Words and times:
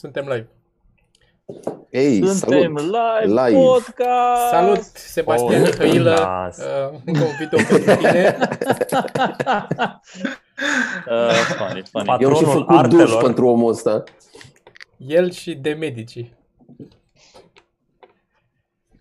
și 0.00 0.06
suntem 0.06 0.24
live. 0.28 0.48
Ei, 1.90 2.26
Suntem 2.26 2.76
salut! 2.76 2.80
live, 2.80 3.42
Live. 3.48 3.60
podcast! 3.62 4.48
Salut, 4.50 4.82
Sebastian 4.94 5.62
Oh, 5.62 5.68
Mihailă, 5.68 6.14
nas. 6.14 6.58
uh, 6.92 6.98
încă 7.04 7.22
un 7.24 7.30
video 7.38 7.58
pentru 7.68 7.94
tine. 7.96 8.38
uh, 11.06 11.32
funny, 11.58 11.82
funny. 11.90 12.06
Pat- 12.06 12.20
Eu 12.20 12.28
am 12.28 12.34
și 12.34 12.42
Patronul 12.44 12.52
făcut 12.52 12.66
duș 12.90 13.00
artelor. 13.00 13.22
pentru 13.22 13.46
omul 13.46 13.70
ăsta. 13.70 14.02
El 14.96 15.30
și 15.30 15.54
de 15.54 15.72
medici. 15.72 16.32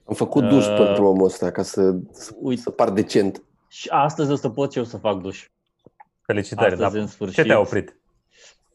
Am 0.06 0.13
făcut 0.16 0.44
duș 0.48 0.66
Uh, 0.68 0.75
pentru 0.78 1.06
omul 1.06 1.25
ăsta 1.25 1.51
ca 1.51 1.63
să, 1.63 1.96
să, 2.12 2.31
Uite, 2.40 2.62
să 2.62 2.69
par 2.69 2.90
decent. 2.90 3.44
și 3.68 3.90
astăzi 3.90 4.31
o 4.31 4.36
să 4.36 4.50
pot 4.50 4.75
eu 4.75 4.84
să 4.84 4.98
fac 4.98 5.22
duș. 5.22 5.48
Felicitări, 6.22 6.72
Astăzi, 6.74 6.92
dar 6.92 7.01
în 7.01 7.07
sfârșit. 7.07 7.36
ce 7.36 7.44
te-a 7.44 7.60
oprit? 7.60 7.98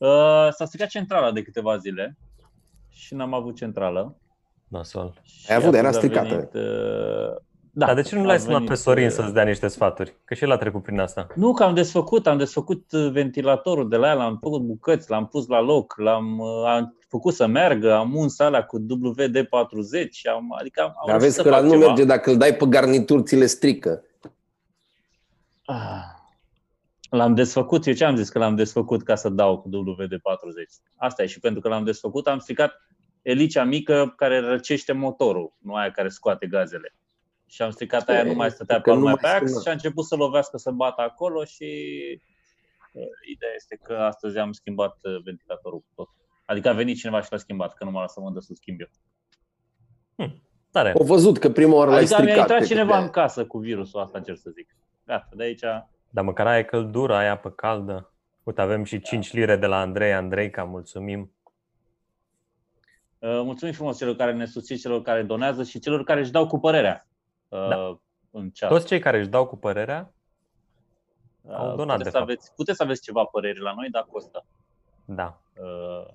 Uh, 0.04 0.52
s-a 0.52 0.64
stricat 0.64 0.88
centrala 0.88 1.32
de 1.32 1.42
câteva 1.42 1.76
zile 1.76 2.16
și 2.88 3.14
n-am 3.14 3.34
avut 3.34 3.56
centrală. 3.56 4.16
Nasol. 4.68 5.20
Și 5.22 5.50
Ai 5.50 5.56
avut, 5.56 5.70
dar 5.70 5.84
era 5.84 5.88
atunci 5.88 6.16
a 6.16 6.24
stricată. 6.24 6.48
venit, 6.52 6.68
uh, 6.68 7.36
da, 7.76 7.86
Dar 7.86 7.94
de 7.94 8.02
ce 8.02 8.14
nu 8.16 8.22
a 8.22 8.24
l-ai 8.24 8.38
sunat 8.38 8.54
venit, 8.54 8.68
pe 8.68 8.74
Sorin 8.74 9.06
uh, 9.06 9.10
să-ți 9.10 9.32
dea 9.32 9.44
niște 9.44 9.68
sfaturi? 9.68 10.16
Că 10.24 10.34
și 10.34 10.44
el 10.44 10.50
a 10.52 10.56
trecut 10.56 10.82
prin 10.82 11.00
asta. 11.00 11.26
Nu, 11.34 11.52
că 11.52 11.62
am 11.62 11.74
desfăcut, 11.74 12.26
am 12.26 12.38
desfăcut 12.38 12.92
uh, 12.92 13.10
ventilatorul 13.10 13.88
de 13.88 13.96
la 13.96 14.10
el, 14.10 14.20
am 14.20 14.38
făcut 14.42 14.60
bucăți, 14.60 15.10
l-am 15.10 15.26
pus 15.26 15.46
la 15.46 15.60
loc, 15.60 15.94
l-am 15.96 16.38
uh, 16.38 16.64
am 16.66 16.96
făcut 17.08 17.34
să 17.34 17.46
meargă, 17.46 17.94
am 17.94 18.14
uns 18.16 18.38
alea 18.38 18.62
cu 18.64 18.78
WD-40, 18.78 20.32
am, 20.34 20.54
adică 20.58 20.82
am, 20.82 20.86
am 20.96 21.06
Dar 21.06 21.18
reușit 21.18 21.20
vezi 21.20 21.34
să 21.34 21.42
că 21.42 21.48
fac 21.48 21.60
la 21.60 21.64
nu 21.66 21.72
ceva. 21.72 21.86
merge, 21.86 22.04
dacă 22.04 22.30
îl 22.30 22.36
dai 22.36 22.54
pe 22.54 22.66
garnituri, 22.66 23.22
ți 23.22 23.36
le 23.36 23.46
strică. 23.46 24.02
Ah. 25.64 26.13
L-am 27.16 27.34
desfăcut, 27.34 27.86
eu 27.86 27.94
ce 27.94 28.04
am 28.04 28.16
zis 28.16 28.28
că 28.28 28.38
l-am 28.38 28.54
desfăcut 28.56 29.02
ca 29.02 29.14
să 29.14 29.28
dau 29.28 29.58
cu 29.60 29.68
WD-40? 29.68 30.82
Asta 30.96 31.22
e 31.22 31.26
și 31.26 31.40
pentru 31.40 31.60
că 31.60 31.68
l-am 31.68 31.84
desfăcut 31.84 32.26
am 32.26 32.38
stricat 32.38 32.72
elicea 33.22 33.64
mică 33.64 34.12
care 34.16 34.38
răcește 34.40 34.92
motorul, 34.92 35.52
nu 35.58 35.74
aia 35.74 35.90
care 35.90 36.08
scoate 36.08 36.46
gazele. 36.46 36.94
Și 37.46 37.62
am 37.62 37.70
stricat 37.70 38.08
aia, 38.08 38.18
E, 38.20 38.22
nu 38.22 38.34
mai 38.34 38.50
stătea 38.50 38.76
că 38.80 38.82
pe 38.82 38.90
nu 38.90 38.96
lumea 38.96 39.16
mai 39.22 39.30
pe 39.30 39.36
ax 39.36 39.50
sună. 39.50 39.62
și 39.62 39.68
a 39.68 39.72
început 39.72 40.04
să 40.04 40.16
lovească, 40.16 40.56
să 40.56 40.70
bată 40.70 41.00
acolo 41.02 41.44
și 41.44 41.64
uh, 42.92 43.02
ideea 43.32 43.52
este 43.54 43.78
că 43.82 43.92
astăzi 43.94 44.38
am 44.38 44.52
schimbat 44.52 44.98
uh, 45.02 45.22
ventilatorul 45.24 45.78
cu 45.78 45.90
tot. 45.94 46.08
Adică 46.46 46.68
a 46.68 46.72
venit 46.72 46.96
cineva 46.98 47.20
și 47.22 47.28
l-a 47.30 47.36
schimbat, 47.38 47.74
că 47.74 47.84
nu 47.84 47.90
m-a 47.90 48.00
lăsat 48.00 48.24
mă 48.24 48.30
dă 48.30 48.40
să 48.40 48.52
schimb 48.54 48.80
eu. 48.80 48.88
Tare. 50.70 50.92
Au 50.92 51.04
văzut 51.04 51.38
că 51.38 51.50
prima 51.50 51.74
oară 51.74 51.90
l-ai 51.90 51.98
Adică 51.98 52.14
mi-a 52.14 52.22
stricat. 52.22 52.40
intrat 52.42 52.58
cred 52.58 52.68
că 52.68 52.74
cineva 52.74 52.96
de- 52.98 53.04
în 53.04 53.10
casă 53.10 53.46
cu 53.46 53.58
virusul 53.58 54.00
asta, 54.00 54.18
încerc 54.18 54.38
să 54.38 54.50
zic. 54.50 54.76
Gata, 55.06 55.28
de 55.34 55.42
aici 55.42 55.62
Dar 56.14 56.24
măcar 56.24 56.46
aia 56.46 56.58
e 56.58 56.62
căldură, 56.62 57.14
aia 57.14 57.36
pe 57.36 57.52
caldă. 57.56 58.12
Uite, 58.42 58.60
avem 58.60 58.84
și 58.84 59.00
5 59.00 59.32
lire 59.32 59.56
de 59.56 59.66
la 59.66 59.80
Andrei. 59.80 60.12
Andreica, 60.12 60.64
mulțumim. 60.64 61.32
Uh, 63.18 63.40
Mulțumim 63.44 63.74
frumos 63.74 63.98
celor 63.98 64.16
care 64.16 64.32
ne 64.32 64.46
susțin, 64.46 64.76
celor 64.76 65.02
care 65.02 65.22
donează 65.22 65.62
și 65.62 65.78
celor 65.78 66.04
care 66.04 66.20
își 66.20 66.30
dau 66.30 66.46
cu 66.46 66.58
părerea 66.58 67.06
uh, 67.48 67.68
Da. 67.68 67.98
în 68.30 68.50
chat. 68.54 68.68
Toți 68.70 68.86
cei 68.86 68.98
care 68.98 69.18
își 69.18 69.28
dau 69.28 69.46
cu 69.46 69.56
părerea, 69.56 70.08
Uh, 71.44 71.54
au 71.56 71.76
donat, 71.76 71.96
puteți, 71.96 72.02
de 72.04 72.10
să 72.10 72.16
fapt. 72.18 72.22
aveți, 72.30 72.54
puteți 72.54 72.76
să 72.76 72.82
aveți 72.82 73.02
ceva 73.02 73.24
păreri 73.24 73.60
la 73.60 73.72
noi, 73.74 73.88
dar 73.90 74.06
costă. 74.10 74.44
da. 75.04 75.40
Uh, 75.56 76.06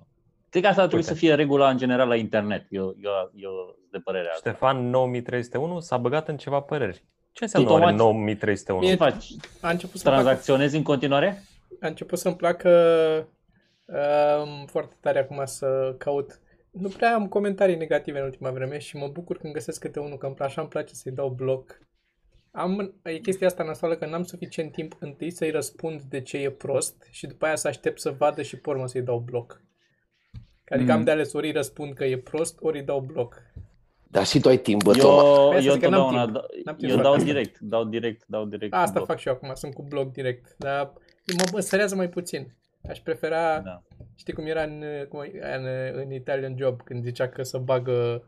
Cred 0.49 0.63
că 0.63 0.69
asta 0.69 0.81
ar 0.81 0.87
trebui 0.87 1.05
Uite. 1.05 1.13
să 1.13 1.13
fie 1.19 1.33
regula 1.35 1.69
în 1.69 1.77
general 1.77 2.07
la 2.07 2.15
internet. 2.15 2.65
Eu, 2.69 2.95
eu, 3.01 3.11
eu 3.33 3.51
sunt 3.79 3.91
de 3.91 3.97
părerea 3.99 4.31
asta. 4.31 4.49
Ștefan 4.49 4.89
9301 4.89 5.79
s-a 5.79 5.97
băgat 5.97 6.27
în 6.27 6.37
ceva 6.37 6.61
păreri. 6.61 7.03
Ce 7.39 7.45
înseamnă 7.45 7.69
Automat- 7.69 7.83
oare 7.83 7.95
9301? 7.95 8.87
Ce 8.87 8.95
faci? 8.95 9.25
A 9.61 9.69
început 9.69 9.99
să 9.99 10.03
placă, 10.09 10.21
Tranzacționezi 10.23 10.75
în 10.75 10.83
continuare? 10.83 11.43
a 11.79 11.87
început 11.87 12.19
să-mi 12.19 12.35
placă 12.35 12.69
um, 13.85 14.65
foarte 14.65 14.95
tare 14.99 15.19
acum 15.19 15.41
să 15.45 15.95
caut. 15.97 16.39
Nu 16.71 16.87
prea 16.87 17.13
am 17.13 17.27
comentarii 17.27 17.75
negative 17.75 18.19
în 18.19 18.25
ultima 18.25 18.49
vreme 18.51 18.77
și 18.77 18.97
mă 18.97 19.07
bucur 19.07 19.37
când 19.37 19.53
găsesc 19.53 19.79
câte 19.79 19.99
unul, 19.99 20.17
că 20.17 20.25
îmi 20.25 20.35
așa 20.39 20.61
îmi 20.61 20.69
place 20.69 20.93
să-i 20.93 21.11
dau 21.11 21.29
bloc. 21.29 21.79
Am, 22.51 22.93
e 23.03 23.17
chestia 23.17 23.47
asta 23.47 23.63
nasoală 23.63 23.95
că 23.95 24.05
n-am 24.05 24.23
suficient 24.23 24.71
timp 24.71 24.95
întâi 24.99 25.31
să-i 25.31 25.51
răspund 25.51 26.01
de 26.01 26.21
ce 26.21 26.37
e 26.37 26.49
prost 26.51 27.07
și 27.11 27.27
după 27.27 27.45
aia 27.45 27.55
să 27.55 27.67
aștept 27.67 27.99
să 27.99 28.11
vadă 28.17 28.41
și 28.41 28.57
pe 28.57 28.69
urmă 28.69 28.87
să-i 28.87 29.01
dau 29.01 29.19
bloc. 29.19 29.61
Adică 30.69 30.91
Mm. 30.91 30.97
am 30.97 31.03
de 31.03 31.11
ales 31.11 31.33
ori 31.33 31.47
îi 31.47 31.53
răspund 31.53 31.93
că 31.93 32.05
e 32.05 32.17
prost, 32.17 32.57
ori 32.61 32.77
îi 32.79 32.85
dau 32.85 32.99
bloc. 32.99 33.41
Dar 34.11 34.25
și 34.25 34.39
tu 34.39 34.47
ai 34.47 34.57
timp, 34.57 34.83
bă, 34.83 34.93
Toma. 34.93 35.21
Păi 35.21 35.31
Eu, 35.33 35.47
asta 35.49 35.63
eu 35.65 35.71
zic 35.73 35.81
că 35.81 35.89
n-am 35.89 35.99
întotdeauna 36.07 36.23
timp. 36.25 36.33
da- 36.33 36.45
N-am 36.65 36.75
timp 36.75 36.89
eu 36.89 36.95
să 36.97 37.01
dau 37.03 37.11
fac 37.11 37.21
asta. 37.21 37.31
direct, 37.33 37.59
dau 37.59 37.83
direct, 37.83 38.23
dau 38.27 38.45
direct. 38.45 38.73
Asta 38.73 38.93
bloc. 38.93 39.05
fac 39.05 39.17
și 39.17 39.27
eu 39.27 39.33
acum, 39.33 39.51
sunt 39.53 39.73
cu 39.73 39.81
blog 39.83 40.11
direct, 40.11 40.55
dar 40.57 40.93
mă 41.37 41.43
băsărează 41.51 41.95
mai 41.95 42.09
puțin. 42.09 42.53
Aș 42.89 42.99
prefera, 42.99 43.59
Da. 43.59 43.81
știi 44.15 44.33
cum 44.33 44.45
era 44.45 44.61
în, 44.63 44.83
cum 45.09 45.21
e, 45.21 45.31
în, 45.55 45.65
în 45.93 46.11
Italian 46.11 46.55
Job, 46.57 46.81
când 46.81 47.03
zicea 47.03 47.27
că 47.27 47.43
să 47.43 47.57
bagă, 47.57 48.23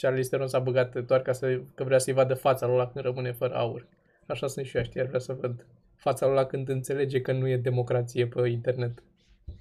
Charlize 0.00 0.28
Theron 0.28 0.48
s-a 0.48 0.58
băgat 0.58 0.96
doar 0.98 1.22
ca 1.22 1.32
să, 1.32 1.60
că 1.74 1.84
vrea 1.84 1.98
să-i 1.98 2.12
vadă 2.12 2.34
fața 2.34 2.66
lui 2.66 2.74
ăla 2.74 2.86
când 2.88 3.04
rămâne 3.04 3.32
fără 3.32 3.54
aur. 3.54 3.86
Așa 4.26 4.46
sunt 4.46 4.66
și 4.66 4.76
eu, 4.76 4.82
știi, 4.82 5.00
ar 5.00 5.06
vrea 5.06 5.20
să 5.20 5.32
văd 5.32 5.66
fața 5.96 6.26
lui 6.26 6.34
ăla 6.36 6.46
când 6.46 6.68
înțelege 6.68 7.20
că 7.20 7.32
nu 7.32 7.48
e 7.48 7.56
democrație 7.56 8.26
pe 8.26 8.48
internet. 8.48 9.02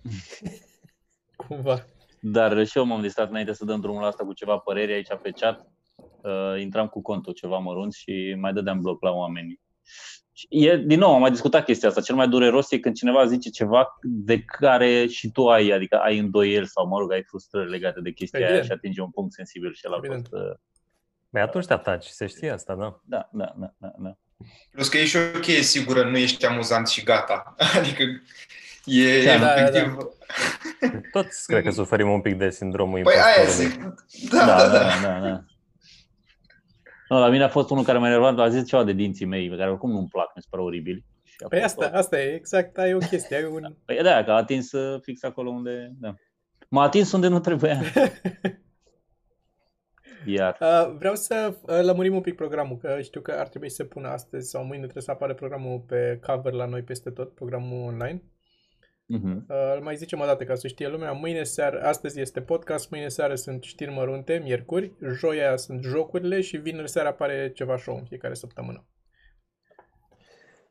Cumva. 1.47 1.85
Dar 2.21 2.65
și 2.65 2.77
eu 2.77 2.85
m-am 2.85 3.01
distrat 3.01 3.29
înainte 3.29 3.53
să 3.53 3.65
dăm 3.65 3.79
drumul 3.79 4.01
la 4.01 4.07
asta 4.07 4.23
cu 4.25 4.33
ceva 4.33 4.57
păreri 4.57 4.93
aici 4.93 5.07
pe 5.21 5.29
chat. 5.31 5.67
Uh, 6.21 6.61
intram 6.61 6.87
cu 6.87 7.01
contul 7.01 7.33
ceva 7.33 7.57
mărunt 7.57 7.93
și 7.93 8.35
mai 8.39 8.53
dădeam 8.53 8.81
bloc 8.81 9.01
la 9.03 9.11
oameni. 9.11 9.59
Și 10.33 10.47
E, 10.49 10.77
din 10.77 10.99
nou, 10.99 11.13
am 11.13 11.19
mai 11.19 11.31
discutat 11.31 11.65
chestia 11.65 11.87
asta. 11.89 12.01
Cel 12.01 12.15
mai 12.15 12.27
dureros 12.27 12.71
e 12.71 12.79
când 12.79 12.95
cineva 12.95 13.25
zice 13.25 13.49
ceva 13.49 13.97
de 14.01 14.41
care 14.43 15.07
și 15.07 15.31
tu 15.31 15.49
ai, 15.49 15.69
adică 15.69 15.95
ai 15.97 16.17
îndoieli 16.17 16.67
sau, 16.67 16.87
mă 16.87 16.99
rog, 16.99 17.11
ai 17.11 17.23
frustrări 17.23 17.69
legate 17.69 18.01
de 18.01 18.11
chestia 18.11 18.39
Evident. 18.39 18.61
aia 18.61 18.69
și 18.69 18.75
atinge 18.77 19.01
un 19.01 19.09
punct 19.09 19.33
sensibil 19.33 19.73
și 19.73 19.85
el 19.85 19.93
a 19.93 19.97
Evident. 19.97 20.27
fost... 20.29 20.43
uh, 20.43 20.55
Băi, 21.29 21.41
atunci 21.41 21.65
te 21.65 21.73
ataci, 21.73 22.05
se 22.05 22.27
știe 22.27 22.49
asta, 22.49 22.75
da. 22.75 22.99
Da, 23.05 23.29
da, 23.31 23.53
da, 23.57 23.73
da, 23.77 23.91
da. 23.97 24.17
Plus 24.71 24.89
că 24.89 24.97
e 24.97 25.05
și 25.05 25.17
o 25.35 25.39
cheie 25.39 25.61
sigură, 25.61 26.09
nu 26.09 26.17
ești 26.17 26.45
amuzant 26.45 26.87
și 26.87 27.03
gata. 27.03 27.55
Adică 27.79 28.03
e 28.89 29.25
Da, 29.25 29.37
da, 29.37 29.61
efectiv... 29.61 29.97
Toți 31.11 31.45
cred 31.47 31.63
că 31.63 31.69
suferim 31.69 32.09
un 32.09 32.21
pic 32.21 32.37
de 32.37 32.49
sindromul 32.49 33.01
Păi 33.01 33.13
aia 33.13 33.41
impostorului. 33.41 33.95
zic. 34.07 34.29
Da, 34.29 34.45
da, 34.45 34.67
da. 34.67 34.79
da, 35.01 35.19
da. 35.19 35.43
No, 37.09 37.19
la 37.19 37.29
mine 37.29 37.43
a 37.43 37.47
fost 37.49 37.69
unul 37.69 37.83
care 37.83 37.97
m-a 37.97 38.07
enervat, 38.07 38.39
a 38.39 38.49
zis 38.49 38.67
ceva 38.67 38.83
de 38.83 38.91
dinții 38.93 39.25
mei, 39.25 39.49
pe 39.49 39.55
care 39.55 39.69
oricum 39.69 39.91
nu-mi 39.91 40.07
plac, 40.07 40.31
mi 40.35 40.41
se 40.41 40.47
pare 40.49 40.63
oribil. 40.63 41.05
Și 41.23 41.35
a 41.43 41.47
Păi 41.47 41.59
fost 41.59 41.71
asta, 41.73 41.89
tot. 41.89 41.99
asta 41.99 42.21
e, 42.21 42.33
exact, 42.33 42.77
ai 42.77 42.93
o 42.93 42.97
chestie, 42.97 43.35
ai 43.35 43.43
un... 43.43 43.75
Păi 43.85 43.99
da, 44.03 44.23
că 44.23 44.31
a 44.31 44.35
atins 44.35 44.71
uh, 44.71 45.01
fix 45.01 45.23
acolo 45.23 45.49
unde... 45.49 45.91
Da. 45.99 46.15
M-a 46.69 46.83
atins 46.83 47.11
unde 47.11 47.27
nu 47.27 47.39
trebuia. 47.39 47.81
Iar. 50.25 50.57
Uh, 50.61 50.95
vreau 50.97 51.15
să 51.15 51.53
uh, 51.61 51.79
lămurim 51.81 52.15
un 52.15 52.21
pic 52.21 52.35
programul, 52.35 52.77
că 52.77 53.01
știu 53.01 53.21
că 53.21 53.31
ar 53.31 53.47
trebui 53.47 53.69
să 53.69 53.75
se 53.75 53.83
pună 53.85 54.07
astăzi 54.07 54.49
sau 54.49 54.63
mâine 54.63 54.81
trebuie 54.81 55.03
să 55.03 55.11
apare 55.11 55.33
programul 55.33 55.79
pe 55.87 56.19
cover 56.25 56.53
la 56.53 56.65
noi 56.65 56.81
peste 56.81 57.09
tot, 57.09 57.33
programul 57.33 57.85
online. 57.87 58.23
Mhm. 59.11 59.45
Uh, 59.49 59.73
îl 59.75 59.81
mai 59.83 59.95
zicem 59.95 60.19
o 60.19 60.25
dată 60.25 60.43
ca 60.43 60.55
să 60.55 60.67
știe 60.67 60.87
lumea. 60.87 61.11
Mâine 61.11 61.43
seară, 61.43 61.81
astăzi 61.83 62.19
este 62.19 62.41
podcast, 62.41 62.89
mâine 62.89 63.07
seară 63.07 63.35
sunt 63.35 63.63
știri 63.63 63.91
mărunte, 63.91 64.41
miercuri, 64.43 64.91
joia 65.15 65.55
sunt 65.55 65.83
jocurile 65.83 66.41
și 66.41 66.57
vineri 66.57 66.89
seara 66.89 67.09
apare 67.09 67.51
ceva 67.55 67.77
show 67.77 67.95
în 67.97 68.05
fiecare 68.05 68.33
săptămână. 68.33 68.85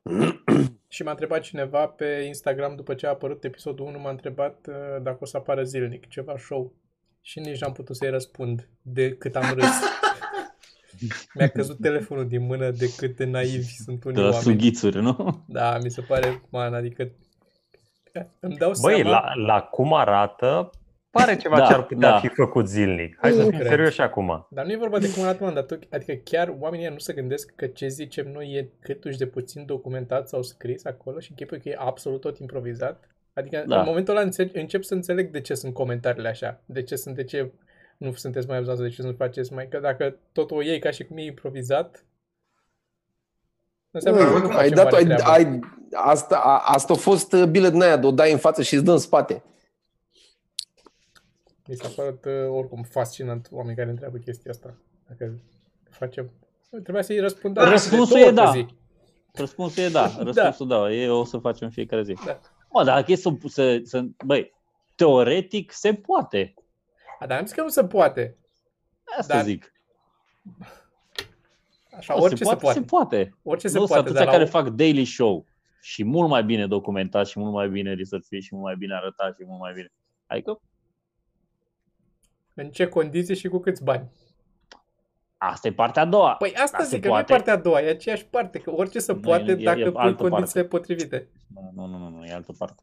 și 0.89 1.03
m-a 1.03 1.11
întrebat 1.11 1.41
cineva 1.41 1.87
pe 1.87 2.25
Instagram 2.27 2.77
după 2.77 2.95
ce 2.95 3.07
a 3.07 3.11
apărut 3.11 3.45
episodul 3.45 3.87
1, 3.87 3.99
m-a 3.99 4.11
întrebat 4.11 4.67
uh, 4.69 5.03
dacă 5.03 5.19
o 5.21 5.25
să 5.25 5.37
apară 5.37 5.63
zilnic 5.63 6.09
ceva 6.09 6.37
show. 6.37 6.75
Și 7.21 7.39
nici 7.39 7.61
n-am 7.61 7.73
putut 7.73 7.97
să-i 7.97 8.11
răspund 8.11 8.69
de 8.83 9.15
cât 9.15 9.37
am 9.37 9.55
râs. 9.55 9.67
Mi-a 11.35 11.49
căzut 11.49 11.81
telefonul 11.81 12.29
din 12.29 12.47
mână 12.47 12.71
de 12.71 12.87
cât 12.97 13.17
de 13.17 13.25
naivi 13.25 13.75
sunt 13.85 14.05
unii 14.05 14.17
De 14.17 14.23
la 14.23 14.29
oameni. 14.35 14.43
sughițuri, 14.45 15.03
nu? 15.03 15.45
Da, 15.49 15.79
mi 15.83 15.91
se 15.91 16.01
pare, 16.01 16.43
man, 16.51 16.75
adică 16.75 17.13
îmi 18.41 18.57
dau 18.57 18.73
Băi, 18.83 18.95
seama... 18.95 19.11
la, 19.11 19.33
la 19.35 19.61
cum 19.61 19.95
arată, 19.95 20.71
pare 21.11 21.37
ceva 21.37 21.57
Da, 21.59 21.67
ce 21.67 21.73
ar 21.73 21.83
putea 21.83 22.11
da. 22.11 22.19
fi 22.19 22.29
făcut 22.29 22.69
zilnic. 22.69 23.19
Hai 23.21 23.31
să 23.31 23.37
Nu 23.43 23.49
fim 23.49 23.59
cred. 23.59 23.69
serioși 23.71 24.01
acum. 24.01 24.47
Dar 24.51 24.65
nu 24.65 24.73
e 24.73 24.77
vorba 24.77 24.99
de 24.99 25.11
cum 25.11 25.23
arată, 25.23 25.45
man, 25.45 25.55
dar 25.55 25.63
tu, 25.63 25.79
adică 25.91 26.13
chiar 26.25 26.55
oamenii 26.59 26.85
ăia 26.85 26.93
nu 26.93 26.99
se 26.99 27.13
gândesc 27.13 27.53
că 27.57 27.67
ce 27.67 27.89
zicem 27.89 28.31
noi 28.33 28.53
e 28.53 28.69
câtuși 28.81 29.19
de 29.19 29.27
puțin 29.27 29.67
documentat 29.67 30.29
sau 30.29 30.43
scris 30.43 30.85
acolo 30.85 31.19
și 31.19 31.31
închipui 31.31 31.61
că 31.61 31.69
e 31.69 31.75
absolut 31.79 32.21
tot 32.21 32.39
improvizat. 32.39 33.09
Adică 33.35 33.65
Da. 33.67 33.79
în 33.79 33.85
momentul 33.87 34.17
ăla 34.17 34.25
înțeleg, 34.25 34.57
încep 34.57 34.83
să 34.83 34.95
înțeleg 34.95 35.31
de 35.31 35.41
ce 35.41 35.55
sunt 35.55 35.75
comentariile 35.75 36.29
așa, 36.29 36.61
de 36.65 36.83
ce 36.83 36.97
sunt, 36.97 37.15
de 37.15 37.25
ce 37.25 37.53
nu 37.99 38.13
sunteți 38.13 38.47
mai 38.49 38.57
abuzați, 38.57 38.83
de 38.83 38.89
ce 38.89 39.03
nu 39.03 39.13
faceți 39.13 39.53
mai... 39.53 39.69
Că 39.69 39.79
dacă 39.79 40.17
totul 40.33 40.57
o 40.57 40.63
iei 40.63 40.79
ca 40.79 40.91
și 40.91 41.05
cum 41.05 41.17
e 41.17 41.23
improvizat, 41.25 42.05
înseamnă 43.91 44.25
că 44.25 44.39
nu 44.39 44.47
ai 44.47 44.53
facem 44.53 44.75
dat, 44.75 44.85
mare 44.85 44.97
ai, 44.97 45.05
treabă. 45.05 45.31
ai, 45.31 45.61
asta, 45.93 46.37
a, 46.37 46.59
asta 46.59 46.93
a 46.93 46.97
fost 46.97 47.33
uh, 47.33 47.45
bilet 47.45 47.73
din 47.73 47.83
aia, 47.83 47.97
de 47.97 48.07
o 48.07 48.11
dai 48.11 48.33
în 48.33 48.39
față 48.39 48.63
și 48.63 48.75
îți 48.75 48.85
dă 48.85 48.93
în 48.93 48.99
spate. 48.99 49.43
Mi 51.67 51.77
s-a 51.77 51.89
părut 51.97 52.25
uh, 52.25 52.33
oricum 52.51 52.83
fascinant 52.83 53.49
oameni 53.51 53.77
care 53.77 53.91
întreabă 53.91 54.17
chestia 54.17 54.51
asta. 54.51 54.75
Dacă 55.09 55.39
facem... 55.91 56.31
Trebuia 56.71 57.03
să-i 57.03 57.21
răspund 57.21 57.55
da, 57.55 57.71
Răspunsul 57.71 58.17
de 58.17 58.31
două 58.31 58.31
e 58.31 58.33
da. 58.33 58.51
pe 58.51 58.59
zi. 58.59 58.67
Răspunsul 59.33 59.83
e 59.83 59.89
da. 59.99 60.13
Răspunsul 60.19 60.69
da. 60.69 60.93
E 60.93 61.09
o 61.09 61.25
să 61.25 61.39
facem 61.39 61.71
fiecare 61.71 62.03
zi. 62.03 62.15
Da. 62.25 62.41
Mă, 62.71 62.85
dar 62.85 62.97
dacă 62.99 63.13
e 63.13 63.17
să, 63.17 63.31
să, 63.47 63.81
să... 63.85 64.05
Băi, 64.25 64.53
teoretic 64.95 65.73
se 65.73 65.95
poate. 65.95 66.55
A, 67.19 67.27
dar 67.27 67.39
am 67.39 67.45
zis 67.45 67.55
că 67.55 67.63
nu 67.63 67.69
se 67.69 67.85
poate. 67.85 68.37
Asta 69.19 69.35
Dar- 69.35 69.45
zic. 69.45 69.73
Așa, 71.99 72.15
Nu, 72.15 72.23
orice 72.23 72.45
se 72.45 72.55
poate. 72.57 72.79
Se 72.79 72.85
poate. 72.85 73.35
Orice 73.43 73.69
se 73.69 73.79
nu, 73.79 73.85
poate, 73.87 74.03
sunt 74.03 74.15
dar 74.15 74.23
atâția 74.23 74.25
la 74.25 74.31
care 74.53 74.65
fac 74.65 74.75
daily 74.75 75.05
show 75.05 75.47
și 75.81 76.05
mult 76.05 76.29
mai 76.29 76.45
bine 76.45 76.67
documentat 76.67 77.27
și 77.27 77.39
mult 77.39 77.53
mai 77.53 77.69
bine 77.69 77.95
research 77.95 78.27
și 78.41 78.49
mult 78.51 78.65
mai 78.65 78.75
bine 78.79 78.95
arătat 78.95 79.37
și 79.37 79.43
mult 79.47 79.61
mai 79.61 79.73
bine. 79.73 79.93
Adică 80.27 80.61
în 82.55 82.71
ce 82.71 82.87
condiții 82.87 83.37
și 83.37 83.49
cu 83.49 83.59
câți 83.59 83.83
bani. 83.85 84.09
asta 85.37 85.69
e 85.69 85.73
partea 85.73 86.03
a 86.03 86.05
doua. 86.05 86.35
Păi 86.35 86.55
asta 86.55 86.77
Da, 86.79 86.85
zic, 86.85 86.93
se 86.93 87.01
că 87.01 87.07
nu 87.09 87.13
e 87.13 87.17
poate. 87.17 87.33
partea 87.33 87.53
a 87.53 87.57
doua, 87.57 87.81
e 87.81 87.89
aceeași 87.91 88.25
parte, 88.27 88.59
că 88.59 88.71
orice 88.71 88.99
se 88.99 89.13
Nu, 89.13 89.21
poate 89.21 89.51
e- 89.51 89.53
e- 89.53 89.65
dacă 89.65 89.79
e 89.79 89.91
pui 89.91 90.01
altă 90.03 90.29
condițiile 90.29 90.65
potrivite. 90.65 91.29
Nu, 91.55 91.71
nu, 91.75 91.87
nu, 91.87 91.99
nu, 91.99 92.09
nu, 92.09 92.25
e 92.25 92.33
altă 92.33 92.53
parte. 92.59 92.83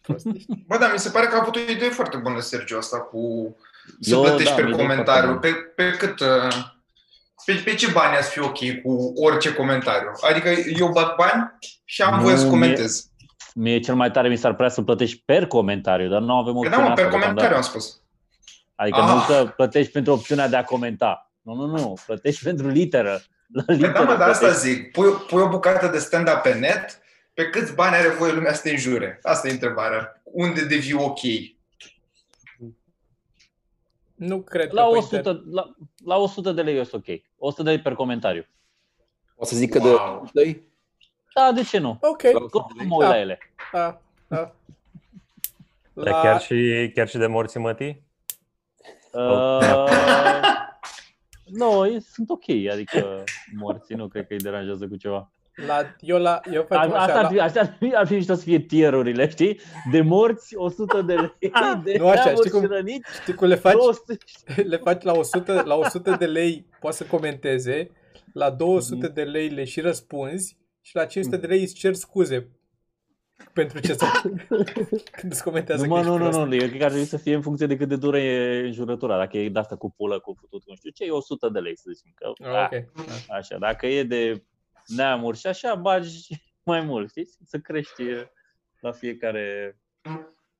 Prost 0.00 0.26
ești. 0.34 0.64
Bă, 0.66 0.78
dar 0.78 0.92
mi 0.92 0.98
se 0.98 1.10
pare 1.10 1.26
că 1.26 1.34
a 1.36 1.40
avut 1.40 1.56
o 1.56 1.58
idee 1.70 1.88
foarte 1.88 2.16
bună, 2.16 2.40
Sergio, 2.40 2.76
asta 2.78 3.00
cu 3.00 3.54
să 4.00 4.14
Eu, 4.14 4.20
plătești 4.22 4.48
da, 4.50 4.54
pe 4.54 4.62
mi-e 4.62 4.72
idee 4.72 4.86
comentariu. 4.86 5.28
foarte 5.28 5.48
Pe, 5.74 5.82
pe 5.82 5.96
cât... 5.96 6.20
uh, 6.20 6.74
Pe, 7.44 7.52
pe 7.64 7.74
ce 7.74 7.90
bani 7.90 8.16
ați 8.16 8.30
fi 8.30 8.38
ok 8.40 8.58
cu 8.82 9.12
orice 9.16 9.54
comentariu? 9.54 10.10
Adică 10.30 10.48
eu 10.78 10.88
bat 10.92 11.14
bani 11.16 11.56
și 11.84 12.02
am 12.02 12.14
Nu, 12.16 12.22
voie 12.22 12.36
să 12.36 12.42
mie- 12.42 12.50
comentez. 12.50 13.10
Mie 13.54 13.78
cel 13.80 13.94
mai 13.94 14.10
tare 14.10 14.28
mi 14.28 14.36
s-ar 14.36 14.54
prea 14.54 14.68
să 14.68 14.82
plătești 14.82 15.22
per 15.24 15.46
comentariu, 15.46 16.08
dar 16.08 16.20
nu 16.20 16.34
avem 16.36 16.52
Că 16.52 16.58
opțiunea 16.58 16.78
da, 16.82 16.88
mă, 16.88 16.94
pe 16.94 17.00
asta 17.00 17.10
comentariu 17.12 17.34
deocamdată. 17.48 17.54
am 17.54 17.62
spus. 17.82 18.00
Adică 18.74 18.98
Ah. 19.00 19.12
nu 19.14 19.20
că 19.34 19.52
plătești 19.56 19.92
pentru 19.92 20.12
opțiunea 20.12 20.48
de 20.48 20.56
a 20.56 20.64
comenta. 20.64 21.30
Nu, 21.42 21.54
nu, 21.54 21.66
nu. 21.66 21.96
Plătești 22.06 22.44
pentru 22.44 22.68
literă. 22.68 23.20
La 23.52 23.62
Păi 23.66 23.74
literă 23.74 23.92
da, 23.92 24.00
mă, 24.02 24.16
dar 24.16 24.28
asta 24.28 24.46
plătești. 24.46 24.68
zic. 24.68 24.90
Pui, 24.92 25.10
pui 25.10 25.42
o 25.42 25.48
bucată 25.48 25.86
de 25.88 25.98
stand-up 25.98 26.34
pe 26.42 26.54
net, 26.54 26.98
pe 27.34 27.48
câți 27.50 27.74
bani 27.74 27.94
are 27.96 28.08
voie 28.08 28.32
lumea 28.32 28.52
să 28.52 28.60
te 28.62 28.70
înjure? 28.70 29.18
Asta 29.22 29.48
e 29.48 29.52
întrebarea. 29.52 30.20
Unde 30.22 30.64
devii 30.64 30.92
ok? 30.94 31.18
Nu 34.14 34.42
cred 34.42 34.72
La 34.72 34.82
că 34.82 34.88
pe 34.90 34.96
100, 34.96 35.42
la, 35.50 35.74
la 36.04 36.16
100 36.16 36.52
de 36.52 36.62
lei 36.62 36.76
e 36.76 36.88
ok. 36.92 37.04
100 37.38 37.62
de 37.62 37.68
lei 37.70 37.80
per 37.80 37.94
comentariu. 37.94 38.46
O 39.36 39.44
să 39.44 39.56
zic 39.56 39.70
că 39.70 39.78
Wow. 39.78 40.22
de 40.24 40.30
doi? 40.32 40.62
Da, 41.34 41.52
de 41.52 41.62
ce 41.62 41.78
nu? 41.78 41.98
Ok. 42.00 42.22
Oricum 42.34 42.66
mă 42.74 42.94
uit 42.96 43.00
Da. 43.04 43.08
la 43.08 43.18
ele. 43.18 43.38
Da, 43.72 44.00
da. 44.28 44.54
Dar 45.92 46.22
chiar 46.22 46.40
și, 46.40 46.90
chiar 46.94 47.08
și 47.08 47.16
de 47.16 47.26
morții 47.26 47.60
mătii? 47.60 48.02
Uh, 49.12 49.88
nu, 51.60 51.86
e- 51.86 51.98
sunt 52.00 52.30
ok, 52.30 52.44
adică 52.72 53.24
morții 53.52 53.94
nu 53.94 54.08
cred 54.08 54.26
că 54.26 54.32
îi 54.32 54.38
deranjează 54.38 54.88
cu 54.88 54.96
ceva. 54.96 55.30
La, 55.66 55.94
eu, 56.00 56.18
la, 56.18 56.40
eu 56.52 56.60
A, 56.62 56.64
facem 56.64 56.92
asta 56.92 57.12
așa, 57.12 57.18
ar 57.20 57.26
fi, 57.26 57.34
la, 57.34 57.44
asta 57.44 57.60
ar 57.60 57.76
fi, 57.78 57.94
ar 57.94 58.06
fi 58.06 58.14
mișto 58.14 58.34
să 58.34 58.42
fie 58.42 58.58
tierurile, 58.58 59.28
știi? 59.28 59.60
De 59.90 60.00
morți, 60.00 60.56
100 60.56 61.02
de 61.02 61.14
lei, 61.14 61.32
de 61.84 61.94
Nu 61.98 62.08
așa, 62.08 62.24
neamuri 62.24 62.46
știi 62.46 62.50
cum- 62.50 62.60
și 62.60 62.66
răniți, 62.66 63.20
știi 63.20 63.34
cum 63.34 63.46
le 63.48 63.54
faci? 63.54 63.72
200. 63.72 64.16
Le 64.70 64.76
faci 64.76 65.02
la 65.02 65.12
100, 65.12 65.62
la 65.64 65.74
100 65.74 66.16
de 66.18 66.26
lei 66.26 66.66
poți 66.80 66.96
să 66.96 67.04
comenteze, 67.04 67.90
la 68.32 68.50
200 68.50 69.08
de 69.08 69.22
lei 69.22 69.48
le 69.48 69.64
și 69.64 69.80
răspunzi 69.80 70.58
și 70.80 70.96
la 70.96 71.04
500 71.04 71.36
de 71.36 71.46
lei 71.46 71.60
îți 71.62 71.74
cer 71.74 71.94
scuze 71.94 72.48
pentru 73.52 73.80
ce 73.80 73.94
să... 73.94 74.04
când 75.18 75.32
îți 75.32 75.42
comentează 75.42 75.86
Nu, 75.86 75.88
că 75.88 75.94
mă, 75.94 75.98
ești 75.98 76.10
nu, 76.10 76.16
nu, 76.16 76.22
prost. 76.28 76.38
nu, 76.38 76.54
eu 76.54 76.66
cred 76.66 76.78
că 76.78 76.84
ar 76.84 76.90
trebui 76.90 77.06
să 77.06 77.16
fie 77.16 77.34
în 77.34 77.42
funcție 77.42 77.66
de 77.66 77.76
cât 77.76 77.88
de 77.88 77.96
dură 77.96 78.18
e 78.18 78.66
înjurătura. 78.66 79.16
Dacă 79.18 79.36
e 79.38 79.48
de 79.48 79.58
asta 79.58 79.76
cu 79.76 79.90
pulă, 79.96 80.18
cu 80.18 80.36
futut, 80.40 80.62
nu 80.66 80.74
știu 80.74 80.90
ce, 80.90 81.04
e 81.04 81.10
100 81.10 81.48
de 81.48 81.58
lei, 81.58 81.76
să 81.76 81.90
zicem. 81.94 82.12
Că, 82.14 82.32
Ah, 82.44 82.52
da, 82.52 82.68
ok. 82.72 83.06
Așa, 83.28 83.58
dacă 83.58 83.86
e 83.86 84.02
de 84.02 84.42
neamuri 84.86 85.38
și 85.38 85.46
așa, 85.46 85.74
bagi 85.74 86.28
mai 86.70 86.80
mult, 86.80 87.08
știi? 87.08 87.28
Să 87.44 87.58
crești 87.58 88.02
uh, 88.02 88.22
la 88.80 88.92
fiecare... 88.92 89.76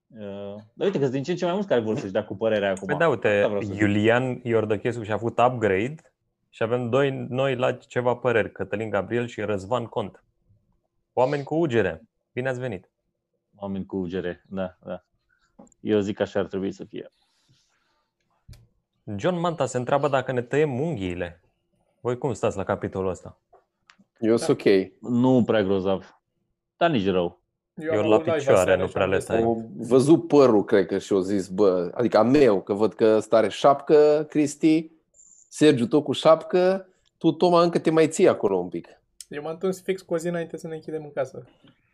Uh, 0.06 0.54
dar 0.72 0.86
uite 0.86 0.98
că 0.98 1.02
sunt 1.02 1.10
din 1.10 1.22
ce 1.22 1.30
în 1.30 1.36
ce 1.36 1.44
mai 1.44 1.52
mulți 1.52 1.68
care 1.68 1.80
vor 1.80 1.98
să-și 1.98 2.12
dea 2.12 2.24
cu 2.24 2.36
părerea 2.36 2.70
acum. 2.70 2.86
Păi 2.86 2.96
da, 2.96 3.08
uite, 3.08 3.28
Asta 3.28 3.46
vreau 3.46 3.62
să 3.62 3.72
zic. 3.72 3.80
Iulian 3.80 4.40
Iordăchescu 4.42 5.02
și-a 5.02 5.18
făcut 5.18 5.38
upgrade 5.38 5.94
și 6.50 6.62
avem 6.62 6.88
doi 6.88 7.10
noi 7.10 7.56
la 7.56 7.72
ceva 7.72 8.16
păreri, 8.16 8.52
Cătălin 8.52 8.90
Gabriel 8.90 9.26
și 9.26 9.40
Răzvan 9.40 9.84
Cont. 9.84 10.24
Oameni 11.12 11.44
cu 11.44 11.54
ugere. 11.54 12.02
Bine 12.32 12.48
ați 12.48 12.60
venit! 12.60 12.90
Oameni 13.56 13.86
cu 13.86 13.96
ugere, 13.96 14.44
da, 14.48 14.76
da. 14.84 15.04
Eu 15.80 16.00
zic 16.00 16.16
că 16.16 16.22
așa 16.22 16.40
ar 16.40 16.46
trebui 16.46 16.72
să 16.72 16.84
fie. 16.84 17.12
John 19.16 19.38
Manta 19.38 19.66
se 19.66 19.76
întreabă 19.76 20.08
dacă 20.08 20.32
ne 20.32 20.42
tăiem 20.42 20.80
unghiile. 20.80 21.40
Voi 22.00 22.18
cum 22.18 22.32
stați 22.32 22.56
la 22.56 22.64
capitolul 22.64 23.10
ăsta? 23.10 23.38
Eu 24.20 24.36
sunt 24.36 24.60
ok. 24.60 24.92
Nu 25.00 25.42
prea 25.44 25.62
grozav, 25.62 26.20
dar 26.76 26.90
nici 26.90 27.06
rău. 27.06 27.40
Eu 27.74 27.98
am 28.00 28.08
la 28.08 28.14
avut 28.14 28.26
live 28.26 28.36
picioare 28.36 28.60
aseară 28.60 28.80
nu 28.80 28.86
și 28.86 28.92
prea 28.92 29.04
am 29.04 29.10
le 29.10 29.16
văzut. 29.16 29.28
tai. 29.28 29.42
Au 29.42 29.70
văzut 29.76 30.28
părul, 30.28 30.64
cred 30.64 30.86
că, 30.86 30.98
și 30.98 31.12
au 31.12 31.20
zis, 31.20 31.48
bă, 31.48 31.90
adică 31.94 32.18
a 32.18 32.22
meu, 32.22 32.62
că 32.62 32.72
văd 32.72 32.94
că 32.94 33.18
stare 33.18 33.48
șapcă, 33.48 34.26
Cristi, 34.28 34.90
Sergiu 35.48 35.86
tot 35.86 36.04
cu 36.04 36.12
șapcă, 36.12 36.88
tu, 37.18 37.32
Toma, 37.32 37.62
încă 37.62 37.78
te 37.78 37.90
mai 37.90 38.08
ții 38.08 38.28
acolo 38.28 38.56
un 38.56 38.68
pic. 38.68 38.88
Eu 39.28 39.42
m-am 39.42 39.52
întors 39.52 39.82
fix 39.82 40.02
cu 40.02 40.14
o 40.14 40.18
zi 40.18 40.28
înainte 40.28 40.56
să 40.56 40.66
ne 40.66 40.74
închidem 40.74 41.02
în 41.02 41.12
casă. 41.12 41.46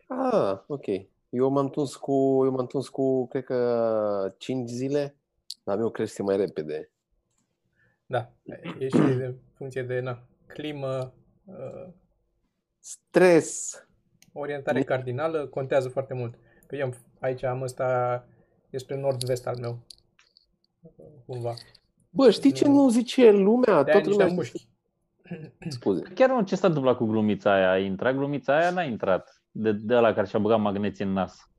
Ah, 0.07 0.57
ok. 0.67 0.85
Eu 1.29 1.49
m-am 1.49 1.69
tuns 1.69 1.95
cu, 1.95 2.41
eu 2.45 2.51
m-am 2.51 2.67
tuns 2.67 2.89
cu, 2.89 3.27
cred 3.27 3.43
că, 3.43 4.33
5 4.37 4.69
zile, 4.69 5.15
dar 5.63 5.77
meu 5.77 5.89
crește 5.89 6.21
mai 6.23 6.37
repede. 6.37 6.89
Da, 8.05 8.31
e 8.79 8.87
și 8.87 8.97
de 8.97 9.35
funcție 9.53 9.83
de 9.83 9.99
na, 9.99 10.19
climă, 10.47 11.13
uh, 11.45 11.87
Stres. 12.85 13.77
orientare 14.33 14.83
cardinală, 14.83 15.45
contează 15.47 15.89
foarte 15.89 16.13
mult. 16.13 16.35
Că 16.67 16.75
eu 16.75 16.85
am- 16.85 16.95
aici 17.19 17.43
am 17.43 17.61
ăsta, 17.61 18.27
e 18.69 18.77
spre 18.77 18.99
nord-vest 18.99 19.47
al 19.47 19.57
meu. 19.59 19.79
Cumva. 21.25 21.53
Bă, 22.09 22.29
știi 22.29 22.51
ce 22.51 22.67
nu 22.67 22.89
zice 22.89 23.31
lumea? 23.31 23.83
De 23.83 23.91
Toată 23.91 24.07
niște 24.07 24.09
lumea 24.11 24.27
mușchi. 24.33 24.67
Scuze. 25.69 26.01
Chiar 26.15 26.29
nu, 26.29 26.41
ce 26.41 26.55
s-a 26.55 26.67
întâmplat 26.67 26.97
cu 26.97 27.05
glumița 27.05 27.53
aia? 27.53 27.71
A 27.71 27.77
intrat 27.77 28.13
glumița 28.15 28.57
aia? 28.57 28.69
N-a 28.69 28.83
intrat. 28.83 29.41
De, 29.51 29.71
de 29.71 29.95
ăla 29.95 30.13
care 30.13 30.27
și-a 30.27 30.39
băgat 30.39 30.59
magneții 30.59 31.05
în 31.05 31.11
nas. 31.11 31.49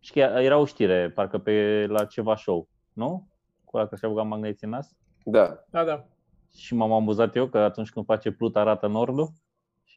Și 0.00 0.12
că 0.12 0.18
era 0.18 0.56
o 0.58 0.64
știre, 0.64 1.10
parcă 1.10 1.38
pe 1.38 1.86
la 1.88 2.04
ceva 2.04 2.36
show, 2.36 2.68
nu? 2.92 3.28
Cu 3.64 3.76
ăla 3.76 3.86
care 3.86 3.96
și-a 3.96 4.08
băgat 4.08 4.26
magneții 4.26 4.66
în 4.66 4.72
nas. 4.72 4.96
Da. 5.24 5.64
Da, 5.70 5.84
da. 5.84 6.06
Și 6.54 6.74
m-am 6.74 6.92
amuzat 6.92 7.36
eu 7.36 7.46
că 7.48 7.58
atunci 7.58 7.90
când 7.90 8.04
face 8.04 8.30
plut 8.30 8.56
arată 8.56 8.86
nordul. 8.86 9.32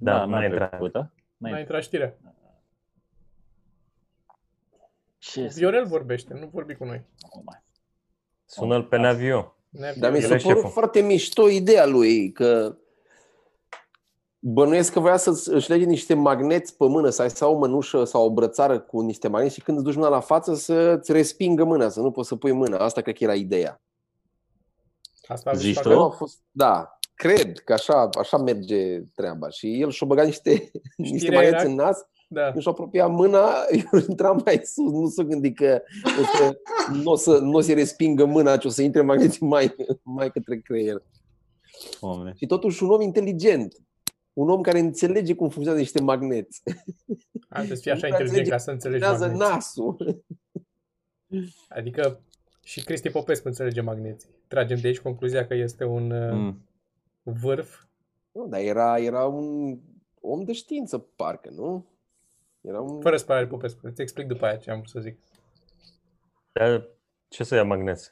Și 0.02 0.08
Da, 0.08 0.18
da, 0.18 0.26
n-a 0.26 0.38
n-a 0.40 0.46
intrat. 0.46 0.70
trecut, 0.70 0.92
da? 0.92 1.00
N-a 1.00 1.10
N-a 1.38 1.48
intrat. 1.48 1.60
intrat 1.62 1.84
știrea. 1.84 2.16
Ce 5.18 5.50
să- 5.50 5.54
Viorel 5.60 5.86
vorbește, 5.86 6.34
nu 6.34 6.50
vorbi 6.54 6.76
cu 6.76 6.86
noi. 6.86 7.06
Nu 7.36 7.42
mai. 7.46 7.64
Sună-l 8.46 8.84
pe 8.84 8.98
Navio. 8.98 9.56
Ne 9.70 9.94
Dar 10.00 10.12
mi 10.12 10.18
El 10.18 10.24
s-a 10.28 10.36
e 10.36 10.38
părut 10.38 10.56
șeful. 10.56 10.70
foarte 10.70 11.02
mișto 11.02 11.48
ideea 11.50 11.86
lui, 11.86 12.32
că 12.32 12.76
bănuiesc 14.40 14.92
că 14.94 15.00
voia 15.00 15.18
să 15.18 15.52
își 15.54 15.70
lege 15.70 15.84
niște 15.86 16.14
magneți 16.14 16.78
pe 16.78 16.86
mână, 16.88 17.10
să 17.10 17.22
ai 17.22 17.30
sau 17.30 17.54
o 17.56 17.58
mănușă 17.58 18.04
sau 18.04 18.26
o 18.26 18.34
brățară 18.34 18.80
cu 18.80 19.02
niște 19.02 19.28
magneți 19.28 19.54
și 19.56 19.62
când 19.62 19.78
îți 19.78 19.86
duci 19.86 19.96
mâna 19.96 20.08
la 20.10 20.20
față 20.20 20.54
să-ți 20.54 21.12
respingă 21.12 21.64
mâna, 21.64 21.90
să 21.90 22.00
nu 22.02 22.12
poți 22.12 22.28
să 22.28 22.36
pui 22.36 22.52
mâna. 22.52 22.78
Asta 22.78 23.02
cred 23.02 23.16
că 23.18 23.24
era 23.24 23.34
ideea. 23.36 23.82
Asta 25.28 25.50
a 25.50 25.54
Zici 25.54 25.66
zis 25.66 25.74
tu? 25.74 25.80
acolo. 25.80 25.96
Mereu 25.96 26.12
a 26.12 26.16
fost, 26.16 26.40
da, 26.52 26.98
cred 27.22 27.60
că 27.60 27.74
așa, 27.74 28.10
așa 28.20 28.38
merge 28.38 29.00
treaba. 29.16 29.50
Și 29.50 29.82
el 29.82 29.90
și-a 29.90 30.08
băgat 30.08 30.26
niște, 30.26 30.72
niște 30.98 31.18
Știrea 31.18 31.40
magneți 31.40 31.62
era- 31.64 31.70
în 31.72 31.76
nas, 31.76 31.98
Da. 32.28 32.52
nu 32.54 32.60
și-a 32.60 32.72
apropiat 32.72 33.10
mâna, 33.12 33.50
eu 33.94 34.00
intra 34.10 34.32
mai 34.32 34.60
sus, 34.64 34.92
nu 34.92 35.08
s-a 35.08 35.24
gândit 35.24 35.56
că 35.56 35.82
o 36.22 36.24
să, 36.38 36.58
nu 36.94 37.12
o 37.12 37.16
să, 37.16 37.38
nu 37.38 37.52
o 37.52 37.62
să 37.62 37.74
respingă 37.74 38.26
mâna, 38.26 38.58
ci 38.58 38.66
o 38.66 38.70
să 38.70 38.82
intre 38.82 39.02
magneții 39.02 39.46
mai, 39.46 39.76
mai 40.04 40.32
către 40.32 40.58
creier. 40.60 41.02
Doamne. 42.02 42.34
Și 42.36 42.46
totuși 42.46 42.84
un 42.84 42.90
om 42.90 43.02
inteligent. 43.02 43.76
Un 44.34 44.50
om 44.50 44.62
care 44.62 44.80
înțelege 44.80 45.34
cum 45.34 45.50
funcționează 45.50 45.80
niște 45.80 46.02
magneți. 46.02 46.62
A, 47.50 47.56
trebuie 47.56 47.76
să 47.78 47.82
fii 47.82 47.92
așa 47.92 48.08
Nu 48.08 48.14
prea 48.14 48.20
inteligent 48.26 48.28
înțelege 48.28 48.50
ca 48.50 48.58
să 48.58 48.72
înțelegi 48.72 49.04
Funcționează 49.04 49.38
magneții. 49.38 49.54
nasul. 49.56 50.24
Adică 51.70 52.22
și 52.64 52.84
Cristi 52.84 53.10
Popescu 53.10 53.48
înțelege 53.48 53.82
magneții. 53.82 54.30
Tragem 54.48 54.78
de 54.82 54.88
aici 54.88 55.00
concluzia 55.00 55.48
că 55.48 55.54
este 55.54 55.84
un 55.84 56.12
uh, 56.12 56.32
Mm. 56.32 56.66
Vârf. 57.24 57.82
Nu, 58.32 58.48
dar 58.48 58.60
era, 58.60 58.98
era 58.98 59.26
un 59.26 59.78
om 60.22 60.44
de 60.44 60.54
știință, 60.54 60.98
parcă, 60.98 61.50
nu? 61.56 61.86
Era 62.62 62.82
un... 62.82 63.02
Fără 63.02 63.18
spălare 63.18 63.48
Popescu. 63.48 63.80
Îți 63.88 64.02
explic 64.02 64.28
după 64.28 64.46
aia 64.46 64.56
ce 64.56 64.72
am 64.72 64.78
vrut 64.78 64.90
să 64.90 65.00
zic. 65.00 65.18
Dar 66.52 66.88
ce 67.28 67.44
să 67.44 67.56
ia 67.56 67.64
magneți? 67.64 68.12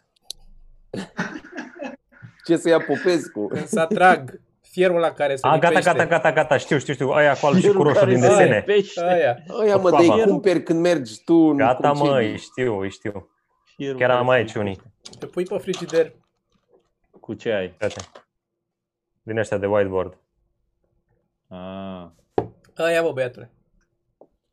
Ce 2.46 2.58
să 2.58 2.70
ia 2.70 2.80
Popescu? 2.80 3.48
Când 3.48 3.66
să 3.66 3.80
atrag 3.80 4.42
fierul 4.62 5.00
la 5.00 5.12
care 5.12 5.36
se 5.36 5.48
A, 5.48 5.58
gata, 5.58 5.68
lipește. 5.68 5.92
gata, 5.92 6.06
gata, 6.06 6.32
gata, 6.34 6.58
știu, 6.58 6.78
știu, 6.78 6.94
știu. 6.94 7.10
Aia 7.10 7.34
cu 7.34 7.46
alb 7.46 7.56
și 7.56 7.62
cu 7.62 7.68
Fierul 7.68 7.84
roșu 7.84 8.00
care 8.00 8.12
din 8.12 8.22
se 8.22 8.28
desene. 8.28 8.58
lipește. 8.58 9.04
Aia. 9.04 9.38
Aia 9.62 9.76
mă, 9.76 9.90
Clava. 9.90 10.16
de 10.16 10.24
cumperi 10.24 10.64
când 10.64 10.80
mergi 10.80 11.24
tu 11.24 11.34
în 11.34 11.58
Gata, 11.58 11.92
mă, 11.92 12.00
concedii. 12.00 12.32
îi 12.32 12.38
știu, 12.38 12.80
îi 12.80 12.90
știu. 12.90 13.30
Fierul 13.76 13.98
Chiar 14.00 14.08
care 14.10 14.20
am 14.22 14.28
se 14.28 14.34
aici 14.34 14.54
lipește. 14.54 14.60
unii. 14.60 14.82
Te 15.20 15.26
pui 15.26 15.44
pe 15.44 15.58
frigider. 15.58 16.14
Cu 17.20 17.34
ce 17.34 17.52
ai? 17.52 17.76
Gata. 17.80 18.02
Din 19.22 19.38
ăștia 19.38 19.58
de 19.58 19.66
whiteboard. 19.66 20.18
Ah. 21.48 22.08
Aia, 22.76 23.02
bă, 23.02 23.12
băiatule. 23.12 23.52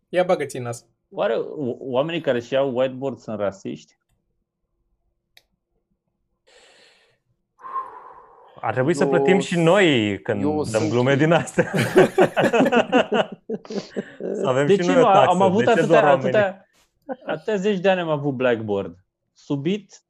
Ia 0.08 0.24
bagă-ți 0.24 0.56
în 0.56 0.62
nas. 0.62 0.86
Oare 1.10 1.34
oamenii 1.78 2.20
care 2.20 2.40
și 2.40 2.52
iau 2.52 2.76
whiteboard 2.76 3.18
sunt 3.18 3.38
rasiști? 3.38 3.98
Ar 8.60 8.72
trebui 8.72 8.92
eu, 8.92 8.98
să 8.98 9.06
plătim 9.06 9.38
și 9.38 9.58
noi 9.58 10.20
când 10.22 10.42
dăm 10.42 10.64
sunt... 10.64 10.90
glume 10.90 11.14
din 11.14 11.32
astea. 11.32 11.72
să 14.40 14.46
avem 14.46 14.66
deci 14.66 14.82
și 14.82 14.86
noi 14.86 15.00
o 15.00 15.02
taxă. 15.02 15.30
am 15.30 15.42
avut 15.42 15.64
de 15.64 15.70
atâtea, 15.70 16.10
atâtea, 16.10 16.66
atâtea 17.26 17.56
zeci 17.56 17.80
de 17.80 17.88
ani 17.88 18.00
am 18.00 18.08
avut 18.08 18.34
Blackboard. 18.34 19.04
Subit 19.32 20.02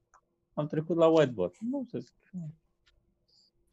am 0.54 0.66
trecut 0.66 0.96
la 0.96 1.06
whiteboard. 1.06 1.54
Nu 1.70 1.86
se 1.90 1.98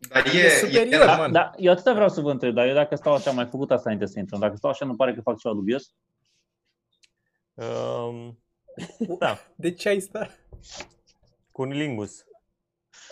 dar 0.10 0.25
E 0.25 0.29
e, 0.39 0.50
superior, 0.50 1.01
e, 1.01 1.05
man. 1.05 1.31
da, 1.31 1.39
da, 1.39 1.51
eu 1.57 1.72
atâta 1.72 1.93
vreau 1.93 2.10
să 2.10 2.22
vă 2.22 2.31
întreb, 2.31 2.53
dar 2.53 2.67
eu 2.67 2.74
dacă 2.74 2.95
stau 2.95 3.13
așa, 3.13 3.29
am 3.29 3.36
mai 3.36 3.45
făcut 3.45 3.72
asta 3.72 3.89
înainte 3.89 4.05
să 4.13 4.19
intrăm, 4.19 4.39
dacă 4.39 4.55
stau 4.55 4.69
așa, 4.69 4.86
nu 4.86 4.95
pare 4.95 5.13
că 5.13 5.22
fac 5.22 5.38
ceva 5.38 5.53
dubios? 5.53 5.93
Um, 7.53 8.39
da, 9.19 9.38
De 9.55 9.72
ce 9.72 9.89
ai 9.89 10.00
sta? 10.00 10.29
cu 11.51 11.62
unilingus. 11.62 12.25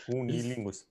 Cu 0.05 0.15
unilingus. 0.17 0.87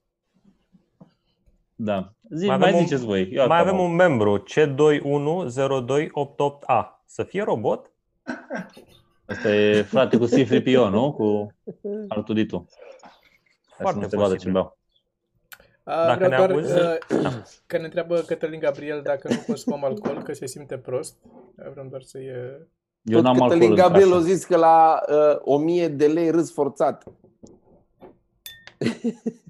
Da. 1.74 2.12
Zi, 2.30 2.46
Mai 2.46 2.56
mai, 2.56 2.68
avem 2.68 2.80
un- 2.80 2.86
ziceți 2.86 3.04
voi. 3.04 3.28
Eu 3.30 3.46
Mai 3.46 3.58
atât 3.58 3.68
avem 3.72 3.84
am 3.84 3.90
un 3.90 3.94
membru, 3.94 4.42
C210288A. 4.42 7.02
Să 7.06 7.22
fie 7.24 7.42
robot? 7.42 7.92
Asta 9.26 9.54
e 9.54 9.82
frate 9.82 10.16
cu 10.16 10.24
C-3PO, 10.26 10.88
nu? 10.90 11.12
Cu 11.12 11.54
Artuditu. 12.08 12.58
Ca 12.60 12.68
să 13.68 13.76
Foarte 13.82 14.00
nu 14.00 14.08
se 14.08 14.16
vadă 14.16 14.28
ce 14.28 14.34
posibil. 14.34 14.52
beau. 14.52 14.78
A, 15.90 16.06
Dacă 16.06 16.24
vreau 16.26 16.30
ne 16.30 16.36
doar 16.36 16.50
auzi- 16.50 16.72
uh, 17.26 17.42
că 17.66 17.78
ne 17.78 17.84
întreabă 17.84 18.20
Cătălin 18.20 18.58
Gabriel 18.60 19.00
dacă 19.02 19.28
nu 19.28 19.42
consumăm 19.46 19.84
alcool, 19.84 20.22
că 20.22 20.32
se 20.32 20.46
simte 20.46 20.78
prost. 20.78 21.16
Vreau 21.54 21.86
doar 21.90 22.02
să 22.02 22.18
e... 22.18 22.32
Eu 23.02 23.16
Tot 23.16 23.22
n-am 23.24 23.32
alcool 23.32 23.48
Cătălin 23.50 23.70
în 23.70 23.76
Gabriel 23.76 24.08
casă. 24.08 24.20
a 24.20 24.22
zis 24.22 24.44
că 24.44 24.56
la 24.56 25.00
uh, 25.08 25.36
1000 25.40 25.88
de 25.88 26.06
lei 26.06 26.30
râs 26.30 26.52
forțat. 26.52 27.04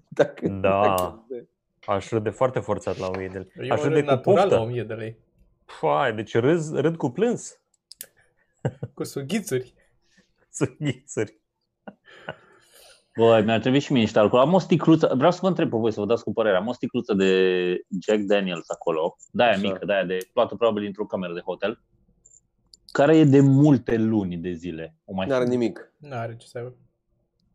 dacă, 0.09 0.49
Da. 0.49 0.81
Dacă, 0.81 1.25
Aș 1.87 2.11
râde 2.11 2.31
foarte 2.31 2.59
forțat 2.59 2.99
la 2.99 3.07
1000 3.09 3.29
de 3.29 3.39
lei. 3.55 3.69
Eu 3.69 3.75
Aș 3.75 3.81
râd 3.83 3.89
râde 3.93 4.01
cu 4.05 4.11
natural 4.11 4.37
la 4.37 4.43
poftă. 4.43 4.59
1000 4.65 4.83
de 4.83 4.95
lei. 4.95 5.17
Fai, 5.65 6.15
deci 6.15 6.37
râd, 6.37 6.79
râd 6.79 6.97
cu 6.97 7.11
plâns. 7.11 7.61
Cu 8.95 9.05
sughițuri. 9.05 9.75
Sughițuri. 10.53 11.40
Băi, 13.17 13.45
mi-ar 13.45 13.61
trebui 13.61 13.79
și 13.79 13.93
mie 13.93 14.01
niște 14.01 14.19
alcool. 14.19 14.43
Am 14.43 14.53
o 14.55 14.59
sticluță, 14.59 15.13
vreau 15.17 15.31
să 15.31 15.39
vă 15.43 15.49
întreb 15.49 15.71
pe 15.71 15.77
voi, 15.77 15.93
să 15.93 16.01
vă 16.01 16.07
dați 16.07 16.25
cu 16.25 16.33
părerea. 16.33 16.59
Am 16.59 16.67
o 16.67 16.73
sticluță 16.73 17.15
de 17.15 17.31
Jack 18.01 18.21
Daniels 18.21 18.69
acolo, 18.69 19.17
de-aia 19.31 19.53
Așa. 19.53 19.61
mică, 19.61 19.87
de-aia 19.87 20.05
de 20.05 20.19
plată 20.33 20.55
probabil 20.55 20.85
într-o 20.87 21.07
cameră 21.07 21.33
de 21.33 21.41
hotel, 21.45 21.83
care 22.93 23.17
e 23.17 23.25
de 23.25 23.41
multe 23.41 23.97
luni 23.97 24.37
de 24.37 24.53
zile. 24.53 24.97
O 25.05 25.15
mai 25.15 25.27
N-are 25.27 25.47
nimic. 25.47 25.93
Nu 25.97 26.17
are 26.17 26.37
ce 26.37 26.47
să 26.47 26.59
aibă. 26.59 26.77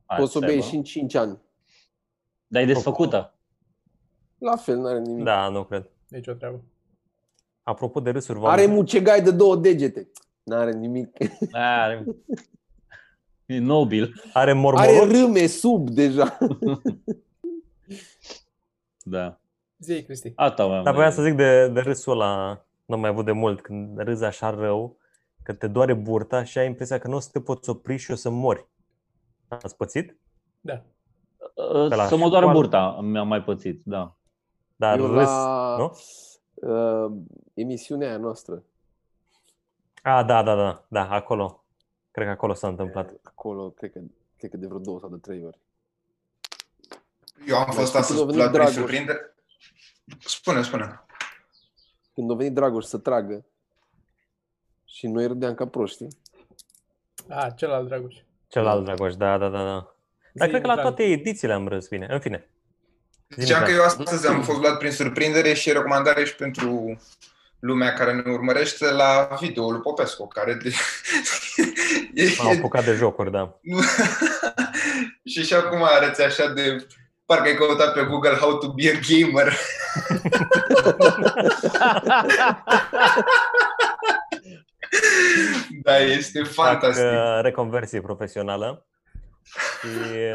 Ai, 0.05 0.17
Poți 0.17 0.31
să 0.31 0.37
o 0.37 0.41
să 0.41 0.45
bei 0.45 0.55
aibă. 0.55 0.67
și 0.67 0.75
în 0.75 0.83
5 0.83 1.15
ani. 1.15 1.39
Dar 2.47 2.61
e 2.61 2.65
desfăcută. 2.65 3.35
La 4.37 4.55
fel, 4.55 4.77
n-are 4.77 4.99
nimic. 4.99 5.23
Da, 5.23 5.49
nu 5.49 5.63
cred. 5.63 5.89
Nici 6.07 6.27
o 6.27 6.33
treabă. 6.33 6.63
Apropo 7.63 7.99
de 7.99 8.09
râsuri, 8.09 8.39
v-am 8.39 8.51
Are 8.51 8.65
mucegai 8.65 9.21
de 9.21 9.31
două 9.31 9.55
degete. 9.55 10.11
N-are 10.43 10.71
nimic. 10.71 11.09
Are... 11.51 12.05
E 13.45 13.59
nobil. 13.59 14.13
are 14.33 14.49
Are 14.51 14.53
mormologi. 14.59 15.11
râme 15.21 15.47
sub 15.47 15.89
deja. 15.89 16.37
Da. 19.07 19.39
Zi, 19.77 20.03
Cristi. 20.03 20.31
Asta 20.35 20.65
mai 20.65 20.83
Dar 20.83 20.93
voiam 20.93 21.11
să 21.11 21.21
zic 21.21 21.33
de, 21.33 21.67
de 21.67 21.79
râsul 21.79 22.11
ăla, 22.13 22.65
nu 22.85 22.93
am 22.95 22.99
mai 23.01 23.09
avut 23.09 23.25
de 23.25 23.31
mult, 23.31 23.61
când 23.61 23.99
râzi 23.99 24.23
așa 24.23 24.49
rău, 24.49 24.97
că 25.43 25.53
te 25.53 25.67
doare 25.67 25.93
burta 25.93 26.43
și 26.43 26.57
ai 26.57 26.65
impresia 26.65 26.97
că 26.99 27.07
nu 27.07 27.15
o 27.15 27.19
să 27.19 27.29
te 27.31 27.41
poți 27.41 27.69
opri 27.69 27.97
și 27.97 28.11
o 28.11 28.15
să 28.15 28.29
mori. 28.29 28.67
Ați 29.47 29.75
pățit? 29.75 30.17
Da. 30.61 30.83
Pe 31.89 31.95
la 31.95 32.05
Să 32.05 32.15
mă 32.17 32.29
doară 32.29 32.45
școală. 32.45 32.51
burta, 32.59 32.99
mi-am 33.01 33.27
mai 33.27 33.43
pățit, 33.43 33.81
da. 33.83 34.15
Dar 34.75 34.99
Eu 34.99 35.05
râs, 35.05 35.25
la 35.27 35.75
nu? 35.77 35.91
uh, 36.69 37.11
emisiunea 37.53 38.07
aia 38.07 38.17
noastră. 38.17 38.63
A, 40.01 40.23
da, 40.23 40.43
da, 40.43 40.55
da, 40.55 40.85
da, 40.87 41.09
acolo. 41.09 41.64
Cred 42.15 42.27
că 42.27 42.33
acolo 42.33 42.53
s-a 42.53 42.67
întâmplat. 42.67 43.13
Acolo, 43.23 43.69
cred 43.69 43.91
că, 43.91 43.99
cred 44.37 44.51
că 44.51 44.57
de 44.57 44.65
vreo 44.67 44.79
două 44.79 44.99
sau 44.99 45.09
de 45.09 45.17
trei 45.17 45.43
ori. 45.45 45.59
eu 47.47 47.55
am 47.57 47.63
Mai 47.67 47.75
fost 47.75 47.87
știi 47.87 47.99
astăzi 47.99 48.19
când 48.19 48.29
a 48.29 48.33
venit 48.33 48.37
luat 48.37 48.49
prin 48.51 48.61
Dragoș? 48.61 48.73
surprindere. 48.73 49.35
Spune, 50.19 50.61
spune. 50.61 51.01
Când 52.13 52.31
a 52.31 52.33
venit 52.33 52.53
Dragoș 52.53 52.85
să 52.85 52.97
tragă 52.97 53.45
și 54.85 55.07
noi 55.07 55.27
râdeam 55.27 55.53
ca 55.55 55.67
proști. 55.67 56.07
A, 57.29 57.49
celălalt 57.49 57.87
Dragoș. 57.87 58.15
Celălalt 58.47 58.83
Dragoș, 58.85 59.15
da, 59.15 59.37
da, 59.37 59.49
da, 59.49 59.63
da. 59.63 59.95
Dar 60.33 60.47
Zi, 60.47 60.51
cred 60.51 60.61
că 60.61 60.67
la 60.67 60.73
Mitran. 60.73 60.93
toate 60.93 61.03
edițiile 61.03 61.53
am 61.53 61.67
râs 61.67 61.87
bine. 61.87 62.07
În 62.09 62.19
fine. 62.19 62.49
Ziceam 63.29 63.63
că 63.63 63.69
Zi, 63.71 63.75
eu 63.77 63.83
astăzi 63.83 64.27
am 64.27 64.41
fost 64.43 64.59
luat 64.59 64.77
prin 64.77 64.91
surprindere 64.91 65.53
și 65.53 65.71
recomandare 65.71 66.25
și 66.25 66.35
pentru 66.35 66.97
lumea 67.59 67.93
care 67.93 68.13
ne 68.13 68.31
urmărește 68.31 68.91
la 68.91 69.37
videoul 69.39 69.71
lui 69.71 69.81
Popescu, 69.81 70.27
care 70.27 70.53
de... 70.53 70.71
M-am 72.37 72.57
apucat 72.57 72.85
de 72.85 72.93
jocuri, 72.93 73.31
da. 73.31 73.59
Nu. 73.61 73.79
și 75.31 75.43
și 75.43 75.53
acum 75.53 75.83
arăți 75.83 76.21
așa 76.21 76.47
de... 76.47 76.85
Parcă 77.25 77.43
ai 77.43 77.55
căutat 77.55 77.93
pe 77.93 78.03
Google 78.03 78.35
how 78.35 78.57
to 78.57 78.73
be 78.73 78.89
a 78.89 78.93
gamer. 79.09 79.53
da, 85.83 85.97
este 85.97 86.43
fantastic. 86.43 87.03
Fac 87.03 87.13
uh, 87.13 87.39
reconversie 87.41 88.01
profesională 88.01 88.87
și 89.79 89.87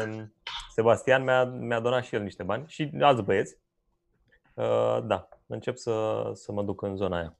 um, 0.03 0.35
Sebastian 0.75 1.23
mi-a, 1.23 1.43
mi-a 1.43 1.79
donat 1.79 2.03
și 2.03 2.15
el 2.15 2.21
niște 2.21 2.43
bani 2.43 2.63
și 2.67 2.91
alți 2.99 3.23
băieți. 3.23 3.57
Uh, 4.53 4.99
da, 5.03 5.27
încep 5.47 5.77
să, 5.77 6.23
să 6.33 6.51
mă 6.51 6.63
duc 6.63 6.81
în 6.81 6.95
zona 6.95 7.17
aia. 7.17 7.39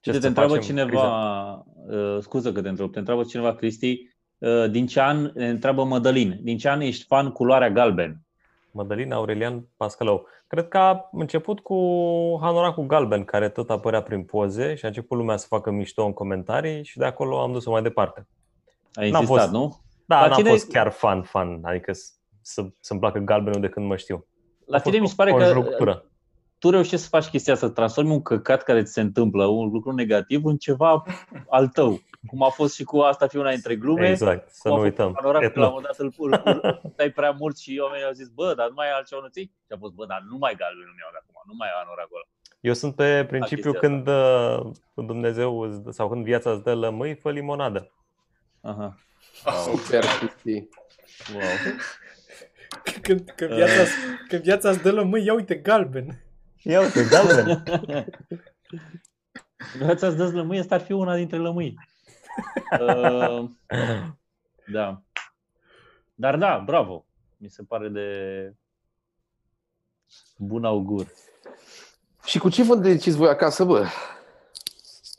Ce 0.00 0.12
să 0.12 0.20
te 0.20 0.26
întreabă 0.26 0.52
facem 0.54 0.66
cineva, 0.66 1.64
uh, 1.88 2.16
scuză 2.20 2.52
că 2.52 2.62
te 2.62 2.68
întreb, 2.68 2.92
te 2.92 2.98
întreabă 2.98 3.22
cineva, 3.22 3.54
Cristi, 3.54 3.98
uh, 4.38 4.70
din 4.70 4.86
ce 4.86 5.00
an, 5.00 5.30
ne 5.34 5.48
întreabă 5.48 5.84
Mădălin, 5.84 6.38
din 6.42 6.58
ce 6.58 6.68
an 6.68 6.80
ești 6.80 7.04
fan 7.06 7.30
culoarea 7.30 7.70
galben? 7.70 8.20
Mădălina 8.72 9.16
Aurelian 9.16 9.66
Pascalău. 9.76 10.26
Cred 10.46 10.68
că 10.68 10.78
a 10.78 11.08
început 11.12 11.60
cu 11.60 11.76
hanoracul 12.40 12.86
galben, 12.86 13.24
care 13.24 13.48
tot 13.48 13.70
apărea 13.70 14.02
prin 14.02 14.24
poze 14.24 14.74
și 14.74 14.84
a 14.84 14.88
început 14.88 15.18
lumea 15.18 15.36
să 15.36 15.46
facă 15.48 15.70
mișto 15.70 16.04
în 16.04 16.12
comentarii 16.12 16.84
și 16.84 16.98
de 16.98 17.04
acolo 17.04 17.40
am 17.40 17.52
dus-o 17.52 17.70
mai 17.70 17.82
departe. 17.82 18.26
A 18.92 19.00
N-am 19.00 19.06
insistat, 19.08 19.26
fost. 19.38 19.50
nu? 19.50 19.80
Da, 20.06 20.20
La 20.20 20.26
n-am 20.26 20.36
tine- 20.36 20.48
fost 20.50 20.68
chiar 20.68 20.90
fan, 20.90 21.22
fan, 21.22 21.60
adică 21.62 21.92
să, 21.92 22.10
să, 22.40 22.66
să-mi 22.80 23.00
placă 23.00 23.18
galbenul 23.18 23.60
de 23.60 23.68
când 23.68 23.86
mă 23.86 23.96
știu. 23.96 24.26
La 24.66 24.76
A 24.76 24.80
fost 24.80 24.90
tine 24.90 24.98
mi 25.02 25.08
se 25.08 25.14
pare 25.16 25.32
o 25.32 25.36
că 25.36 25.42
înjurătură. 25.42 26.09
Tu 26.60 26.70
reușești 26.70 26.96
să 27.04 27.08
faci 27.08 27.26
chestia, 27.26 27.54
să 27.54 27.68
transformi 27.68 28.10
un 28.10 28.22
căcat 28.22 28.62
care 28.62 28.82
ți 28.82 28.92
se 28.92 29.00
întâmplă, 29.00 29.44
un 29.44 29.68
lucru 29.70 29.92
negativ, 29.92 30.44
în 30.44 30.56
ceva 30.56 31.02
al 31.48 31.68
tău. 31.68 32.00
Cum 32.26 32.42
a 32.42 32.48
fost 32.48 32.74
și 32.74 32.84
cu 32.84 32.98
asta 32.98 33.26
fi 33.26 33.36
una 33.36 33.50
dintre 33.50 33.76
glume. 33.76 34.08
Exact, 34.08 34.50
să 34.50 34.68
cum 34.68 34.72
a 34.72 34.74
nu 34.74 34.80
fost 34.82 34.90
uităm. 34.98 35.12
panorama, 35.12 35.48
că 35.48 35.60
la 35.60 35.66
un 35.68 35.72
Etno. 35.72 35.74
moment 35.74 35.86
dat 35.86 35.98
îl, 35.98 36.12
îl, 36.18 36.60
îl 36.62 36.78
puteai 36.82 37.10
prea 37.10 37.30
mult 37.30 37.58
și 37.58 37.78
oamenii 37.82 38.06
au 38.06 38.12
zis, 38.12 38.28
bă, 38.28 38.54
dar 38.56 38.68
nu 38.68 38.72
mai 38.74 38.86
ai 38.86 38.92
altceva 38.96 39.20
nu 39.22 39.28
ții? 39.28 39.52
Și 39.66 39.72
a 39.74 39.76
fost, 39.78 39.92
bă, 39.92 40.06
dar 40.06 40.20
nu 40.30 40.36
mai 40.36 40.54
galbenul 40.56 40.94
meu 40.96 41.08
de 41.12 41.18
acum, 41.22 41.36
nu 41.46 41.54
mai 41.58 41.68
ai 41.68 41.80
anoracul 41.84 42.16
ăla. 42.16 42.28
Eu 42.60 42.72
sunt 42.72 42.94
pe 42.94 43.24
principiu 43.28 43.70
chestia 43.72 43.88
când 43.88 44.06
uh, 44.08 45.06
Dumnezeu 45.06 45.60
îți 45.60 45.82
dă- 45.82 45.90
sau 45.90 46.08
când 46.08 46.24
viața 46.24 46.50
îți 46.50 46.62
dă 46.62 46.74
lămâi, 46.74 47.14
fă 47.14 47.30
limonadă. 47.30 47.90
Aha. 48.60 48.96
Super, 49.64 50.04
Cristi. 50.18 50.68
Wow. 51.34 51.42
Când, 53.02 53.30
când, 53.36 53.50
viața, 53.54 53.82
când 54.28 54.42
viața 54.42 54.70
îți 54.70 54.82
dă 54.82 54.90
lămâi, 54.92 55.24
ia 55.24 55.34
uite 55.34 55.54
galben. 55.54 56.24
Ia 56.62 56.80
uite, 56.80 57.04
galben. 57.10 57.64
Viața 59.78 60.06
îți 60.06 60.16
dă 60.16 60.30
lămâi, 60.30 60.58
asta 60.58 60.74
ar 60.74 60.80
fi 60.80 60.92
una 60.92 61.16
dintre 61.16 61.38
lămâi. 61.38 61.74
Uh, 62.80 63.50
da. 64.72 65.02
Dar 66.14 66.36
da, 66.36 66.62
bravo. 66.66 67.06
Mi 67.36 67.48
se 67.48 67.62
pare 67.62 67.88
de 67.88 68.06
bun 70.36 70.64
augur. 70.64 71.12
Și 72.24 72.38
cu 72.38 72.48
ce 72.48 72.62
vă 72.62 72.74
deciți 72.74 73.16
voi 73.16 73.28
acasă, 73.28 73.64
bă? 73.64 73.86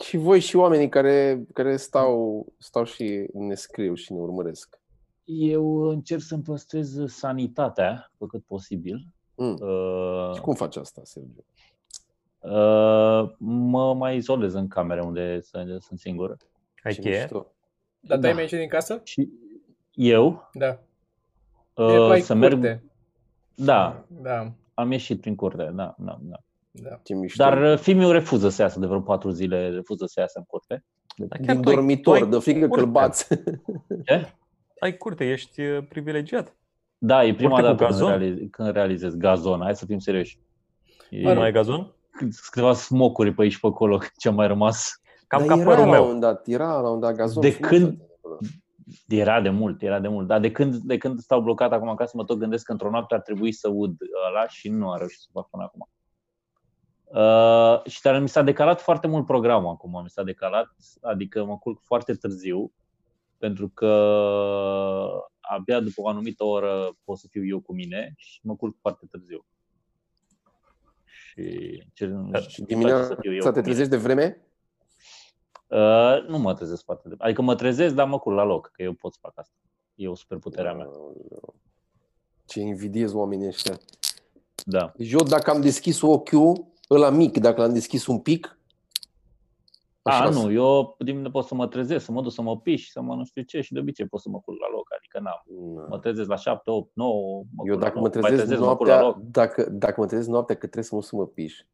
Și 0.04 0.18
voi 0.18 0.40
și 0.40 0.56
oamenii 0.56 0.90
care, 0.90 1.46
care 1.54 1.78
stau, 1.78 2.46
stau 2.58 2.84
și 2.84 3.28
ne 3.34 3.56
scriu 3.56 3.94
și 3.94 4.14
ne 4.14 4.20
urmăresc. 4.20 4.80
Eu 5.24 5.80
încerc 5.90 6.22
să-mi 6.22 6.44
păstrez 6.44 7.06
sanitatea 7.06 8.12
pe 8.18 8.26
cât 8.26 8.44
posibil. 8.44 9.06
Mm. 9.44 9.58
Uh, 9.62 10.34
Și 10.36 10.42
cum 10.42 10.54
faci 10.54 10.76
asta, 10.76 11.02
Sergiu? 11.04 11.44
uh, 12.40 13.32
mă 13.38 13.94
mai 13.94 14.16
izolez 14.16 14.54
în 14.54 14.68
camere 14.68 15.02
unde 15.02 15.40
sunt, 15.42 15.82
sunt 15.82 16.00
singur. 16.00 16.38
Ai 16.84 16.94
Ce 16.94 17.02
cheie? 17.02 17.20
mișto. 17.20 17.46
Dar 18.00 18.16
tu 18.18 18.22
Da. 18.22 18.28
ai 18.28 18.34
mai 18.34 18.44
ieșit 18.44 18.58
din 18.58 18.68
casă? 18.68 19.02
Și 19.04 19.30
eu 19.94 20.50
Da. 20.54 20.80
uh, 21.74 21.94
E, 21.94 22.12
ai 22.12 22.22
să 22.22 22.34
merg. 22.34 22.54
curte. 22.54 22.84
Da, 23.56 24.06
Da. 24.08 24.52
am 24.74 24.92
ieșit 24.92 25.22
prin 25.22 25.36
curte. 25.36 25.64
Da, 25.74 25.96
da, 25.98 26.18
da. 26.22 26.38
Da. 26.72 27.00
Ce 27.04 27.14
mișto. 27.16 27.44
Dar 27.44 27.72
uh, 27.72 27.78
fiul 27.78 28.12
refuză 28.12 28.50
să 28.50 28.62
iasă 28.62 28.80
de 28.80 28.86
vreo 28.86 29.02
patru 29.02 29.30
zile, 29.30 29.70
refuză 29.70 30.06
să 30.06 30.20
iasă 30.20 30.38
în 30.40 30.44
curte. 30.48 30.84
Dar 31.16 31.40
chiar 31.40 31.54
din 31.56 31.62
tu 31.64 31.70
ai- 31.70 31.76
dormitor, 31.76 32.18
tu 32.18 32.24
ai 32.24 32.30
de 32.30 32.38
frică 32.40 32.60
că 32.60 32.66
îl 32.66 32.70
curte. 32.70 32.86
bați. 32.90 33.28
Ce? 34.06 34.34
Ai 34.80 34.98
curte, 34.98 35.30
ești 35.30 35.62
uh, 35.62 35.86
privilegiat. 35.90 36.56
Da, 37.04 37.24
e 37.26 37.34
prima 37.36 37.52
Urte 37.54 37.62
cu 37.62 37.68
dată 37.72 37.84
când, 37.86 38.00
gazon? 38.00 38.18
realiz, 38.18 38.50
când 38.52 38.72
realizez 38.72 39.16
gazon. 39.16 39.62
Hai 39.62 39.76
să 39.76 39.86
fim 39.86 40.00
serioși. 40.00 40.40
E, 41.10 41.22
Mă 41.22 41.28
rog. 41.28 41.38
Mai 41.38 41.46
ai 41.46 41.52
gazon? 41.52 41.94
sunt 42.18 42.34
câteva 42.50 42.74
smocuri 42.74 43.34
pe 43.34 43.42
aici 43.42 43.52
și 43.52 43.60
pe 43.60 43.68
acolo 43.68 44.00
ce 44.20 44.28
a 44.28 44.32
mai 44.32 44.48
rămas. 44.48 45.02
Cam 45.28 45.40
Dar 45.40 45.48
ca 45.48 45.62
era 45.62 45.70
părul 45.70 45.80
la 45.80 45.86
un 45.86 45.92
meu. 45.92 46.02
moment 46.04 46.22
dat, 46.22 46.48
era 46.48 46.66
la 46.68 46.76
un 46.78 46.84
moment 46.84 47.02
dat 47.02 47.16
gazon. 47.16 47.42
De 47.44 47.50
frumos 47.50 47.70
când- 47.72 48.02
acolo. 48.18 48.38
Era 49.08 49.42
de 49.42 49.50
mult, 49.50 49.82
era 49.82 50.00
de 50.00 50.08
mult. 50.08 50.28
Dar 50.28 50.40
de 50.40 50.52
când, 50.52 50.76
de 50.76 50.98
când 50.98 51.20
stau 51.20 51.42
blocat 51.42 51.72
acum 51.72 51.90
acasă, 51.90 52.12
mă 52.18 52.24
tot 52.24 52.38
gândesc 52.38 52.66
că 52.66 52.72
într-o 52.72 52.90
noapte 52.90 53.14
ar 53.14 53.22
trebui 53.22 53.52
să 53.52 53.70
ud 53.70 53.96
ăla 54.30 54.48
și 54.48 54.70
nu 54.70 54.90
am 54.90 54.98
reușit 54.98 55.20
să 55.20 55.28
fac 55.32 55.50
până 55.50 55.64
acum. 55.64 55.90
Uh, 57.04 57.92
și 57.92 58.02
dar 58.02 58.20
mi 58.20 58.30
s-a 58.30 58.42
decalat 58.42 58.82
foarte 58.82 59.08
mult 59.08 59.26
programul 59.26 59.70
acum, 59.70 60.02
mi 60.04 60.10
s-a 60.10 60.24
decalat, 60.24 60.68
adică 61.02 61.46
mă 61.46 61.58
culc 61.58 61.82
foarte 61.84 62.14
târziu, 62.14 62.72
pentru 63.42 63.70
că 63.70 63.92
abia 65.40 65.80
după 65.80 66.02
o 66.02 66.08
anumită 66.08 66.44
oră 66.44 66.98
pot 67.04 67.18
să 67.18 67.28
fiu 67.30 67.46
eu 67.46 67.60
cu 67.60 67.74
mine 67.74 68.14
și 68.18 68.40
mă 68.44 68.56
culc 68.56 68.78
foarte 68.82 69.06
târziu. 69.12 69.46
Și 71.04 71.44
cer, 71.94 72.08
Și 72.08 72.14
îmi 72.14 72.30
place 72.30 72.50
să 72.50 72.64
dimineața 72.64 73.16
fiu 73.16 73.34
eu 73.34 73.40
te 73.40 73.46
cu 73.46 73.50
mine. 73.50 73.62
trezești 73.62 73.90
de 73.90 73.98
vreme? 73.98 74.46
Uh, 75.68 76.28
nu 76.28 76.38
mă 76.38 76.54
trezesc 76.54 76.84
foarte 76.84 77.10
de 77.10 77.16
Adică 77.18 77.42
mă 77.42 77.56
trezesc, 77.56 77.96
dar 77.96 78.08
mă 78.08 78.20
culc 78.20 78.36
la 78.36 78.44
loc, 78.44 78.70
că 78.74 78.84
eu 78.84 78.94
pot 78.94 79.14
să 79.14 79.20
fac 79.22 79.38
asta. 79.38 79.56
E 79.96 80.08
o 80.08 80.16
superputerea 80.16 80.74
mea. 80.74 80.86
Aoleu. 80.86 81.56
Ce 82.46 82.60
invidiez 82.60 83.14
oamenii 83.14 83.48
ăștia. 83.48 83.78
Da. 84.66 84.94
Deci 84.96 85.12
eu 85.12 85.24
dacă 85.24 85.52
am 85.52 85.62
deschis 85.62 86.02
ochiul, 86.02 86.66
ăla 86.90 87.10
mic, 87.10 87.38
dacă 87.38 87.62
l-am 87.62 87.74
deschis 87.74 88.08
un 88.08 88.20
pic, 88.20 88.60
A, 90.04 90.12
așa 90.12 90.30
nu, 90.30 90.52
eu 90.52 90.96
din 91.00 91.32
pot 91.32 91.46
să 91.46 91.56
mă 91.56 91.68
trezesc, 91.68 92.06
să 92.06 92.12
mă 92.12 92.22
duc 92.22 92.32
să 92.32 92.42
mă 92.42 92.60
piș, 92.60 92.90
să 92.90 93.02
mă 93.02 93.16
nu 93.16 93.26
știu 93.26 93.42
ce 93.42 93.62
și 93.62 93.74
de 93.74 93.80
obicei 93.80 94.06
pot 94.06 94.20
să 94.20 94.30
mă 94.30 94.40
culc 94.40 94.60
la 94.60 94.68
loc, 94.72 94.88
adică 94.98 95.20
n-am. 95.20 95.44
Na. 95.76 95.88
Mă 95.90 96.00
trezesc 96.00 96.30
la 96.30 96.36
7, 96.36 96.70
8, 96.70 96.92
9, 96.94 97.44
mă 97.56 97.64
Eu 97.66 97.78
culc 97.78 97.82
la 97.82 97.88
dacă 97.88 98.00
mă 98.00 98.08
9, 98.08 98.20
mai 98.20 98.22
trezesc 98.22 98.48
trezesc, 98.48 98.62
mă 98.70 98.76
culc 98.76 98.90
la 98.90 99.00
noaptea, 99.00 99.22
loc. 99.22 99.32
dacă, 99.32 99.70
dacă 99.70 100.00
mă 100.00 100.06
trezesc 100.06 100.30
noaptea 100.30 100.56
că 100.56 100.66
trebuie 100.66 100.84
să 100.84 100.96
mă 100.96 101.02
să 101.02 101.16
mă 101.16 101.26
piș, 101.26 101.66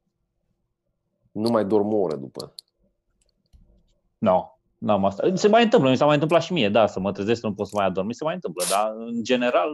nu 1.32 1.50
mai 1.50 1.66
dorm 1.66 1.94
o 1.94 1.98
oră 1.98 2.16
după. 2.16 2.54
Nu, 4.18 4.58
n-am 4.78 5.06
asta. 5.06 5.36
Se 5.36 5.48
mai 5.48 5.64
întâmplă, 5.64 5.90
mi 5.90 5.98
s-a 5.98 6.06
mai 6.06 6.14
întâmplat 6.14 6.42
și 6.42 6.54
mie, 6.54 6.70
da, 6.70 6.88
să 6.88 7.00
mă 7.00 7.12
trezesc, 7.12 7.40
să 7.40 7.48
nu 7.48 7.54
pot 7.54 7.68
să 7.68 7.74
mai 7.76 7.86
adorm. 7.86 8.08
Mi 8.08 8.14
se 8.14 8.24
mai 8.24 8.34
întâmplă, 8.34 8.64
dar 8.70 8.94
în 8.98 9.24
general, 9.24 9.70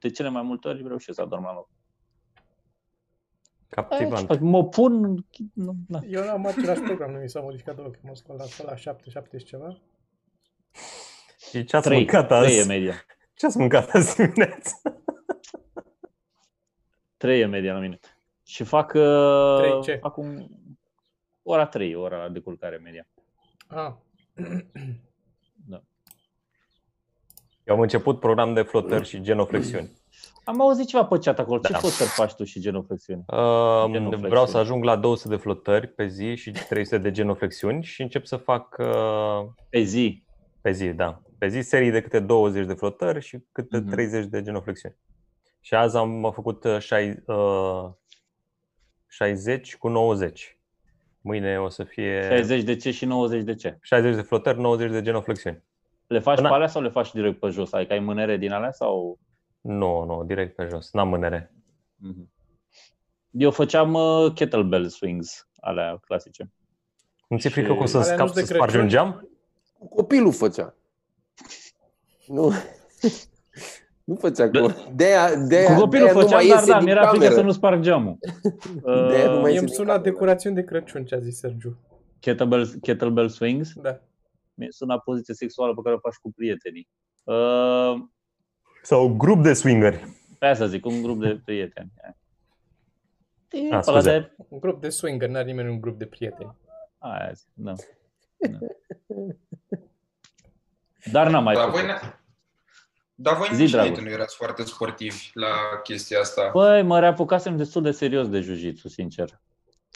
de 0.00 0.10
cele 0.10 0.28
mai 0.28 0.42
multe 0.42 0.68
ori 0.68 0.86
reușesc 0.86 1.16
să 1.16 1.22
adorm 1.22 1.42
la 1.42 1.54
loc. 1.54 1.68
Captivant. 3.68 4.30
Aici, 4.30 4.40
mă 4.40 4.64
pun, 4.64 5.24
nu, 5.52 5.74
na. 5.88 6.00
Eu 6.08 6.24
n-am 6.24 6.46
același 6.46 6.80
program, 6.80 7.10
nu 7.10 7.18
mi 7.18 7.28
s-a 7.28 7.40
modificat 7.40 7.76
deloc. 7.76 7.96
Mă 8.02 8.14
scol 8.14 8.36
la, 8.36 8.64
la 8.64 8.76
7, 8.76 9.10
7 9.10 9.38
și 9.38 9.44
ceva. 9.44 9.80
Și 11.50 11.64
ce 11.64 11.76
ați 11.76 11.86
3, 11.86 11.98
mâncat 11.98 12.26
3 12.26 12.56
e 12.56 12.58
azi? 12.58 12.68
media. 12.68 12.94
Ce 13.38 13.46
ați 13.46 13.58
mâncat 13.58 13.90
azi 13.90 14.16
dimineața? 14.16 14.70
3 17.16 17.40
e 17.40 17.46
media 17.46 17.72
la 17.72 17.78
mine. 17.78 17.98
Și 18.42 18.64
fac, 18.64 18.92
uh, 18.94 19.56
Trei 19.58 19.82
ce? 19.82 19.96
fac 19.96 20.16
un, 20.16 20.46
ora 21.42 21.66
3, 21.66 21.94
ora 21.94 22.28
de 22.28 22.38
culcare 22.38 22.76
media. 22.76 23.06
Ah. 23.66 23.92
Eu 27.64 27.74
am 27.74 27.80
început 27.80 28.20
program 28.20 28.54
de 28.54 28.62
flotări 28.62 29.08
și 29.08 29.20
genoflexiuni. 29.20 29.97
Am 30.48 30.60
auzit 30.60 30.86
ceva 30.86 31.04
pe 31.04 31.18
chat 31.18 31.38
acolo. 31.38 31.60
Ce 31.60 31.72
Da. 31.72 31.78
flotări 31.78 32.08
faci 32.08 32.34
tu 32.34 32.44
și 32.44 32.60
genoflexiune? 32.60 33.22
Uh, 33.26 33.36
Genoflexiuni. 33.36 34.28
vreau 34.28 34.46
să 34.46 34.58
ajung 34.58 34.84
la 34.84 34.96
200 34.96 35.28
de 35.34 35.36
flotări 35.40 35.86
pe 35.86 36.06
zi 36.06 36.34
și 36.34 36.50
300 36.68 36.98
de 36.98 37.10
genoflexiuni 37.10 37.82
și 37.84 38.02
încep 38.02 38.24
să 38.24 38.36
fac 38.36 38.76
uh, 38.78 39.46
Pe 39.70 39.80
zi. 39.80 40.24
pe 40.60 40.70
zi, 40.70 40.88
da. 40.88 41.20
Pe 41.38 41.48
zi 41.48 41.60
serii 41.60 41.90
de 41.90 42.00
câte 42.02 42.20
20 42.20 42.66
de 42.66 42.72
flotări 42.74 43.20
și 43.20 43.38
câte 43.52 43.78
Mhm. 43.78 43.90
30 43.90 44.24
de 44.26 44.42
genoflexiuni. 44.42 44.96
Și 45.60 45.74
azi 45.74 45.96
am 45.96 46.24
am 46.24 46.32
făcut 46.32 46.64
uh, 46.64 46.78
șai- 46.78 47.22
uh, 47.26 47.88
60 49.06 49.76
cu 49.76 49.88
90. 49.88 50.58
Mâine 51.20 51.58
o 51.60 51.68
să 51.68 51.84
fie 51.84 52.22
60 52.22 52.62
de 52.62 52.76
ce 52.76 52.90
și 52.90 53.04
90 53.04 53.42
de 53.42 53.54
ce? 53.54 53.78
60 53.82 54.14
de 54.14 54.20
flotări, 54.22 54.60
90 54.60 54.90
de 54.90 55.02
genoflexiuni. 55.02 55.62
Le 56.06 56.18
faci 56.18 56.36
Până- 56.36 56.48
pe 56.48 56.54
alea 56.54 56.66
sau 56.66 56.82
le 56.82 56.88
faci 56.88 57.12
direct 57.12 57.38
pe 57.40 57.48
jos? 57.48 57.72
Adică 57.72 57.92
ai 57.92 57.98
mânere 57.98 58.36
din 58.36 58.52
alea 58.52 58.70
sau? 58.72 59.18
Nu, 59.60 60.04
nu, 60.04 60.24
direct 60.24 60.54
pe 60.54 60.66
jos. 60.70 60.92
N-am 60.92 61.08
mânere. 61.08 61.52
Mhm. 61.96 62.30
Eu 63.30 63.50
făceam 63.50 63.94
uh, 63.94 64.32
kettlebell 64.34 64.88
swings, 64.88 65.48
alea 65.60 65.96
clasice. 66.06 66.52
Nu 67.28 67.38
ți-e 67.38 67.50
frică 67.50 67.70
Și- 67.72 67.76
că 67.76 67.82
o 67.82 67.86
să 67.86 67.96
Alea 67.98 68.08
scap 68.14 68.26
nu-s 68.26 68.34
de 68.34 68.40
să 68.40 68.46
spargi 68.54 68.76
Crăciun? 68.76 68.80
un 68.82 68.88
geam? 68.88 69.28
Copilul 69.94 70.32
făcea. 70.32 70.74
Nu. 72.26 72.52
Nu 74.04 74.14
făcea 74.14 74.46
Da. 74.46 74.60
cu... 74.60 74.74
De-aia, 74.94 75.34
de-aia, 75.48 75.74
Cu 75.74 75.80
copilul 75.80 75.90
de-aia 76.06 76.12
nu 76.12 76.20
făceam, 76.20 76.38
mai 76.38 76.48
dar 76.48 76.56
iese 76.58 76.70
da, 76.70 76.76
din 76.76 76.84
mi-era 76.84 77.00
frică 77.08 77.14
cameră. 77.24 77.34
să 77.34 77.42
nu 77.46 77.52
sparg 77.52 77.82
geamul. 77.82 78.18
De-aia 79.08 79.30
nu 79.30 79.30
mai 79.30 79.36
Uh, 79.36 79.42
Mie 79.42 79.48
iese 79.50 79.58
îmi 79.58 79.66
din 79.66 79.74
suna 79.74 79.92
cameră. 79.92 80.10
decorațiuni 80.10 80.54
de 80.54 80.64
Crăciun, 80.64 81.04
ce 81.04 81.14
a 81.14 81.18
zis 81.18 81.38
Sergiu. 81.38 81.78
kettlebell, 82.20 82.66
kettlebell 82.80 83.28
swings? 83.28 83.72
Da. 83.74 84.00
Mi 84.54 84.66
sună 84.70 84.98
poziție 85.04 85.34
sexuală 85.34 85.74
pe 85.74 85.80
care 85.82 85.94
o 85.94 85.98
faci 85.98 86.14
cu 86.14 86.32
prietenii. 86.32 86.88
Uh, 87.24 87.94
Sau 88.88 89.06
un 89.06 89.18
grup 89.18 89.42
de 89.42 89.52
swingeri. 89.52 90.06
pe 90.38 90.46
asta 90.46 90.66
zic, 90.66 90.86
un 90.86 91.02
grup 91.02 91.20
de 91.20 91.40
prieteni. 91.44 91.92
E, 93.50 93.58
Ah, 93.58 93.68
pe 93.68 93.74
ăla 93.74 93.82
scuze. 93.82 94.10
de... 94.10 94.44
Un 94.48 94.58
grup 94.58 94.80
de 94.80 94.88
swinger, 94.88 95.28
n-are 95.28 95.44
nimeni 95.44 95.68
un 95.68 95.80
grup 95.80 95.98
de 95.98 96.06
prieteni. 96.06 96.56
Aia 96.98 97.32
zic, 97.34 97.46
da. 97.54 97.72
da. 98.38 98.58
Dar 101.12 101.28
n-am 101.30 101.44
mai 101.44 101.54
Dar 101.54 101.64
făcut. 101.64 101.78
voi, 101.78 101.88
ne... 101.88 101.94
Dar 103.14 103.36
voi 103.36 103.48
Zi, 103.52 103.60
nici 103.60 103.70
dragul. 103.70 103.88
înainte 103.90 104.08
nu 104.10 104.14
erați 104.16 104.36
foarte 104.36 104.62
sportivi 104.64 105.30
la 105.34 105.48
chestia 105.82 106.18
asta. 106.20 106.50
Băi, 106.52 106.82
mă 106.82 107.00
reapucasem 107.00 107.56
destul 107.56 107.82
de 107.82 107.90
serios 107.90 108.28
de 108.28 108.40
jiu-jitsu, 108.40 108.88
sincer. 108.88 109.40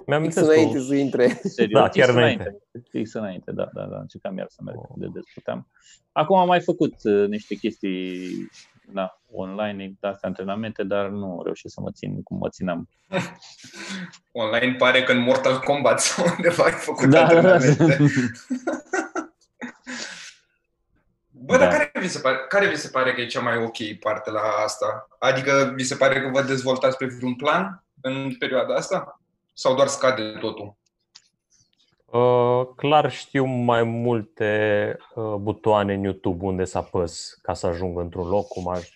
Mi-am 0.07 0.22
Fix 0.22 0.37
amintesc 0.37 0.59
înainte 0.59 0.78
cu... 0.78 0.85
să 0.85 0.94
intre. 0.94 1.28
Serios, 1.28 1.81
Da, 1.83 1.88
chiar 1.88 2.05
fix 2.07 2.16
înainte. 2.16 2.59
Fix 2.90 3.12
înainte, 3.12 3.52
da, 3.52 3.70
da, 3.72 3.85
da. 3.87 3.98
Încercam 3.98 4.37
iar 4.37 4.46
să 4.48 4.61
merg 4.64 4.78
de 4.96 5.07
des 5.12 5.22
puteam. 5.35 5.68
Acum 6.12 6.37
am 6.38 6.46
mai 6.46 6.61
făcut 6.61 6.94
uh, 7.05 7.28
niște 7.28 7.55
chestii 7.55 8.48
na, 8.92 9.21
online, 9.31 9.95
de 10.01 10.07
astea 10.07 10.29
antrenamente, 10.29 10.83
dar 10.83 11.09
nu 11.09 11.40
reușesc 11.45 11.75
să 11.75 11.81
mă 11.81 11.90
țin 11.92 12.23
cum 12.23 12.38
mă 12.38 12.49
țineam. 12.49 12.88
Online 14.33 14.75
pare 14.75 15.03
că 15.03 15.12
în 15.12 15.18
Mortal 15.18 15.59
Kombat 15.59 16.01
sau 16.07 16.25
undeva 16.37 16.64
ai 16.64 16.71
făcut 16.71 17.09
Da, 17.11 17.27
da, 17.27 17.40
da. 17.40 17.53
antrenamente. 17.53 17.97
Bă, 21.45 21.57
dar 21.57 21.68
Da. 21.71 21.77
care 21.77 21.92
vi, 22.01 22.09
se 22.09 22.18
pare, 22.18 22.37
care 22.49 22.68
vi 22.68 22.77
se 22.77 22.88
pare 22.88 23.14
că 23.14 23.21
e 23.21 23.27
cea 23.27 23.40
mai 23.40 23.57
ok 23.57 23.99
parte 24.01 24.31
la 24.31 24.40
asta? 24.64 25.09
Adică 25.18 25.73
vi 25.75 25.85
se 25.85 25.95
pare 25.97 26.21
că 26.23 26.29
vă 26.29 26.42
dezvoltați 26.42 26.97
pe 26.97 27.07
vreun 27.07 27.35
plan 27.35 27.85
în 28.01 28.37
perioada 28.38 28.75
asta? 28.75 29.21
Sau 29.53 29.75
doar 29.75 29.87
scade 29.87 30.23
totul? 30.40 30.77
Uh, 32.12 32.68
clar 32.77 33.11
știu 33.11 33.44
mai 33.44 33.83
multe 33.83 34.96
uh, 35.14 35.35
butoane 35.35 35.94
în 35.94 36.03
YouTube 36.03 36.44
unde 36.44 36.64
să 36.64 36.79
apăs 36.79 37.38
ca 37.42 37.55
să 37.55 37.66
ajung 37.66 37.98
într-un 37.98 38.29
loc 38.29 38.48
cum 38.48 38.68
aș. 38.68 38.88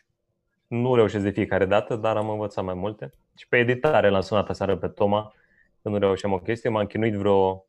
Nu 0.66 0.94
reușesc 0.94 1.24
de 1.24 1.30
fiecare 1.30 1.64
dată, 1.64 1.96
dar 1.96 2.16
am 2.16 2.28
învățat 2.28 2.64
mai 2.64 2.74
multe. 2.74 3.12
Și 3.36 3.48
pe 3.48 3.56
editare 3.56 4.08
l-am 4.08 4.20
sunat 4.20 4.48
aseară 4.48 4.76
pe 4.76 4.88
Toma, 4.88 5.34
că 5.82 5.88
nu 5.88 5.98
reușeam 5.98 6.32
o 6.32 6.38
chestie. 6.38 6.70
M-am 6.70 6.86
chinuit 6.86 7.14
vreo 7.14 7.66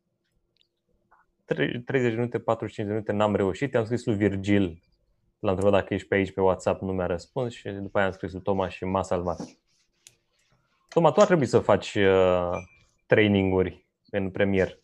tre- 1.46 1.82
30 1.86 2.10
de 2.10 2.16
minute, 2.16 2.40
45 2.40 2.88
de 2.88 2.94
minute, 2.94 3.12
n-am 3.12 3.36
reușit. 3.36 3.74
I-am 3.74 3.84
scris 3.84 4.06
lui 4.06 4.16
Virgil, 4.16 4.84
l-am 5.40 5.54
întrebat 5.54 5.80
dacă 5.80 5.94
ești 5.94 6.08
pe 6.08 6.16
aici 6.16 6.34
pe 6.34 6.42
WhatsApp, 6.42 6.82
nu 6.82 6.92
mi-a 6.92 7.06
răspuns 7.06 7.54
și 7.54 7.70
după 7.70 7.98
aia 7.98 8.08
am 8.08 8.14
scris 8.14 8.32
lui 8.32 8.42
Toma 8.42 8.70
și 8.70 8.86
m-a 8.86 9.02
salvat. 9.02 9.40
Toma, 10.90 11.12
tu 11.12 11.20
ar 11.20 11.26
trebui 11.26 11.46
să 11.46 11.60
faci 11.60 11.96
uh, 11.96 12.52
traininguri 13.06 13.86
în 14.10 14.30
premier. 14.30 14.80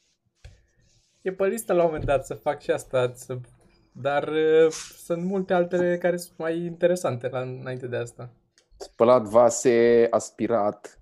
E 1.23 1.31
pe 1.31 1.47
listă 1.47 1.73
la 1.73 1.79
un 1.79 1.86
moment 1.86 2.05
dat 2.05 2.25
să 2.25 2.33
fac 2.33 2.62
și 2.62 2.71
asta, 2.71 3.12
să... 3.13 3.39
dar 3.91 4.27
uh, 4.27 4.71
sunt 4.97 5.23
multe 5.23 5.53
altele 5.53 5.97
care 5.97 6.17
sunt 6.17 6.38
mai 6.38 6.57
interesante 6.57 7.29
la, 7.29 7.39
înainte 7.39 7.88
de 7.88 7.95
asta. 7.95 8.33
Spălat 8.77 9.23
vase, 9.23 10.07
aspirat. 10.09 10.99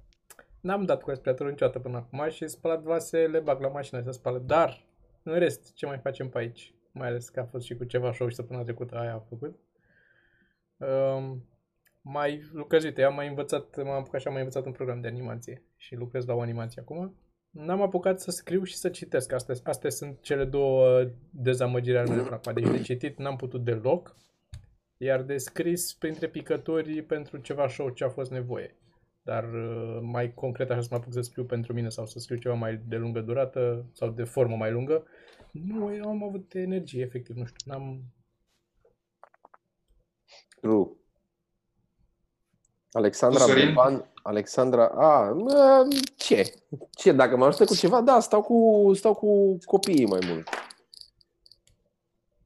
N-am 0.59 0.83
dat 0.85 1.01
cu 1.01 1.09
aspiratorul 1.09 1.51
niciodată 1.51 1.79
până 1.79 1.97
acum 1.97 2.29
și 2.29 2.47
spălat 2.47 2.81
vase 2.81 3.27
le 3.27 3.39
bag 3.39 3.61
la 3.61 3.67
mașină 3.67 4.01
să 4.01 4.11
spală, 4.11 4.37
dar 4.37 4.85
în 5.23 5.39
rest, 5.39 5.73
ce 5.73 5.85
mai 5.85 5.97
facem 5.97 6.29
pe 6.29 6.37
aici? 6.37 6.73
Mai 6.91 7.07
ales 7.07 7.29
că 7.29 7.39
a 7.39 7.45
fost 7.45 7.65
și 7.65 7.75
cu 7.75 7.83
ceva 7.83 8.13
show 8.13 8.27
și 8.27 8.35
săptămâna 8.35 8.65
trecută 8.65 8.97
aia 8.97 9.13
a 9.13 9.25
făcut. 9.29 9.59
Um, 10.77 11.45
mai 12.01 12.49
lucrez, 12.53 12.83
uite, 12.83 13.03
am 13.03 13.15
mai 13.15 13.27
învățat, 13.27 13.83
m-am 13.83 13.99
apucat 13.99 14.21
și 14.21 14.27
am 14.27 14.33
mai 14.33 14.41
învățat 14.41 14.65
un 14.65 14.71
program 14.71 15.01
de 15.01 15.07
animație 15.07 15.63
și 15.75 15.95
lucrez 15.95 16.25
la 16.25 16.33
o 16.33 16.41
animație 16.41 16.81
acum. 16.81 17.15
N-am 17.51 17.81
apucat 17.81 18.19
să 18.19 18.31
scriu 18.31 18.63
și 18.63 18.75
să 18.75 18.89
citesc. 18.89 19.31
Astea, 19.31 19.55
astea 19.63 19.89
sunt 19.89 20.21
cele 20.21 20.45
două 20.45 21.07
dezamăgiri 21.29 21.97
ale 21.97 22.09
mele 22.09 22.21
până 22.21 22.35
acum. 22.35 22.53
Deci 22.53 22.71
de 22.71 22.81
citit 22.81 23.17
n-am 23.17 23.35
putut 23.35 23.63
deloc, 23.63 24.15
iar 24.97 25.21
de 25.21 25.37
scris 25.37 25.93
printre 25.93 26.27
picături 26.27 27.01
pentru 27.01 27.37
ceva 27.37 27.67
show 27.67 27.89
ce 27.89 28.03
a 28.03 28.09
fost 28.09 28.31
nevoie. 28.31 28.75
Dar 29.23 29.53
uh, 29.53 29.99
mai 30.01 30.33
concret 30.33 30.69
așa 30.69 30.81
să 30.81 30.87
mă 30.91 30.97
apuc 30.97 31.13
să 31.13 31.21
scriu 31.21 31.45
pentru 31.45 31.73
mine 31.73 31.89
sau 31.89 32.05
să 32.05 32.19
scriu 32.19 32.37
ceva 32.37 32.55
mai 32.55 32.81
de 32.87 32.95
lungă 32.95 33.21
durată 33.21 33.85
sau 33.93 34.09
de 34.09 34.23
formă 34.23 34.55
mai 34.55 34.71
lungă, 34.71 35.05
nu 35.51 35.95
eu 35.95 36.09
am 36.09 36.23
avut 36.23 36.53
energie, 36.53 37.01
efectiv, 37.01 37.35
nu 37.35 37.45
știu, 37.45 37.71
n-am... 37.71 38.03
True. 40.61 40.87
Alexandra 42.91 43.39
Tu, 43.39 43.49
Sorin? 43.49 43.67
Beban, 43.67 44.11
Alexandra, 44.23 44.87
a, 44.87 45.31
mă, 45.31 45.87
ce? 46.15 46.53
Ce, 46.89 47.11
dacă 47.11 47.37
mă 47.37 47.45
ajută 47.45 47.65
cu 47.65 47.75
ceva, 47.75 48.01
da, 48.01 48.19
stau 48.19 48.41
cu, 48.41 48.91
stau 48.93 49.13
cu 49.13 49.57
copiii 49.65 50.05
mai 50.05 50.19
mult. 50.23 50.47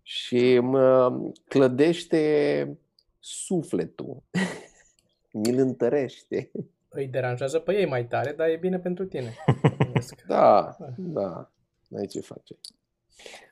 Și 0.01 0.59
mă 0.59 1.13
clădește 1.47 2.77
sufletul. 3.19 4.23
Mi-l 5.31 5.57
întărește. 5.57 6.51
Îi 6.89 7.07
deranjează 7.07 7.59
pe 7.59 7.79
ei 7.79 7.85
mai 7.85 8.05
tare, 8.05 8.31
dar 8.31 8.47
e 8.47 8.55
bine 8.55 8.79
pentru 8.79 9.05
tine. 9.05 9.35
Da, 10.27 10.77
da, 10.97 11.51
n-ai 11.87 12.05
ce 12.05 12.19
face. 12.19 12.55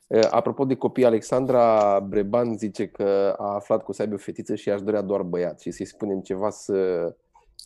E, 0.06 0.18
Apropo 0.30 0.64
de 0.64 0.74
copii, 0.76 1.04
Alexandra 1.04 2.00
Breban 2.00 2.56
zice 2.56 2.86
că 2.88 3.34
a 3.38 3.54
aflat 3.54 3.78
că 3.78 3.84
o 3.88 3.92
să 3.92 4.02
aibă 4.02 4.14
o 4.14 4.18
fetiță 4.18 4.54
și 4.54 4.70
aș 4.70 4.80
dorea 4.82 5.00
doar 5.02 5.22
băiat 5.22 5.60
și 5.60 5.70
să-i 5.70 5.86
spunem 5.86 6.20
ceva 6.20 6.50
să 6.50 6.76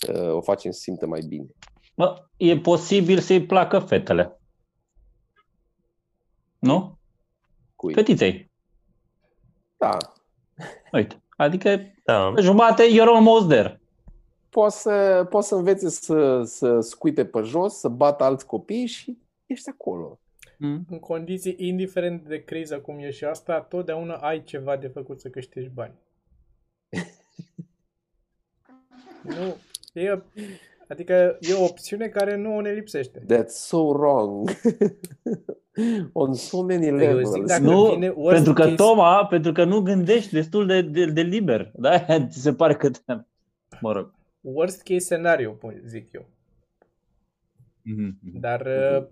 e, 0.09 0.19
o 0.19 0.41
facem 0.41 0.71
să 0.71 0.81
simtă 0.81 1.07
mai 1.07 1.21
bine. 1.29 1.47
Bă, 1.95 2.15
e 2.37 2.59
posibil 2.59 3.19
să-i 3.19 3.47
placă 3.47 3.79
fetele. 3.79 4.41
Nu? 6.59 6.99
Cui? 7.77 7.93
Fetiței. 7.95 8.51
Da, 9.77 9.97
Uite. 10.93 11.23
Adică 11.37 11.81
Da. 12.05 12.35
jumate, 12.39 12.83
you're 12.93 13.15
almost 13.15 13.49
there. 13.49 13.81
poți 14.51 14.81
să, 14.81 15.27
poți 15.31 15.49
să 15.49 15.55
învețe 15.55 15.89
să, 15.89 16.43
să 16.43 16.81
scuipe 16.81 17.25
pe 17.25 17.41
jos, 17.41 17.79
să 17.79 17.89
bată 17.89 18.25
alți 18.25 18.47
copii 18.47 18.87
și 18.87 19.19
ești 19.47 19.69
acolo. 19.69 20.19
Mm. 20.61 20.85
În 20.91 20.99
condiții, 20.99 21.55
indiferent 21.59 22.29
de 22.29 22.45
criză 22.45 22.79
cum 22.79 22.99
e 22.99 23.11
și 23.11 23.25
asta, 23.25 23.61
totdeauna 23.61 24.15
ai 24.15 24.45
ceva 24.45 24.77
de 24.77 24.87
făcut 24.89 25.21
să 25.21 25.29
câștigi 25.29 25.69
bani. 25.69 25.93
nu, 29.23 29.57
e, 29.93 30.23
adică 30.89 31.39
e 31.41 31.55
o 31.55 31.65
opțiune 31.65 32.09
care 32.09 32.37
nu 32.37 32.61
ne 32.61 32.71
lipsește. 32.73 33.21
That's 33.21 33.47
so 33.49 33.79
wrong. 33.79 34.51
On 36.13 36.35
so 36.35 36.63
many 36.63 36.87
Eu 36.87 36.97
levels. 36.97 37.31
zic 37.31 37.43
dacă 37.45 37.63
Nu, 37.63 37.85
vine 37.91 38.09
worst 38.09 38.35
pentru 38.35 38.53
că 38.53 38.63
case, 38.63 38.75
Toma, 38.75 39.27
pentru 39.27 39.53
că 39.53 39.65
nu 39.65 39.81
gândești 39.81 40.33
destul 40.33 40.67
de, 40.67 40.83
de, 40.83 41.07
de 41.07 41.21
liber. 41.21 41.71
Da? 41.75 42.05
Ți 42.29 42.41
se 42.41 42.53
pare 42.53 42.75
că... 42.75 42.91
te- 42.91 43.21
Mă 43.81 43.93
rog. 43.93 44.13
worst 44.41 44.83
case 44.83 44.99
scenario, 44.99 45.51
pun- 45.53 45.83
zic 45.87 46.13
eu. 46.13 46.27
Mhm. 47.83 48.19
Dar 48.41 48.61
uh, 48.67 49.07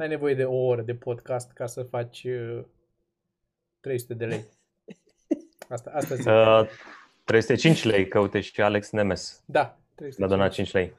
n-ai 0.00 0.08
nevoie 0.08 0.34
de 0.34 0.44
o 0.44 0.54
oră 0.56 0.82
de 0.82 0.94
podcast 0.94 1.52
ca 1.52 1.66
să 1.66 1.82
faci 1.82 2.24
uh, 2.24 2.64
300 3.80 4.14
de 4.14 4.24
lei. 4.24 4.44
Asta, 5.68 5.90
asta 5.94 6.14
zic. 6.14 6.26
Uh, 6.26 6.68
305 7.24 7.84
lei, 7.84 8.08
că 8.08 8.18
uite 8.18 8.40
și 8.40 8.60
Alex 8.60 8.90
Nemes 8.90 9.42
Da, 9.44 9.78
300. 9.94 10.22
mi-a 10.22 10.36
donat 10.36 10.50
5 10.52 10.72
lei. 10.72 10.92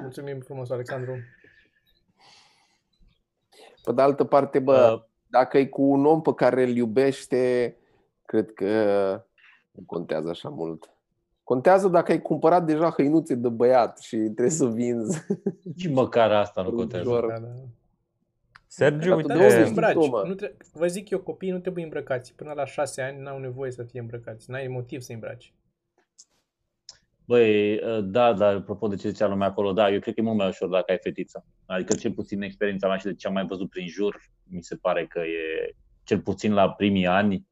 Mulțumim 0.00 0.40
frumos, 0.40 0.70
Alexandru. 0.70 1.16
Pe 3.84 3.92
de 3.92 4.02
altă 4.02 4.24
parte, 4.24 4.58
bă, 4.58 4.92
Uh, 4.94 5.02
dacă 5.26 5.58
e 5.58 5.66
cu 5.66 5.82
un 5.82 6.06
om 6.06 6.22
pe 6.22 6.34
care 6.34 6.62
îl 6.62 6.76
iubește, 6.76 7.76
cred 8.24 8.52
că 8.52 8.72
nu 9.70 9.82
contează 9.86 10.28
așa 10.28 10.48
mult. 10.48 10.90
Contează 11.44 11.88
dacă 11.88 12.12
ai 12.12 12.22
cumpărat 12.22 12.64
deja 12.64 12.90
hăinuțe 12.90 13.34
de 13.34 13.48
băiat 13.48 13.98
și 13.98 14.16
trebuie 14.16 14.50
să 14.50 14.66
vinzi. 14.66 15.26
nici 15.62 15.88
măcar 15.88 16.32
asta 16.32 16.62
nu 16.62 16.72
contează. 16.80 17.08
Ușor. 17.08 17.42
Da, 18.76 18.90
da. 18.90 18.96
Sergiu, 18.96 19.08
Dar 19.10 19.20
tu 19.20 19.26
Dar 19.26 19.36
de 19.36 19.42
nu 19.42 19.48
unde 19.48 19.54
se 19.54 19.64
știi, 19.64 19.68
îmbraci. 19.68 19.94
Toma? 19.94 20.22
Nu 20.22 20.34
tre- 20.34 20.56
vă 20.72 20.86
zic 20.86 21.10
eu, 21.10 21.20
copiii 21.20 21.52
nu 21.52 21.58
trebuie 21.58 21.84
îmbrăcați. 21.84 22.34
Până 22.34 22.52
la 22.52 22.64
șase 22.64 23.02
ani 23.02 23.20
n-au 23.20 23.38
nevoie 23.38 23.70
să 23.70 23.82
fie 23.82 24.00
îmbrăcați. 24.00 24.50
N-ai 24.50 24.66
motiv 24.66 25.00
să 25.00 25.12
îmbraci. 25.12 25.52
Băi, 27.24 27.74
uh, 27.74 28.04
da, 28.04 28.32
dar 28.32 28.54
apropo 28.54 28.88
de 28.88 28.96
ce 28.96 29.08
zicea 29.08 29.26
lumea 29.26 29.48
acolo, 29.48 29.72
da, 29.72 29.90
eu 29.90 30.00
cred 30.00 30.14
că 30.14 30.20
e 30.20 30.22
mult 30.22 30.36
mai 30.36 30.48
ușor 30.48 30.68
dacă 30.68 30.92
ai 30.92 30.98
fetiță. 30.98 31.44
Adică 31.66 31.94
cel 31.94 32.12
puțin 32.12 32.42
experiența 32.42 32.88
mea 32.88 32.96
și 32.96 33.04
de 33.04 33.14
ce 33.14 33.26
am 33.26 33.32
mai 33.32 33.46
văzut 33.46 33.70
prin 33.70 33.88
jur, 33.88 34.20
mi 34.42 34.62
se 34.62 34.76
pare 34.76 35.06
că 35.06 35.18
e, 35.20 35.74
cel 36.02 36.20
puțin 36.20 36.52
la 36.52 36.72
primii 36.72 37.06
ani, 37.06 37.46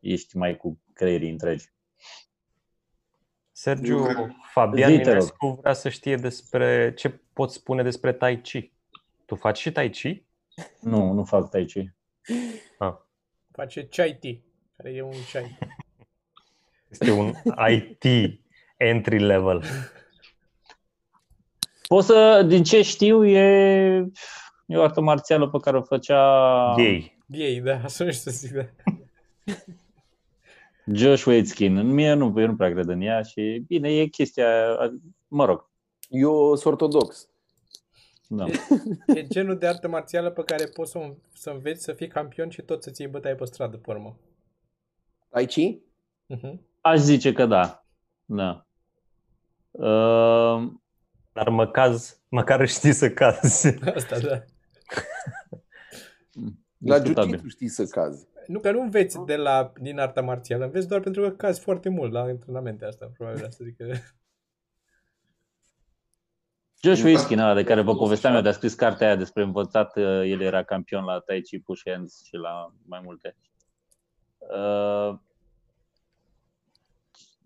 ești 0.00 0.36
mai 0.36 0.56
cu 0.56 0.80
creierii 0.92 1.30
întregi. 1.30 1.72
Sergiu, 3.52 3.96
Eu 3.96 4.04
cred- 4.04 4.34
Fabian 4.52 4.90
Zi, 4.90 4.96
te 4.96 5.02
rog. 5.02 5.12
Minescu 5.12 5.58
vrea 5.60 5.72
să 5.72 5.88
știe 5.88 6.16
despre 6.16 6.94
ce 6.94 7.20
poți 7.32 7.54
spune 7.54 7.82
despre 7.82 8.12
Tai 8.12 8.40
Chi. 8.40 8.72
Tu 9.26 9.34
faci 9.34 9.58
și 9.58 9.72
Tai 9.72 9.90
Chi? 9.90 10.26
Nu, 10.80 11.12
nu 11.12 11.24
fac 11.24 11.50
tai 11.50 11.64
chi. 11.64 11.90
Face 13.52 13.86
chai 13.86 14.16
tea, 14.20 14.32
care 14.76 14.94
e 14.94 15.02
un 15.02 15.12
chai. 15.32 15.58
Este 16.88 17.10
un 17.10 17.32
IT 17.70 18.04
entry 18.76 19.18
level. 19.18 19.62
Poți 21.88 22.06
să, 22.06 22.42
din 22.48 22.62
ce 22.62 22.82
știu, 22.82 23.26
e, 23.26 24.10
e 24.66 24.76
o 24.76 24.82
artă 24.82 25.00
marțială 25.00 25.48
pe 25.48 25.58
care 25.58 25.76
o 25.76 25.82
făcea 25.82 26.74
Gay. 26.76 27.18
Ei, 27.28 27.60
da, 27.60 27.80
așa 27.84 28.04
nu 28.04 28.10
știu 28.12 28.30
să 28.30 28.36
zic, 28.36 28.52
da. 28.52 28.64
Josh 30.92 31.24
Waitzkin. 31.24 31.80
Mie 31.82 32.12
nu, 32.12 32.40
eu 32.40 32.46
nu 32.46 32.56
prea 32.56 32.70
cred 32.70 32.88
în 32.88 33.00
ea 33.00 33.22
și 33.22 33.64
bine, 33.66 33.90
e 33.90 34.06
chestia, 34.06 34.76
mă 35.28 35.44
rog, 35.44 35.70
Eu 36.08 36.54
sunt 36.54 36.72
ortodox. 36.72 37.28
Da. 38.28 38.44
E 39.06 39.26
genul 39.26 39.58
de 39.58 39.66
artă 39.66 39.88
marțială 39.88 40.30
pe 40.30 40.42
care 40.44 40.64
poți 40.66 40.90
să, 40.90 40.98
o- 40.98 41.14
să 41.34 41.50
înveți 41.50 41.82
să 41.82 41.92
fii 41.92 42.08
campion 42.08 42.48
și 42.48 42.62
tot 42.62 42.82
să-ți 42.82 43.00
iei 43.00 43.10
bătaie 43.10 43.34
pe 43.34 43.44
stradă, 43.44 43.76
pe 43.76 43.90
urmă. 43.90 44.16
Tai 45.28 45.46
Chi? 45.46 45.80
Uh-huh. 46.34 46.54
Aș 46.80 46.98
zice 46.98 47.32
că 47.32 47.46
da. 47.46 47.86
Da. 48.24 48.66
Uh, 49.70 50.72
Dar 51.32 51.48
măcar, 51.48 51.94
măcar 52.28 52.66
știi 52.76 52.92
să 52.92 53.10
cazi. 53.10 53.66
Asta, 53.94 54.18
da. 54.18 54.42
La 56.78 56.98
discutabil. 56.98 57.38
jiu 57.38 57.48
știi 57.48 57.68
să 57.68 57.84
cazi. 57.84 58.26
Nu, 58.46 58.58
că 58.60 58.70
nu 58.70 58.80
înveți 58.80 59.18
de 59.26 59.36
la, 59.36 59.72
din 59.80 59.98
arta 59.98 60.20
marțială, 60.20 60.64
înveți 60.64 60.88
doar 60.88 61.00
pentru 61.00 61.22
că 61.22 61.30
cazi 61.30 61.60
foarte 61.60 61.88
mult 61.88 62.12
la 62.12 62.20
antrenamente 62.20 62.84
asta, 62.84 63.10
probabil 63.16 63.44
asta 63.44 63.64
zic 63.64 63.76
că... 63.76 63.84
Josh 66.86 67.02
Waitzkin, 67.04 67.38
ăla 67.38 67.54
de 67.54 67.64
care 67.64 67.80
vă 67.80 67.96
povesteam 67.96 68.34
eu, 68.34 68.40
de 68.40 68.48
a 68.48 68.52
scris 68.52 68.74
cartea 68.74 69.06
aia 69.06 69.16
despre 69.16 69.42
învățat, 69.42 69.96
uh, 69.96 70.04
el 70.04 70.40
era 70.40 70.62
campion 70.62 71.04
la 71.04 71.18
Tai 71.18 71.40
Chi, 71.40 71.58
Push 71.58 71.82
Hands 71.84 72.22
și 72.24 72.34
la 72.34 72.72
mai 72.86 73.00
multe. 73.04 73.36
Uh, 74.38 75.18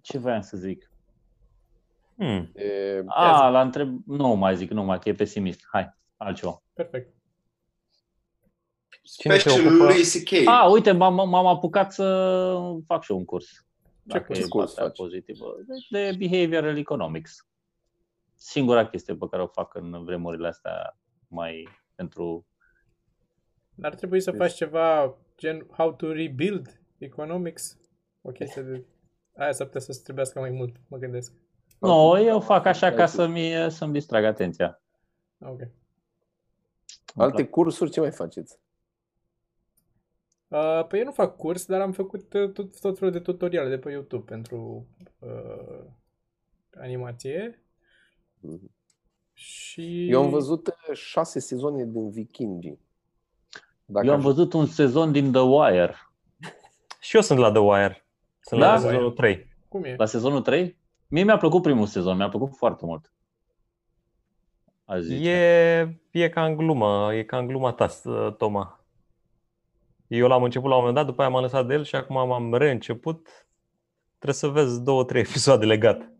ce 0.00 0.18
voiam 0.18 0.40
să 0.40 0.57
zic? 0.57 0.90
Hmm. 2.16 2.50
E, 2.55 3.03
A, 3.07 3.48
la 3.48 3.61
întreb... 3.61 3.98
Nu 4.07 4.29
mai 4.29 4.57
zic, 4.57 4.70
nu 4.70 4.83
mai, 4.83 4.98
că 4.98 5.09
e 5.09 5.14
pesimist. 5.14 5.61
Hai, 5.70 5.94
altceva. 6.16 6.62
Perfect. 6.72 7.14
Cine 9.03 9.37
se 9.37 9.48
Special 9.48 9.66
ocupă? 9.66 9.85
lui 9.85 10.03
CK. 10.03 10.48
A, 10.48 10.68
uite, 10.70 10.92
m-am, 10.92 11.14
m-am 11.14 11.46
apucat 11.46 11.92
să 11.92 12.57
fac 12.87 13.03
și 13.03 13.11
eu 13.11 13.16
un 13.16 13.24
curs. 13.24 13.66
Dacă 14.03 14.33
Ce 14.33 14.40
e 14.40 14.46
curs 14.48 14.66
partea 14.66 14.85
faci? 14.85 14.96
pozitivă. 14.96 15.57
De 15.90 16.14
behavioral 16.18 16.76
economics. 16.76 17.50
Singura 18.42 18.88
chestie 18.88 19.14
pe 19.14 19.26
care 19.31 19.42
o 19.42 19.46
fac 19.46 19.74
în 19.74 20.05
vremurile 20.05 20.48
astea 20.48 20.98
mai 21.29 21.68
pentru... 21.94 22.46
Ar 23.83 23.94
trebui 23.94 24.20
să 24.20 24.33
faci 24.33 24.55
ceva 24.55 25.16
gen 25.37 25.66
how 25.70 25.92
to 25.92 26.12
rebuild 26.12 26.81
economics. 26.98 27.79
O 28.22 28.31
chestie 28.31 28.62
de... 28.62 28.85
Aia 29.37 29.53
s-ar 29.53 29.66
putea 29.66 29.81
să-ți 29.81 30.03
trebuiască 30.03 30.40
mai 30.40 30.50
mult, 30.50 30.76
mă 30.88 30.96
gândesc. 30.96 31.33
Nu, 31.79 31.88
no, 31.88 32.18
eu 32.18 32.40
fac 32.40 32.66
așa 32.66 32.92
ca 32.92 33.07
să-mi, 33.07 33.70
să-mi 33.70 33.92
distrag 33.92 34.24
atenția. 34.24 34.83
Ok. 35.38 35.61
Alte 37.14 37.46
cursuri 37.46 37.90
ce 37.90 38.00
mai 38.00 38.11
faceți? 38.11 38.59
Uh, 40.48 40.87
păi 40.88 40.98
eu 40.98 41.05
nu 41.05 41.12
fac 41.12 41.37
curs, 41.37 41.66
dar 41.66 41.81
am 41.81 41.92
făcut 41.92 42.33
uh, 42.33 42.53
tot, 42.53 42.81
tot 42.81 42.98
felul 42.98 43.12
de 43.12 43.20
tutoriale 43.20 43.68
de 43.68 43.79
pe 43.79 43.90
YouTube 43.90 44.24
pentru 44.24 44.87
uh, 45.18 45.85
animație. 46.81 47.64
Mhm. 48.40 48.70
Și... 49.33 50.09
Eu 50.11 50.22
am 50.22 50.31
văzut 50.31 50.66
uh, 50.66 50.96
șase 50.96 51.38
sezoane 51.38 51.85
din 51.85 52.11
Vikingi. 52.11 52.74
Dacă 53.85 54.07
Eu 54.07 54.12
am 54.12 54.18
aș- 54.18 54.24
văzut 54.24 54.53
un 54.53 54.66
sezon 54.66 55.12
din 55.12 55.33
The 55.33 55.40
Wire. 55.40 55.94
Și 57.00 57.16
eu 57.16 57.22
sunt 57.22 57.38
la 57.38 57.50
The 57.50 57.61
Wire. 57.61 58.07
Sunt 58.40 58.61
Da? 58.61 58.72
la 58.72 58.79
sezonul 58.79 59.11
3. 59.12 59.46
Cum 59.68 59.85
e? 59.85 59.94
La 59.96 60.07
sezonul 60.07 60.40
3? 60.42 60.79
Mie 61.09 61.24
mi-a 61.24 61.37
plăcut 61.37 61.62
primul 61.62 61.87
sezon, 61.87 62.16
mi-a 62.16 62.29
plăcut 62.29 62.57
foarte 62.57 62.85
mult. 62.87 63.12
Aș 64.85 65.00
zice. 65.00 65.29
E, 65.31 66.00
e 66.11 66.29
ca 66.29 66.44
în 66.44 66.57
glumă, 66.57 67.14
e 67.14 67.22
ca 67.24 67.38
în 67.38 67.46
gluma 67.46 67.72
ta, 67.72 67.87
s- 67.88 68.05
Toma. 68.38 68.85
Eu 70.07 70.26
l-am 70.29 70.42
început 70.42 70.68
la 70.68 70.74
un 70.74 70.81
moment 70.81 70.96
dat, 70.98 71.07
după 71.07 71.20
aia 71.20 71.31
m-am 71.31 71.42
lăsat 71.42 71.66
de 71.66 71.74
el 71.74 71.85
și 71.85 71.94
acum 71.96 72.29
m-am 72.29 72.55
reînceput. 72.55 73.29
Trebuie 74.18 74.35
să 74.35 74.48
vezi 74.48 74.83
două, 74.83 75.05
trei 75.05 75.20
episoade 75.20 75.64
legat 75.66 76.11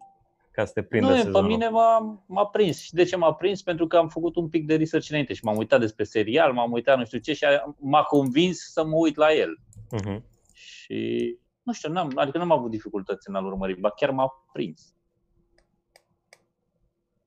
ca 0.51 0.65
să 0.65 0.73
te 0.73 0.83
prindă 0.83 1.07
Nu, 1.09 1.13
e, 1.15 1.17
pe 1.19 1.25
sezonul. 1.25 1.51
mine 1.51 1.69
m-a, 1.69 2.23
m-a 2.27 2.47
prins. 2.47 2.79
Și 2.81 2.95
de 2.95 3.05
ce 3.05 3.17
m-a 3.17 3.35
prins? 3.35 3.63
Pentru 3.63 3.87
că 3.87 3.97
am 3.97 4.09
făcut 4.09 4.37
un 4.37 4.49
pic 4.49 4.67
de 4.67 4.77
research 4.77 5.09
înainte 5.11 5.33
și 5.35 5.45
m-am 5.45 5.57
uitat 5.57 5.81
despre 5.81 6.05
serial, 6.05 6.53
m-am 6.53 6.73
uitat 6.73 6.99
nu 6.99 7.05
știu 7.05 7.19
ce 7.19 7.33
și 7.33 7.45
a- 7.45 7.75
m-a 7.79 8.03
convins 8.03 8.59
să 8.73 8.85
mă 8.85 8.97
uit 8.97 9.17
la 9.17 9.33
el. 9.33 9.59
Mhm. 9.91 10.25
Și 10.53 11.39
nu 11.63 11.73
știu, 11.73 11.93
n-am, 11.93 12.13
adică 12.15 12.39
n-am 12.39 12.51
avut 12.51 12.71
dificultăți 12.71 13.29
în 13.29 13.35
a-l 13.35 13.45
urmări, 13.47 13.81
ba 13.81 13.91
chiar 13.91 14.11
m-a 14.11 14.49
prins. 14.53 14.95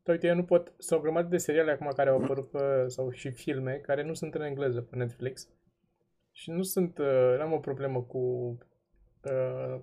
Dar 0.03 0.15
uite, 0.15 0.27
eu 0.27 0.35
nu 0.35 0.43
pot, 0.43 0.73
sunt 0.77 0.99
o 0.99 1.01
grămadă 1.03 1.27
de 1.27 1.37
seriale 1.37 1.71
acum 1.71 1.91
care 1.95 2.09
au 2.09 2.21
apărut 2.23 2.49
pe, 2.49 2.85
sau 2.87 3.11
și 3.11 3.31
filme 3.31 3.73
care 3.73 4.03
nu 4.03 4.13
sunt 4.13 4.33
în 4.33 4.41
engleză 4.41 4.81
pe 4.81 4.95
Netflix. 4.95 5.47
Și 6.31 6.49
nu 6.51 6.63
sunt, 6.63 6.97
uh, 6.97 7.35
n-am 7.37 7.51
o 7.53 7.57
problemă 7.59 8.01
cu 8.01 8.17
uh, 9.23 9.79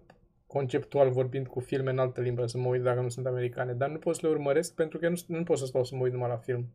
conceptual 0.53 1.11
vorbind 1.11 1.47
cu 1.47 1.61
filme 1.61 1.91
în 1.91 1.99
altă 1.99 2.21
limbă 2.21 2.47
să 2.47 2.59
mă 2.59 2.69
uit 2.69 2.83
dacă 2.83 3.01
nu 3.01 3.09
sunt 3.09 3.27
americane, 3.27 3.73
dar 3.73 3.91
nu 3.91 3.99
pot 3.99 4.15
să 4.15 4.21
le 4.23 4.33
urmăresc 4.33 4.75
pentru 4.75 4.99
că 4.99 5.09
nu, 5.09 5.17
nu 5.27 5.43
pot 5.43 5.59
să 5.59 5.67
stau 5.67 5.85
să 5.85 5.95
mă 5.95 6.03
uit 6.03 6.13
numai 6.13 6.29
la 6.29 6.37
film. 6.37 6.75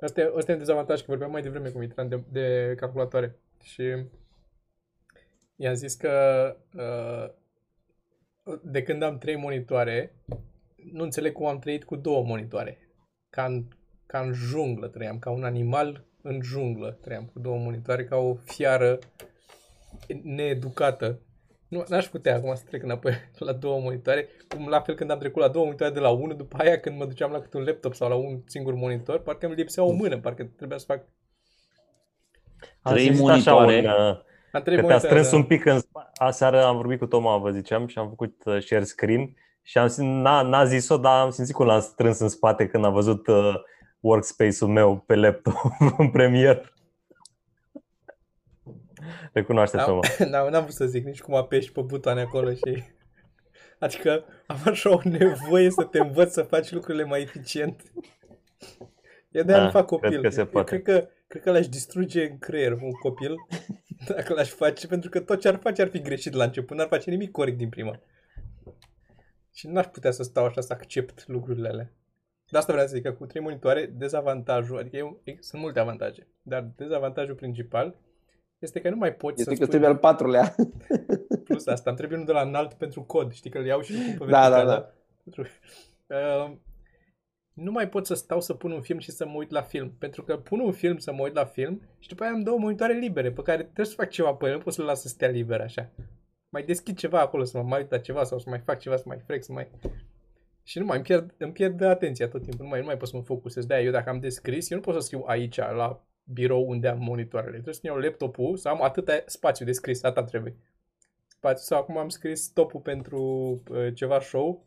Asta 0.00 0.20
e, 0.20 0.32
asta 0.36 0.50
e 0.50 0.54
un 0.54 0.60
dezavantaj, 0.60 1.00
că 1.00 1.06
vorbeam 1.08 1.30
mai 1.30 1.42
devreme 1.42 1.68
cu 1.68 1.78
Mitran 1.78 2.08
de, 2.08 2.20
de 2.30 2.74
calculatoare. 2.76 3.38
Și 3.62 3.82
i-am 5.56 5.74
zis 5.74 5.94
că 5.94 6.12
uh, 6.74 7.30
de 8.62 8.82
când 8.82 9.02
am 9.02 9.18
trei 9.18 9.36
monitoare, 9.36 10.12
nu 10.92 11.02
înțeleg 11.02 11.32
cum 11.32 11.46
am 11.46 11.58
trăit 11.58 11.84
cu 11.84 11.96
două 11.96 12.24
monitoare. 12.24 12.78
Ca 13.30 13.44
în, 13.44 13.64
ca 14.06 14.20
în 14.20 14.32
junglă 14.32 14.88
trăiam, 14.88 15.18
ca 15.18 15.30
un 15.30 15.44
animal 15.44 16.04
în 16.22 16.42
junglă 16.42 16.98
trăiam 17.00 17.24
cu 17.24 17.38
două 17.38 17.58
monitoare, 17.58 18.04
ca 18.04 18.16
o 18.16 18.34
fiară 18.34 18.98
needucată. 20.22 21.20
Nu, 21.68 21.84
n-aș 21.88 22.06
putea 22.06 22.34
acum 22.34 22.54
să 22.54 22.62
trec 22.66 22.82
înapoi 22.82 23.12
la 23.38 23.52
două 23.52 23.80
monitoare, 23.80 24.28
cum 24.48 24.68
la 24.68 24.80
fel 24.80 24.94
când 24.94 25.10
am 25.10 25.18
trecut 25.18 25.42
la 25.42 25.48
două 25.48 25.64
monitoare 25.64 25.92
de 25.92 26.00
la 26.00 26.10
unul, 26.10 26.36
după 26.36 26.56
aia 26.56 26.80
când 26.80 26.98
mă 26.98 27.04
duceam 27.04 27.30
la 27.30 27.40
câte 27.40 27.56
un 27.56 27.64
laptop 27.64 27.94
sau 27.94 28.08
la 28.08 28.14
un 28.14 28.40
singur 28.46 28.74
monitor, 28.74 29.18
parcă 29.18 29.46
îmi 29.46 29.54
lipsea 29.54 29.82
o 29.82 29.92
mână, 29.92 30.18
parcă 30.18 30.50
trebuia 30.56 30.78
să 30.78 30.84
fac... 30.88 31.04
Am 32.82 32.92
Trei 32.92 33.04
simțit 33.04 33.28
așa 33.28 33.52
monitoare. 33.52 33.98
un, 33.98 34.06
uh, 34.08 34.16
Am 34.52 34.62
trei 34.62 34.76
Că 34.76 34.82
te-a 34.82 34.90
monitoare, 34.90 34.98
strâns 34.98 35.30
da. 35.30 35.36
un 35.36 35.44
pic 35.44 35.64
în 35.64 35.80
spate. 35.80 36.10
Aseară 36.14 36.64
am 36.64 36.76
vorbit 36.76 36.98
cu 36.98 37.06
Toma, 37.06 37.36
vă 37.36 37.50
ziceam, 37.50 37.86
și 37.86 37.98
am 37.98 38.08
făcut 38.08 38.42
uh, 38.44 38.62
share 38.62 38.84
screen 38.84 39.36
și 39.62 39.78
am 39.78 39.86
simțit, 39.86 40.22
n-a, 40.22 40.42
n-a 40.42 40.64
zis-o, 40.64 40.96
dar 40.96 41.20
am 41.20 41.30
simțit 41.30 41.54
cum 41.54 41.66
l-am 41.66 41.80
strâns 41.80 42.18
în 42.18 42.28
spate 42.28 42.66
când 42.66 42.84
am 42.84 42.92
văzut 42.92 43.26
uh, 43.26 43.54
workspace-ul 44.00 44.70
meu 44.70 45.02
pe 45.06 45.14
laptop 45.14 45.54
în 45.98 46.10
premier. 46.10 46.72
Recunoaște, 49.32 49.76
Da. 49.76 49.84
Toma. 49.84 50.00
N-am, 50.30 50.48
n-am 50.50 50.62
vrut 50.62 50.74
să 50.74 50.86
zic 50.86 51.04
nici 51.04 51.20
cum 51.20 51.34
apeși 51.34 51.72
pe 51.72 51.80
butoane 51.80 52.20
acolo 52.20 52.54
și... 52.54 52.82
Adică 53.78 54.24
am 54.46 54.58
așa 54.64 54.90
o 54.90 55.00
nevoie 55.04 55.70
să 55.70 55.82
te 55.84 55.98
învăț 55.98 56.32
să 56.32 56.42
faci 56.42 56.70
lucrurile 56.70 57.04
mai 57.04 57.20
eficient. 57.20 57.82
Eu 59.30 59.42
de-aia 59.42 59.58
Da, 59.60 59.64
nu 59.64 59.70
fac 59.70 59.86
cred 59.86 60.00
copil. 60.00 60.22
că 60.22 60.28
se 60.28 60.40
Eu 60.40 60.46
poate. 60.46 60.80
Cred 60.80 60.82
că, 60.82 61.08
cred 61.26 61.42
că 61.42 61.50
l-aș 61.50 61.68
distruge 61.68 62.28
în 62.30 62.38
creier 62.38 62.72
un 62.72 62.90
copil 62.90 63.34
dacă 64.08 64.34
l-aș 64.34 64.48
face, 64.48 64.86
pentru 64.86 65.10
că 65.10 65.20
tot 65.20 65.40
ce 65.40 65.48
ar 65.48 65.56
face 65.56 65.82
ar 65.82 65.88
fi 65.88 66.00
greșit 66.00 66.32
la 66.32 66.44
început, 66.44 66.76
n-ar 66.76 66.86
face 66.88 67.10
nimic 67.10 67.30
corect 67.30 67.56
din 67.58 67.68
prima. 67.68 68.00
Și 69.52 69.66
n-aș 69.68 69.86
putea 69.86 70.10
să 70.10 70.22
stau 70.22 70.44
așa 70.44 70.60
să 70.60 70.72
accept 70.72 71.26
lucrurile 71.26 71.68
alea. 71.68 71.92
De 72.50 72.58
asta 72.58 72.72
vreau 72.72 72.86
să 72.88 72.94
zic 72.94 73.04
că 73.04 73.12
cu 73.12 73.26
trei 73.26 73.42
monitoare, 73.42 73.86
dezavantajul, 73.86 74.78
adică 74.78 74.96
eu, 74.96 75.22
sunt 75.40 75.62
multe 75.62 75.78
avantaje, 75.78 76.26
dar 76.42 76.70
dezavantajul 76.76 77.34
principal 77.34 77.96
este 78.58 78.80
că 78.80 78.90
nu 78.90 78.96
mai 78.96 79.14
poți 79.14 79.40
Este 79.40 79.54
să 79.54 79.60
că 79.60 79.66
trebuie 79.66 79.88
al 79.90 79.96
patrulea. 79.96 80.54
Plus 81.44 81.66
asta, 81.66 81.90
îmi 81.90 81.98
trebuie 81.98 82.18
unul 82.18 82.32
de 82.32 82.38
la 82.38 82.48
înalt 82.48 82.72
pentru 82.72 83.02
cod. 83.02 83.32
Știi 83.32 83.50
că 83.50 83.58
îl 83.58 83.64
iau 83.64 83.80
și 83.80 83.92
îl 83.92 83.98
pun 83.98 84.26
pe 84.26 84.32
Da, 84.32 84.48
da, 84.48 84.48
verticală. 84.48 84.70
da. 84.70 84.92
Pentru... 85.24 85.42
Uh, 86.06 86.56
nu 87.52 87.70
mai 87.70 87.88
pot 87.88 88.06
să 88.06 88.14
stau 88.14 88.40
să 88.40 88.54
pun 88.54 88.70
un 88.70 88.80
film 88.80 88.98
și 88.98 89.10
să 89.10 89.26
mă 89.26 89.34
uit 89.36 89.50
la 89.50 89.62
film. 89.62 89.94
Pentru 89.98 90.22
că 90.22 90.36
pun 90.36 90.60
un 90.60 90.72
film 90.72 90.98
să 90.98 91.12
mă 91.12 91.22
uit 91.22 91.34
la 91.34 91.44
film 91.44 91.82
și 91.98 92.08
după 92.08 92.22
aia 92.22 92.32
am 92.32 92.42
două 92.42 92.58
monitoare 92.58 92.92
libere 92.92 93.32
pe 93.32 93.42
care 93.42 93.62
trebuie 93.62 93.86
să 93.86 93.94
fac 93.94 94.08
ceva 94.08 94.34
pe 94.34 94.44
ele. 94.46 94.54
Nu 94.54 94.60
pot 94.60 94.72
să 94.72 94.80
le 94.80 94.86
las 94.86 95.00
să 95.00 95.08
stea 95.08 95.28
liber 95.28 95.60
așa. 95.60 95.90
Mai 96.48 96.62
deschid 96.62 96.96
ceva 96.96 97.20
acolo 97.20 97.44
să 97.44 97.58
mă 97.58 97.64
mai 97.64 97.80
uit 97.80 97.90
la 97.90 97.98
ceva 97.98 98.24
sau 98.24 98.38
să 98.38 98.48
mai 98.48 98.58
fac 98.58 98.78
ceva, 98.78 98.96
să 98.96 99.04
mai 99.06 99.18
frec, 99.26 99.44
să 99.44 99.52
mai... 99.52 99.70
Și 100.62 100.78
nu 100.78 100.84
mai 100.84 100.96
îmi 100.96 101.06
pierd, 101.06 101.34
îmi 101.38 101.52
pierd 101.52 101.80
atenția 101.82 102.28
tot 102.28 102.42
timpul. 102.42 102.64
Nu 102.64 102.70
mai, 102.70 102.80
nu 102.80 102.86
mai 102.86 102.96
pot 102.96 103.08
să 103.08 103.16
mă 103.16 103.22
focusez. 103.22 103.66
de 103.66 103.74
eu 103.74 103.90
dacă 103.90 104.10
am 104.10 104.20
de 104.20 104.28
scris, 104.28 104.70
eu 104.70 104.76
nu 104.76 104.82
pot 104.82 104.94
să 104.94 105.00
scriu 105.00 105.24
aici, 105.26 105.56
la 105.56 106.07
birou 106.32 106.68
unde 106.68 106.88
am 106.88 106.98
monitoarele. 106.98 107.52
Trebuie 107.52 107.74
să 107.74 107.80
iau 107.82 107.96
laptopul, 107.96 108.56
să 108.56 108.68
am 108.68 108.82
atâta 108.82 109.22
spațiu 109.26 109.64
de 109.64 109.72
scris, 109.72 110.02
atât 110.02 110.26
trebuie 110.26 110.56
spațiu. 111.26 111.64
Sau 111.64 111.78
acum 111.78 111.96
am 111.96 112.08
scris 112.08 112.48
topul 112.48 112.80
pentru 112.80 113.22
uh, 113.70 113.94
ceva 113.94 114.20
show. 114.20 114.66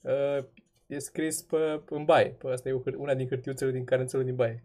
Uh, 0.00 0.44
e 0.86 0.98
scris 0.98 1.42
pe, 1.42 1.82
în 1.88 2.04
baie. 2.04 2.28
Pe 2.28 2.48
asta 2.48 2.68
e 2.68 2.72
o, 2.72 2.80
hâr- 2.80 2.96
una 2.96 3.14
din 3.14 3.28
hârtiuțele 3.28 3.70
din 3.70 3.84
carențele 3.84 4.22
din 4.22 4.34
baie. 4.34 4.64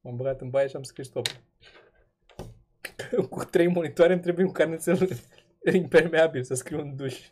M-am 0.00 0.16
băgat 0.16 0.40
în 0.40 0.50
baie 0.50 0.66
și 0.68 0.76
am 0.76 0.82
scris 0.82 1.08
topul. 1.08 1.34
Cu 3.30 3.44
trei 3.44 3.66
monitoare 3.66 4.12
îmi 4.12 4.22
trebuie 4.22 4.46
un 4.46 4.52
carnețel 4.52 5.08
impermeabil 5.72 6.42
să 6.42 6.54
scriu 6.54 6.80
în 6.80 6.96
duș. 6.96 7.28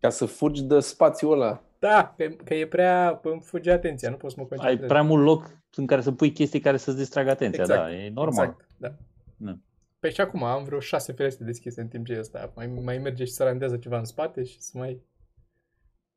Ca 0.00 0.08
să 0.08 0.26
fugi 0.26 0.62
de 0.62 0.80
spațiul 0.80 1.32
ăla. 1.32 1.62
Da, 1.78 2.14
că, 2.16 2.28
că 2.44 2.54
e 2.54 2.66
prea... 2.66 3.20
îmi 3.22 3.40
fuge 3.40 3.70
atenția, 3.70 4.10
nu 4.10 4.16
pot 4.16 4.30
să 4.30 4.36
mă 4.38 4.46
Ai 4.50 4.56
concentrez. 4.56 4.88
prea 4.88 5.02
mult 5.02 5.24
loc 5.24 5.61
în 5.76 5.86
care 5.86 6.00
să 6.00 6.12
pui 6.12 6.32
chestii 6.32 6.60
care 6.60 6.76
să-ți 6.76 6.96
distragă 6.96 7.30
atenția, 7.30 7.62
Exact. 7.62 7.80
da, 7.80 7.92
e 7.94 8.10
normal. 8.14 8.44
Exact, 8.44 8.66
da. 8.76 8.92
Da. 9.36 9.56
Păi 10.00 10.12
și 10.12 10.20
acum 10.20 10.42
am 10.44 10.64
vreo 10.64 10.80
șase 10.80 11.12
ferestre 11.12 11.44
deschise 11.44 11.80
în 11.80 11.88
timp 11.88 12.06
ce 12.06 12.12
e 12.12 12.18
ăsta. 12.18 12.52
Mai, 12.56 12.66
mai 12.66 12.98
merge 12.98 13.24
și 13.24 13.32
să 13.32 13.44
randează 13.44 13.76
ceva 13.76 13.98
în 13.98 14.04
spate 14.04 14.44
și 14.44 14.60
să 14.60 14.78
mai... 14.78 15.02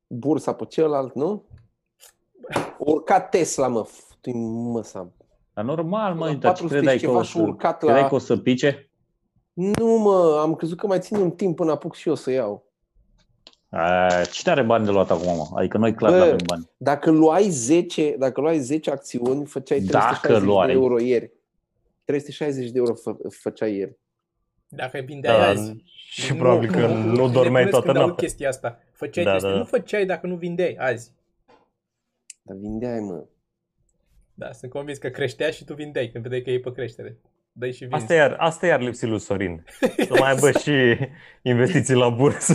Bursa 0.08 0.54
pe 0.54 0.66
celălalt, 0.66 1.16
nu? 1.16 1.44
Urca 2.78 3.22
Tesla, 3.22 3.68
mă. 3.68 3.88
Tu 4.22 4.32
mă, 4.38 4.84
să 4.84 5.06
Dar 5.54 5.66
normal, 5.66 6.10
La 6.10 6.16
mă, 6.18 6.26
dar 6.26 6.34
ce 6.34 6.40
400 6.40 6.74
credeai 6.74 6.98
și 6.98 7.02
că, 7.04 7.08
ceva 7.08 7.20
o 7.20 7.24
și 7.24 7.32
să, 7.32 7.42
urcat 7.42 7.82
la- 7.82 7.88
credeai 7.88 8.10
că 8.10 8.16
o 8.16 8.18
să 8.18 8.38
pice? 8.38 8.90
Nu, 9.54 9.98
mă, 9.98 10.38
am 10.42 10.56
crezut 10.56 10.78
că 10.78 10.88
mai 10.88 11.00
ține 11.00 11.20
un 11.20 11.32
timp 11.32 11.56
până 11.56 11.72
apuc 11.72 11.94
și 11.96 12.08
eu 12.08 12.16
să 12.16 12.32
iau. 12.32 12.74
A, 13.78 14.22
cine 14.32 14.52
are 14.52 14.62
bani 14.64 14.86
de 14.86 14.92
luat 14.92 15.12
acum, 15.12 15.36
mă? 15.36 15.48
Adică 15.60 15.78
noi 15.78 15.94
clar 15.94 16.12
Bă, 16.12 16.18
nu 16.18 16.24
avem 16.24 16.38
bani. 16.46 16.70
Dacă 16.78 17.12
luai 17.12 17.50
10, 17.50 18.16
dacă 18.18 18.42
luai 18.42 18.60
10 18.60 18.92
acțiuni, 18.92 19.46
făceai 19.46 19.80
Dacă 19.80 19.98
360 20.28 20.48
luai. 20.48 20.68
de 20.68 20.74
euro 20.74 21.00
ieri. 21.00 21.32
360 22.06 22.70
de 22.70 22.78
euro 22.78 22.94
fă, 22.94 23.16
făceai 23.30 23.76
ieri. 23.76 23.98
Dacă 24.68 25.00
vindeai 25.06 25.38
Da, 25.38 25.48
azi. 25.48 25.76
și 25.86 26.34
probabil 26.36 26.72
că 26.72 26.88
nu 26.88 27.30
dormeai 27.30 27.44
Nebunesc 27.44 27.70
toată 27.70 27.86
când 27.86 27.98
aud 27.98 28.06
noaptea. 28.06 28.28
chestia 28.28 28.50
asta. 28.50 28.80
Făceai 28.94 29.24
Da, 29.24 29.32
chestia. 29.32 29.52
da. 29.52 29.58
Nu 29.58 29.64
făceai 29.66 30.06
dacă 30.06 30.28
nu 30.28 30.36
vindeai 30.36 30.76
azi. 30.80 31.12
Dar 32.42 32.58
vindeai, 32.60 33.00
mă. 33.00 33.24
Da, 34.34 34.52
sunt 34.52 34.72
convins 34.72 34.98
că 34.98 35.10
creștea 35.10 35.50
și 35.50 35.64
tu 35.66 35.74
vindeai 35.74 36.08
când 36.08 36.24
vedeai 36.24 36.42
că 36.42 36.50
e 36.50 36.60
pe 36.60 36.72
creștere. 36.72 37.18
Dai 37.52 37.72
și 37.72 37.80
vinzi. 37.80 37.96
Asta 37.96 38.14
iar, 38.14 38.36
asta 38.40 38.66
iar 38.68 38.80
lipsit 38.82 39.10
lui 39.10 39.20
Sorin. 39.20 39.64
Să 39.80 40.16
mai 40.20 40.32
aibă 40.32 40.52
și 40.64 40.98
investiții 41.42 41.96
la 41.96 42.10
bursă. 42.10 42.54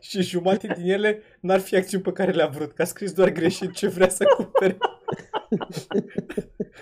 Și 0.00 0.22
jumate 0.22 0.66
din 0.76 0.90
ele 0.90 1.22
n-ar 1.40 1.60
fi 1.60 1.76
acțiuni 1.76 2.02
pe 2.02 2.12
care 2.12 2.30
le-a 2.32 2.46
vrut, 2.46 2.72
că 2.72 2.82
a 2.82 2.84
scris 2.84 3.12
doar 3.12 3.30
greșit 3.30 3.72
ce 3.72 3.88
vrea 3.88 4.08
să 4.08 4.24
cumpere. 4.36 4.76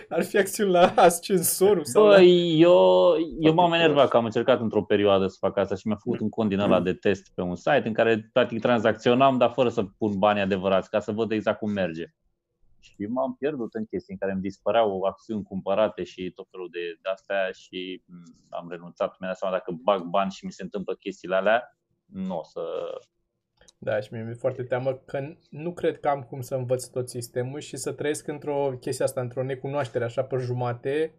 Ar 0.08 0.24
fi 0.24 0.38
acțiuni 0.38 0.70
la 0.70 0.92
ascensorul 0.96 1.84
sau 1.84 2.06
la... 2.06 2.14
Băi, 2.16 2.60
eu, 2.60 2.72
eu 3.40 3.54
m-am 3.54 3.68
Foarte 3.68 3.76
enervat 3.76 3.94
prost. 3.94 4.10
că 4.10 4.16
am 4.16 4.24
încercat 4.24 4.60
într-o 4.60 4.82
perioadă 4.82 5.26
să 5.26 5.36
fac 5.40 5.56
asta 5.56 5.74
și 5.74 5.86
mi-a 5.86 5.96
făcut 5.96 6.20
un 6.20 6.28
cont 6.28 6.48
din 6.48 6.58
ăla 6.58 6.80
de 6.80 6.92
test 6.92 7.32
pe 7.34 7.40
un 7.40 7.54
site 7.54 7.82
în 7.84 7.92
care 7.92 8.30
practic 8.32 8.60
tranzacționam, 8.60 9.38
dar 9.38 9.50
fără 9.50 9.68
să 9.68 9.84
pun 9.98 10.18
banii 10.18 10.42
adevărați, 10.42 10.90
ca 10.90 11.00
să 11.00 11.12
văd 11.12 11.32
exact 11.32 11.58
cum 11.58 11.70
merge. 11.70 12.06
Și 12.80 13.06
m-am 13.06 13.34
pierdut 13.38 13.74
în 13.74 13.84
chestii 13.84 14.12
în 14.12 14.18
care 14.18 14.32
îmi 14.32 14.40
dispăreau 14.40 15.02
acțiuni 15.02 15.42
cumpărate 15.42 16.02
și 16.04 16.32
tot 16.34 16.46
felul 16.50 16.68
de, 16.72 16.98
de 17.02 17.08
astea 17.08 17.50
și 17.52 18.02
m, 18.06 18.12
am 18.48 18.66
renunțat. 18.70 19.16
Mi-am 19.18 19.30
dat 19.32 19.38
seama 19.38 19.54
dacă 19.56 19.78
bag 19.82 20.02
bani 20.02 20.30
și 20.30 20.44
mi 20.44 20.52
se 20.52 20.62
întâmplă 20.62 20.94
chestiile 20.94 21.34
alea, 21.34 21.77
nu 22.12 22.38
o 22.38 22.42
să... 22.42 22.60
Da, 23.78 24.00
și 24.00 24.12
mie 24.12 24.22
mi-e 24.22 24.34
foarte 24.34 24.62
teamă 24.62 24.92
că 24.92 25.34
nu 25.50 25.72
cred 25.72 26.00
că 26.00 26.08
am 26.08 26.22
cum 26.22 26.40
să 26.40 26.54
învăț 26.54 26.84
tot 26.86 27.08
sistemul 27.08 27.60
și 27.60 27.76
să 27.76 27.92
trăiesc 27.92 28.26
într-o 28.26 28.76
chestie 28.80 29.04
asta, 29.04 29.20
într-o 29.20 29.42
necunoaștere 29.42 30.04
așa 30.04 30.24
pe 30.24 30.36
jumate. 30.36 31.14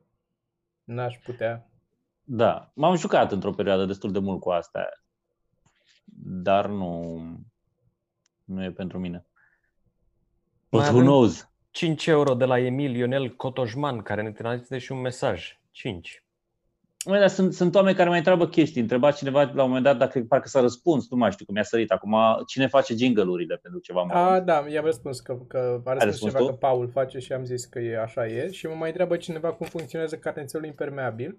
N-aș 0.83 1.17
putea. 1.17 1.69
Da, 2.23 2.71
m-am 2.75 2.95
jucat 2.95 3.31
într-o 3.31 3.51
perioadă 3.53 3.85
destul 3.85 4.11
de 4.11 4.19
mult 4.19 4.39
cu 4.39 4.49
astea, 4.49 4.89
dar 6.23 6.67
nu, 6.67 7.17
nu 8.43 8.63
e 8.63 8.71
pentru 8.71 8.99
mine. 8.99 9.25
But 10.69 10.79
Mai 10.79 10.89
who 10.89 10.97
avem- 10.97 11.05
knows? 11.05 11.49
5 11.71 12.05
euro 12.05 12.33
de 12.33 12.45
la 12.45 12.57
Emil 12.59 12.95
Ionel 12.95 13.35
Cotojman, 13.35 14.01
care 14.01 14.21
ne 14.21 14.31
trimite 14.31 14.77
și 14.77 14.91
un 14.91 14.99
mesaj. 14.99 15.59
5. 15.71 16.23
Măi, 17.05 17.19
dar 17.19 17.27
sunt, 17.27 17.53
sunt 17.53 17.75
oameni 17.75 17.95
care 17.95 18.09
mai 18.09 18.17
întreabă 18.17 18.47
chestii. 18.47 18.81
Întreba 18.81 19.11
cineva 19.11 19.41
la 19.41 19.63
un 19.63 19.67
moment 19.67 19.83
dat 19.83 19.97
dacă 19.97 20.19
parcă 20.27 20.47
s-a 20.47 20.59
răspuns, 20.59 21.09
nu 21.09 21.17
mai 21.17 21.31
știu 21.31 21.45
cum 21.45 21.53
mi-a 21.53 21.63
sărit 21.63 21.91
acum, 21.91 22.15
cine 22.47 22.67
face 22.67 22.95
jingle-urile 22.95 23.55
pentru 23.55 23.79
ceva 23.79 24.03
mă 24.03 24.13
A, 24.13 24.39
da, 24.39 24.65
i-am 24.69 24.85
răspuns 24.85 25.19
că, 25.19 25.37
că 25.47 25.57
a 25.57 25.91
răspuns 25.91 26.03
răspuns 26.03 26.31
ceva 26.31 26.43
tu? 26.43 26.49
că 26.49 26.57
Paul 26.57 26.87
face 26.87 27.19
și 27.19 27.33
am 27.33 27.45
zis 27.45 27.65
că 27.65 27.79
e 27.79 27.99
așa 27.99 28.27
e 28.27 28.51
și 28.51 28.67
mă 28.67 28.73
mai 28.73 28.87
întreabă 28.87 29.17
cineva 29.17 29.53
cum 29.53 29.67
funcționează 29.67 30.17
carnețelul 30.17 30.65
impermeabil 30.65 31.37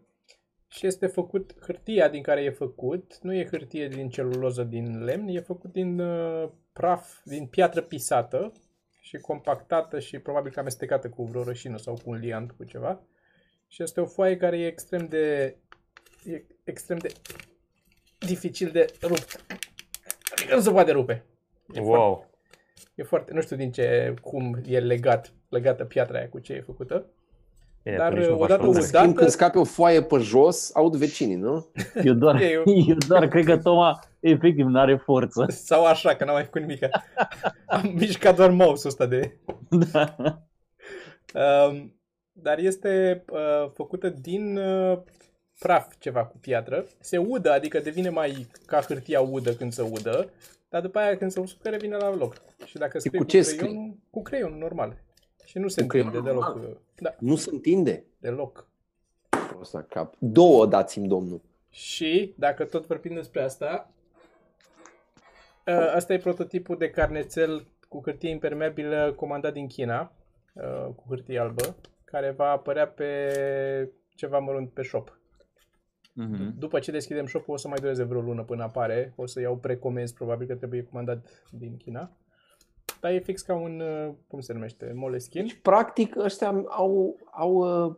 și 0.68 0.86
este 0.86 1.06
făcut, 1.06 1.54
hârtia 1.60 2.08
din 2.08 2.22
care 2.22 2.42
e 2.42 2.50
făcut, 2.50 3.18
nu 3.22 3.34
e 3.34 3.46
hârtie 3.50 3.88
din 3.88 4.08
celuloză 4.08 4.62
din 4.62 5.04
lemn, 5.04 5.28
e 5.28 5.40
făcut 5.40 5.72
din 5.72 6.00
uh, 6.00 6.48
praf, 6.72 7.20
din 7.24 7.46
piatră 7.46 7.80
pisată 7.80 8.52
și 9.00 9.16
compactată 9.16 9.98
și 9.98 10.18
probabil 10.18 10.52
că 10.52 10.60
amestecată 10.60 11.08
cu 11.08 11.24
vreo 11.24 11.44
rășină 11.44 11.76
sau 11.76 11.94
cu 11.94 12.10
un 12.10 12.16
liant 12.16 12.50
cu 12.50 12.64
ceva. 12.64 13.00
Și 13.72 13.82
este 13.82 14.00
o 14.00 14.06
foaie 14.06 14.36
care 14.36 14.58
e 14.58 14.66
extrem 14.66 15.06
de 15.06 15.56
e 16.24 16.42
extrem 16.64 16.98
de 16.98 17.12
dificil 18.18 18.70
de 18.70 18.86
rupt. 19.02 19.44
Adică 20.32 20.54
nu 20.54 20.60
se 20.60 20.70
poate 20.70 20.90
rupe. 20.90 21.24
E 21.74 21.80
Wow. 21.80 22.28
E 22.94 23.02
foarte, 23.02 23.32
nu 23.34 23.40
știu 23.40 23.56
din 23.56 23.72
ce, 23.72 24.14
cum 24.22 24.60
e 24.66 24.78
legat, 24.80 25.32
legată 25.48 25.84
piatra 25.84 26.18
aia 26.18 26.28
cu 26.28 26.38
ce 26.38 26.52
e 26.52 26.60
făcută. 26.60 27.06
Bine, 27.82 27.96
Dar, 27.96 28.12
tu 28.12 28.18
nici 28.18 28.26
nu 28.28 28.36
faci 28.36 28.40
odată 28.44 28.52
În 28.54 28.60
progres. 28.60 28.88
Odată- 28.88 28.98
schimb, 29.04 29.16
când 29.16 29.30
scape 29.30 29.58
o 29.58 29.64
foaie 29.64 30.02
pe 30.02 30.16
jos, 30.18 30.70
aud 30.74 30.96
vecinii, 30.96 31.34
nu? 31.36 31.70
Eu 32.04 32.14
doar, 32.14 32.40
Eu- 32.42 32.62
eu 32.88 32.96
doar 33.08 33.28
cred 33.28 33.44
că 33.44 33.58
Toma 33.58 34.00
efectiv 34.20 34.66
nu 34.66 34.78
are 34.78 34.96
forță. 34.96 35.46
Sau 35.48 35.84
așa, 35.86 36.14
că 36.16 36.24
n-am 36.24 36.34
mai 36.34 36.44
făcut 36.44 36.60
nimic. 36.60 36.82
Am 37.66 37.92
mișcat 37.94 38.36
doar 38.36 38.50
mouse-ul 38.50 38.86
ăsta 38.92 39.06
de... 39.06 39.36
Da. 39.92 40.16
Um, 41.68 41.94
dar 42.42 42.58
este 42.58 43.24
uh, 43.30 43.70
făcută 43.72 44.08
din 44.08 44.56
uh, 44.56 44.98
praf 45.58 45.94
ceva 45.98 46.24
cu 46.24 46.36
piatră. 46.36 46.84
Se 47.00 47.18
udă, 47.18 47.50
adică 47.52 47.78
devine 47.80 48.08
mai 48.08 48.46
ca 48.66 48.80
hârtia 48.80 49.20
udă 49.20 49.52
când 49.54 49.72
se 49.72 49.82
udă, 49.82 50.30
dar 50.68 50.80
după 50.80 50.98
aia 50.98 51.16
când 51.16 51.30
se 51.30 51.40
uscă 51.40 51.68
revine 51.68 51.96
la 51.96 52.14
loc. 52.14 52.34
Și 52.64 52.76
dacă 52.78 52.98
scrii 52.98 53.18
cu 53.18 53.24
cu, 53.24 53.30
ce 53.30 53.56
creion, 53.56 53.96
cu 54.10 54.22
creion 54.22 54.58
normal. 54.58 54.96
Și 55.44 55.58
nu 55.58 55.68
se 55.68 55.80
Cu 55.80 55.86
creion 55.86 56.06
întinde 56.06 56.28
deloc. 56.30 56.44
normal? 56.44 56.76
Da, 57.00 57.14
Nu 57.18 57.36
se 57.36 57.50
întinde. 57.52 58.04
deloc. 58.18 58.68
Prost 59.28 59.72
la 59.72 59.82
cap. 59.82 60.14
Două 60.18 60.66
dați-mi, 60.66 61.08
domnul. 61.08 61.40
Și, 61.70 62.34
dacă 62.38 62.64
tot 62.64 62.86
vorbim 62.86 63.14
despre 63.14 63.42
asta, 63.42 63.90
ă, 65.66 65.90
asta 65.94 66.12
e 66.12 66.18
prototipul 66.18 66.76
de 66.78 66.90
carnețel 66.90 67.66
cu 67.88 68.00
hârtie 68.04 68.30
impermeabilă 68.30 69.12
comandat 69.16 69.52
din 69.52 69.66
China, 69.66 70.12
ă, 70.56 70.92
cu 70.96 71.04
hârtie 71.08 71.38
albă, 71.38 71.76
care 72.10 72.30
va 72.30 72.50
apărea 72.50 72.88
pe 72.88 73.32
ceva 74.14 74.38
mărunt 74.38 74.70
pe 74.70 74.82
shop. 74.82 75.18
Mhm. 76.12 76.58
După 76.58 76.78
ce 76.78 76.90
deschidem 76.90 77.26
shop-ul 77.26 77.54
o 77.54 77.56
să 77.56 77.68
mai 77.68 77.78
dureze 77.80 78.02
vreo 78.02 78.20
lună 78.20 78.42
până 78.42 78.62
apare, 78.62 79.12
o 79.16 79.26
să 79.26 79.40
iau 79.40 79.56
precomenzi, 79.56 80.14
probabil 80.14 80.46
că 80.46 80.54
trebuie 80.54 80.82
comandat 80.82 81.44
din 81.50 81.76
China. 81.76 82.10
Dar 83.00 83.12
e 83.12 83.18
fix 83.18 83.42
ca 83.42 83.54
un, 83.54 83.80
ă, 83.80 84.14
cum 84.28 84.40
se 84.40 84.52
numește, 84.52 84.92
Moleskine. 84.94 85.46
Practic, 85.62 86.16
ăștia 86.16 86.64
au, 86.68 87.16
au, 87.30 87.54
uh, 87.86 87.96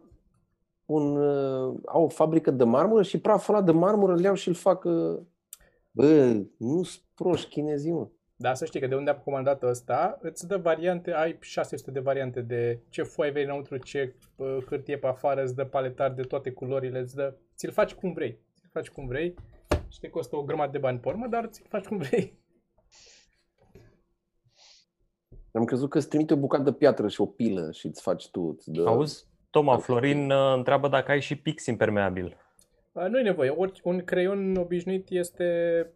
un, 0.85 1.17
uh, 1.17 1.81
au 1.87 2.05
o 2.05 2.09
fabrică 2.09 2.51
de 2.51 2.65
marmură 2.65 3.03
și 3.03 3.21
praful 3.21 3.55
ăla 3.55 3.65
de 3.65 3.73
marmură 3.73 4.13
îl 4.13 4.21
iau 4.21 4.35
și 4.35 4.49
îl 4.49 4.55
fac... 4.55 4.85
uh, 4.85 5.21
Bă, 5.91 6.43
nu-s 6.57 7.03
proști 7.15 7.51
chinezii, 7.51 7.93
mă. 7.93 8.09
Da, 8.43 8.55
să 8.55 8.65
știi 8.65 8.81
că 8.81 8.87
de 8.87 8.95
unde 8.95 9.11
am 9.11 9.21
comandat 9.25 9.63
ăsta, 9.63 10.19
îți 10.21 10.47
dă 10.47 10.57
variante, 10.57 11.13
ai 11.13 11.37
600 11.41 11.91
de 11.91 12.01
variante 12.01 12.41
de 12.41 12.81
ce 12.89 13.03
foaie 13.03 13.31
vrei 13.31 13.45
înăuntru, 13.45 13.77
ce 13.77 14.15
uh, 14.37 14.57
hârtie 14.67 14.99
pe 14.99 15.07
afară, 15.07 15.43
îți 15.43 15.55
dă 15.55 15.65
paletar 15.65 16.11
de 16.13 16.23
toate 16.23 16.51
culorile, 16.51 16.99
îți 16.99 17.15
dă... 17.15 17.35
Ți-l 17.57 17.71
faci 17.71 17.95
cum 17.95 18.13
vrei, 18.13 18.39
ți-l 18.57 18.69
faci 18.73 18.91
cum 18.91 19.07
vrei 19.07 19.35
și 19.89 20.01
te 20.01 20.09
costă 20.09 20.37
o 20.37 20.43
grămadă 20.43 20.71
de 20.71 20.79
bani 20.79 20.99
pe 20.99 21.09
urmă, 21.09 21.27
dar 21.27 21.47
ți-l 21.47 21.67
faci 21.69 21.87
cum 21.87 21.97
vrei. 21.97 22.39
Am 25.53 25.65
crezut 25.65 25.91
că 25.91 25.99
îți 25.99 26.09
trimite 26.09 26.33
o 26.33 26.37
bucată 26.37 26.63
de 26.63 26.73
piatră 26.73 27.09
și 27.09 27.21
o 27.21 27.27
pilă 27.27 27.71
și 27.73 27.87
îți 27.87 28.03
faci 28.03 28.31
tu. 28.31 28.41
Îți 28.41 28.71
dă... 28.71 28.87
Auzi, 28.87 29.27
Toma, 29.51 29.79
Florin 29.79 30.31
uh, 30.31 30.55
întreabă 30.57 30.89
dacă 30.89 31.11
ai 31.11 31.21
și 31.21 31.37
pix 31.37 31.67
impermeabil. 31.67 32.37
Uh, 32.93 33.07
Nu 33.09 33.19
e 33.19 33.23
nevoie, 33.23 33.51
Orice, 33.51 33.81
un 33.85 34.05
creion 34.05 34.57
obișnuit 34.57 35.11
este 35.11 35.47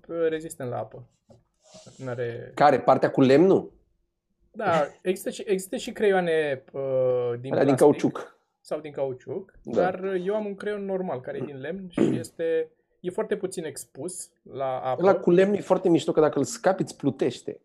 uh, 0.09 0.29
rezistent 0.29 0.71
la 0.71 0.79
apă. 0.79 1.09
N-are... 1.97 2.53
Care? 2.55 2.81
Partea 2.81 3.11
cu 3.11 3.21
lemnul? 3.21 3.73
Da, 4.53 4.87
există 5.03 5.31
și, 5.31 5.43
există 5.47 5.77
și 5.77 5.93
creioane 5.93 6.63
uh, 6.73 6.81
din 7.41 7.53
Alea 7.53 7.65
din 7.65 7.75
plastic. 7.75 7.77
cauciuc. 7.77 8.39
sau 8.61 8.81
din 8.81 8.93
cauciuc, 8.93 9.53
Da. 9.63 9.83
dar 9.83 10.05
eu 10.25 10.35
am 10.35 10.47
un 10.47 10.55
creion 10.55 10.85
normal 10.85 11.21
care 11.21 11.37
e 11.39 11.45
din 11.45 11.61
lemn 11.61 11.89
și 11.89 12.01
este 12.23 12.71
e 13.01 13.11
foarte 13.11 13.37
puțin 13.37 13.65
expus 13.65 14.31
la 14.43 14.79
apă. 14.81 15.03
Ăla 15.03 15.17
cu 15.17 15.31
lemn 15.31 15.55
e 15.55 15.61
foarte 15.61 15.89
mișto, 15.89 16.13
că 16.13 16.21
dacă 16.21 16.39
îl 16.39 16.45
scapi 16.45 16.83
îți 16.83 16.97
plutește. 16.97 17.61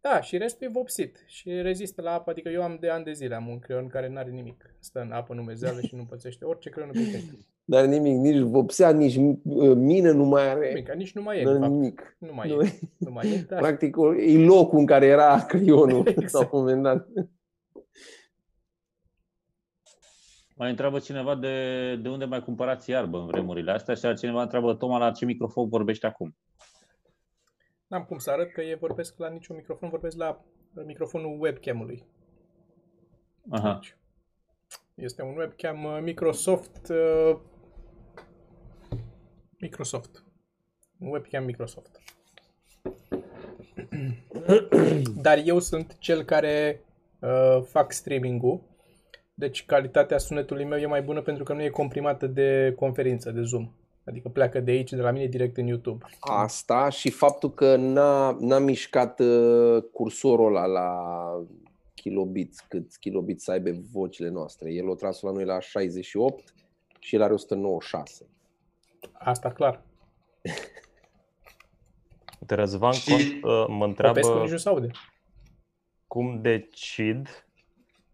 Da, 0.00 0.20
și 0.20 0.38
restul 0.38 0.66
e 0.66 0.70
vopsit 0.70 1.24
și 1.26 1.50
rezistă 1.62 2.02
la 2.02 2.12
apă, 2.12 2.30
adică 2.30 2.48
eu 2.48 2.62
am 2.62 2.76
de 2.80 2.88
ani 2.88 3.04
de 3.04 3.12
zile 3.12 3.34
am 3.34 3.48
un 3.48 3.58
creion 3.58 3.86
care 3.88 4.08
nu 4.08 4.18
are 4.18 4.30
nimic. 4.30 4.74
Stă 4.78 5.00
în 5.00 5.12
apă 5.12 5.34
numezeală 5.34 5.80
și 5.80 5.94
nu 5.94 6.04
pățește. 6.04 6.44
Orice 6.44 6.70
creion 6.70 6.88
obișnuit. 6.88 7.46
Dar 7.68 7.84
nimic, 7.84 8.16
nici 8.16 8.38
vopsea, 8.40 8.90
nici 8.92 9.16
uh, 9.16 9.74
mină 9.76 10.10
nu 10.12 10.24
mai 10.24 10.48
are. 10.50 10.68
Nimic, 10.68 10.92
nici 10.92 11.12
nu 11.14 11.22
mai 11.22 11.38
e, 11.40 11.42
Nu 11.42 11.52
de 11.52 11.58
fapt. 11.58 11.70
nimic. 11.70 12.16
Nu 12.18 12.32
mai 12.34 12.48
Nu 12.48 12.62
e. 12.62 12.78
Nu 12.96 13.10
mai 13.10 13.28
e, 13.32 13.36
dar 13.48 13.60
Practic, 13.60 13.96
o- 13.96 14.14
e 14.14 14.44
locul 14.44 14.78
în 14.78 14.86
care 14.86 15.06
era 15.06 15.44
creionul 15.44 16.06
Exact. 16.16 16.32
la 16.32 16.40
un 16.40 16.48
moment 16.52 16.82
dat. 16.82 17.06
Mai 20.56 20.70
întreabă 20.70 20.98
cineva 20.98 21.34
de, 21.34 21.96
de 21.96 22.08
unde 22.08 22.24
mai 22.24 22.42
cumpărați 22.42 22.90
iarbă 22.90 23.18
în 23.18 23.26
vremurile 23.26 23.70
astea 23.70 23.94
și 23.94 24.14
cineva 24.14 24.42
întreabă 24.42 24.74
Toma 24.74 24.98
la 24.98 25.10
ce 25.10 25.24
microfon 25.24 25.68
vorbește 25.68 26.06
acum. 26.06 26.36
n-am 27.86 28.04
cum 28.04 28.18
să 28.18 28.30
arăt 28.30 28.52
că 28.52 28.60
e 28.60 28.74
vorbesc 28.80 29.18
la 29.18 29.28
niciun 29.28 29.56
microfon, 29.56 29.88
vorbesc 29.88 30.16
la 30.16 30.44
microfonul 30.84 31.36
webcam-ului. 31.40 32.04
Aha. 33.50 33.72
Deci, 33.80 33.96
este 34.94 35.22
un 35.22 35.36
webcam 35.36 35.84
uh, 35.84 35.98
Microsoft 36.02 36.88
uh, 36.88 37.38
Microsoft. 39.60 40.24
Un 40.98 41.08
webcam 41.08 41.44
Microsoft. 41.44 42.00
Dar 45.22 45.42
eu 45.44 45.58
sunt 45.58 45.96
cel 45.98 46.22
care 46.22 46.84
uh, 47.20 47.62
fac 47.62 47.92
streaming-ul. 47.92 48.60
Deci 49.34 49.64
calitatea 49.64 50.18
sunetului 50.18 50.64
meu 50.64 50.78
e 50.78 50.86
mai 50.86 51.02
bună 51.02 51.22
pentru 51.22 51.44
că 51.44 51.52
nu 51.52 51.62
e 51.62 51.68
comprimată 51.68 52.26
de 52.26 52.72
conferință, 52.76 53.30
de 53.30 53.42
Zoom. 53.42 53.70
Adică 54.04 54.28
pleacă 54.28 54.60
de 54.60 54.70
aici, 54.70 54.90
de 54.90 55.00
la 55.00 55.10
mine, 55.10 55.26
direct 55.26 55.56
în 55.56 55.66
YouTube. 55.66 56.04
Asta 56.20 56.88
și 56.88 57.10
faptul 57.10 57.54
că 57.54 57.76
n-a, 57.76 58.36
n-a 58.40 58.58
mișcat 58.58 59.20
uh, 59.20 59.82
cursorul 59.92 60.46
ăla 60.56 60.66
la 60.66 61.00
kilobits, 61.94 62.60
cât 62.60 62.96
kilobits 62.96 63.44
să 63.44 63.50
aibă 63.50 63.70
vocile 63.92 64.28
noastre. 64.28 64.72
El 64.72 64.88
o 64.88 64.94
tras 64.94 65.20
la 65.20 65.30
noi 65.30 65.44
la 65.44 65.60
68 65.60 66.54
și 66.98 67.14
el 67.14 67.22
are 67.22 67.32
196. 67.32 68.26
Asta 69.12 69.50
clar. 69.50 69.80
Uite, 72.40 72.54
Răzvan 72.54 72.92
Și- 72.92 73.10
Cont, 73.10 73.22
uh, 73.22 73.40
mă 73.42 73.64
Popescu 73.66 73.84
întreabă 73.84 74.40
nici 74.42 74.50
nu 74.50 74.56
se 74.56 74.68
aude. 74.68 74.90
cum 76.06 76.40
decid 76.42 77.46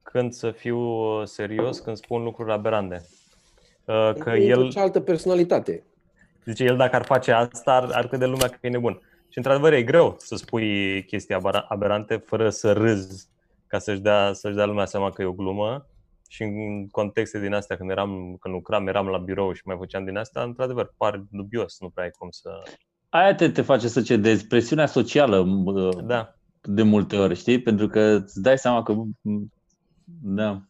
când 0.03 0.33
să 0.33 0.51
fiu 0.51 0.79
uh, 0.79 1.27
serios 1.27 1.79
când 1.79 1.97
spun 1.97 2.23
lucruri 2.23 2.53
aberante. 2.53 3.07
Uh, 3.85 4.13
Că 4.19 4.31
E 4.31 4.47
el, 4.47 4.71
ce 4.71 4.79
altă 4.81 5.01
personalitate. 5.01 5.85
zice, 6.45 6.65
el 6.65 6.77
dacă 6.77 6.97
ar 6.97 7.05
face 7.05 7.33
asta, 7.33 7.73
ar, 7.73 7.91
ar 7.93 8.07
crede 8.09 8.27
lumea 8.27 8.49
că 8.49 8.59
e 8.61 8.69
nebun. 8.69 9.01
Și 9.29 9.39
într-adevăr 9.39 9.73
e 9.73 9.83
greu 9.83 10.15
să 10.19 10.37
spui 10.37 11.05
chestii 11.05 11.35
abera- 11.35 11.65
aberante 11.69 12.17
fără 12.17 12.51
să 12.51 12.73
râzi 12.73 13.29
ca 13.67 13.79
să-și 13.79 14.01
dea, 14.01 14.33
să-și 14.33 14.55
dea 14.55 14.65
lumea 14.65 14.85
seama 14.85 15.11
că 15.11 15.23
e 15.23 15.25
o 15.25 15.33
glumă. 15.33 15.87
Și 16.33 16.43
în 16.43 16.89
contexte 16.89 17.41
din 17.41 17.53
astea, 17.53 17.77
când, 17.77 17.91
eram, 17.91 18.37
când 18.41 18.55
lucram, 18.55 18.87
eram 18.89 19.07
la 19.07 19.19
birou 19.19 19.53
și 19.53 19.63
mai 19.65 19.77
făceam 19.79 20.05
din 20.05 20.17
asta, 20.17 20.43
într-adevăr, 20.43 20.95
par 20.97 21.25
dubios, 21.31 21.81
nu 21.81 21.91
prea 21.91 22.05
ai 22.05 22.11
cum 22.11 22.31
să... 22.31 22.51
Aia 23.09 23.35
te, 23.35 23.51
te 23.51 23.63
face 23.63 23.89
să 23.89 24.03
cedezi. 24.03 24.47
Presiunea 24.47 24.87
socială 24.87 25.43
bă, 25.43 26.03
Da, 26.05 26.35
de 26.63 26.83
multe 26.83 27.17
ori, 27.17 27.35
știi? 27.35 27.63
Pentru 27.63 27.87
că 27.89 28.01
îți 28.01 28.41
dai 28.43 28.59
seama 28.59 28.83
că... 28.83 28.93
m, 28.93 29.53
Da. 30.23 30.63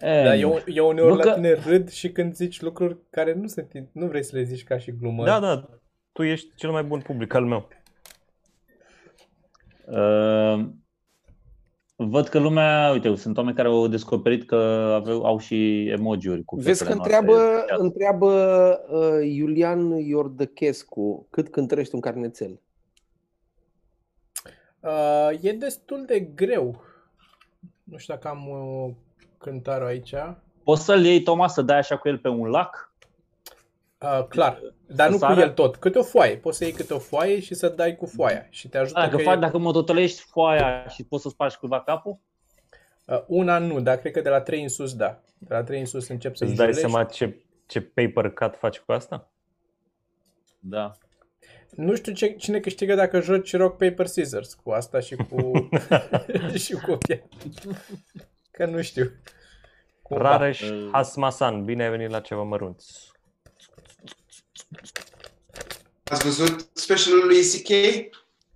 E, 0.00 0.22
Dar 0.24 0.34
eu, 0.34 0.62
eu 0.66 0.88
uneori 0.88 1.10
Nu 1.10 1.16
la 1.16 1.22
că- 1.22 1.32
tine 1.34 1.52
râd 1.52 1.88
și 1.90 2.12
când 2.12 2.34
zici 2.34 2.60
lucruri 2.60 2.96
care 3.10 3.34
nu 3.34 3.46
sunt, 3.46 3.88
nu 3.92 4.06
vrei 4.06 4.22
să 4.24 4.36
le 4.36 4.42
zici 4.42 4.64
ca 4.64 4.78
și 4.78 4.92
glumă. 4.92 5.24
da, 5.24 5.40
da, 5.40 5.68
tu 6.12 6.22
ești 6.22 6.48
cel 6.54 6.70
mai 6.70 6.82
bun 6.82 7.00
public 7.00 7.34
al 7.34 7.44
meu. 7.44 7.68
Uh, 9.86 10.66
văd 12.00 12.28
că 12.28 12.38
lumea, 12.38 12.90
uite, 12.92 13.14
sunt 13.14 13.36
oameni 13.36 13.56
care 13.56 13.68
au 13.68 13.86
descoperit 13.86 14.46
că 14.46 14.56
aveau, 14.94 15.24
au 15.24 15.38
și 15.38 15.88
emoji-uri 15.88 16.44
cu 16.44 16.56
Vezi 16.56 16.78
că 16.78 16.84
fetele 16.84 16.94
întreabă, 16.94 17.32
noastre. 17.32 17.76
întreabă 17.78 18.30
uh, 18.90 19.26
Iulian 19.34 19.90
Iordăchescu 19.90 21.26
cât 21.30 21.48
cântărești 21.48 21.94
un 21.94 22.00
carnețel. 22.00 22.60
Uh, 24.80 25.30
e 25.40 25.52
destul 25.52 26.04
de 26.06 26.20
greu. 26.20 26.80
Nu 27.84 27.96
știu 27.96 28.14
dacă 28.14 28.28
am 28.28 28.48
uh, 28.48 28.94
cântarul 29.38 29.86
aici. 29.86 30.14
Poți 30.64 30.84
să-l 30.84 31.04
iei, 31.04 31.22
Toma, 31.22 31.48
să 31.48 31.62
dai 31.62 31.78
așa 31.78 31.96
cu 31.96 32.08
el 32.08 32.18
pe 32.18 32.28
un 32.28 32.48
lac? 32.48 32.87
Uh, 34.02 34.26
clar. 34.28 34.60
Dar 34.86 35.06
Să 35.06 35.12
nu 35.12 35.18
cu 35.18 35.24
sară? 35.24 35.40
el 35.40 35.50
tot. 35.50 35.76
Câte 35.76 35.98
o 35.98 36.02
foaie. 36.02 36.36
Poți 36.36 36.56
să 36.58 36.64
iei 36.64 36.72
câte 36.72 36.94
o 36.94 36.98
foaie 36.98 37.40
și 37.40 37.54
să 37.54 37.68
dai 37.68 37.96
cu 37.96 38.06
foaia. 38.06 38.46
Și 38.50 38.68
te 38.68 38.78
ajută 38.78 39.00
Dacă, 39.00 39.16
că 39.16 39.22
faci, 39.22 39.36
e, 39.36 39.40
dacă 39.40 39.58
mototolești 39.58 40.20
foaia 40.20 40.86
și 40.88 41.04
poți 41.04 41.22
să 41.22 41.28
spargi 41.28 41.56
cuiva 41.58 41.82
capul? 41.82 42.18
uh, 43.06 43.22
una 43.26 43.58
nu, 43.58 43.80
dar 43.80 43.96
cred 43.96 44.12
că 44.12 44.20
de 44.20 44.28
la 44.28 44.40
3 44.40 44.62
în 44.62 44.68
sus, 44.68 44.94
da. 44.94 45.20
De 45.38 45.54
la 45.54 45.62
3 45.62 45.80
în 45.80 45.86
sus 45.86 46.08
încep 46.08 46.36
să 46.36 46.44
Îți 46.44 46.54
dai 46.54 46.74
seama 46.74 47.04
ce, 47.04 47.44
ce 47.66 47.80
paper 47.80 48.30
cut 48.32 48.56
faci 48.56 48.78
cu 48.78 48.92
asta? 48.92 49.30
Da. 50.58 50.92
Nu 51.70 51.94
știu 51.94 52.12
ce, 52.12 52.28
cine 52.32 52.60
câștigă 52.60 52.94
dacă 52.94 53.20
joci 53.20 53.56
rock, 53.56 53.76
paper, 53.76 54.06
scissors 54.06 54.54
cu 54.54 54.70
asta 54.70 55.00
și 55.00 55.14
cu 55.16 55.68
și 56.64 56.72
cu 56.72 56.80
copia. 56.86 57.20
Că 58.50 58.66
nu 58.66 58.82
știu. 58.82 59.10
Cumva. 60.02 60.22
Rareș 60.36 60.60
Uh, 60.60 60.88
Hasmasan, 60.92 61.64
bine 61.64 61.84
ai 61.84 61.90
venit 61.90 62.10
la 62.10 62.20
ceva 62.20 62.42
mărunți. 62.42 63.07
Ați 66.04 66.24
văzut 66.24 66.68
specialul 66.72 67.26
lui 67.26 67.42
CK? 67.42 67.68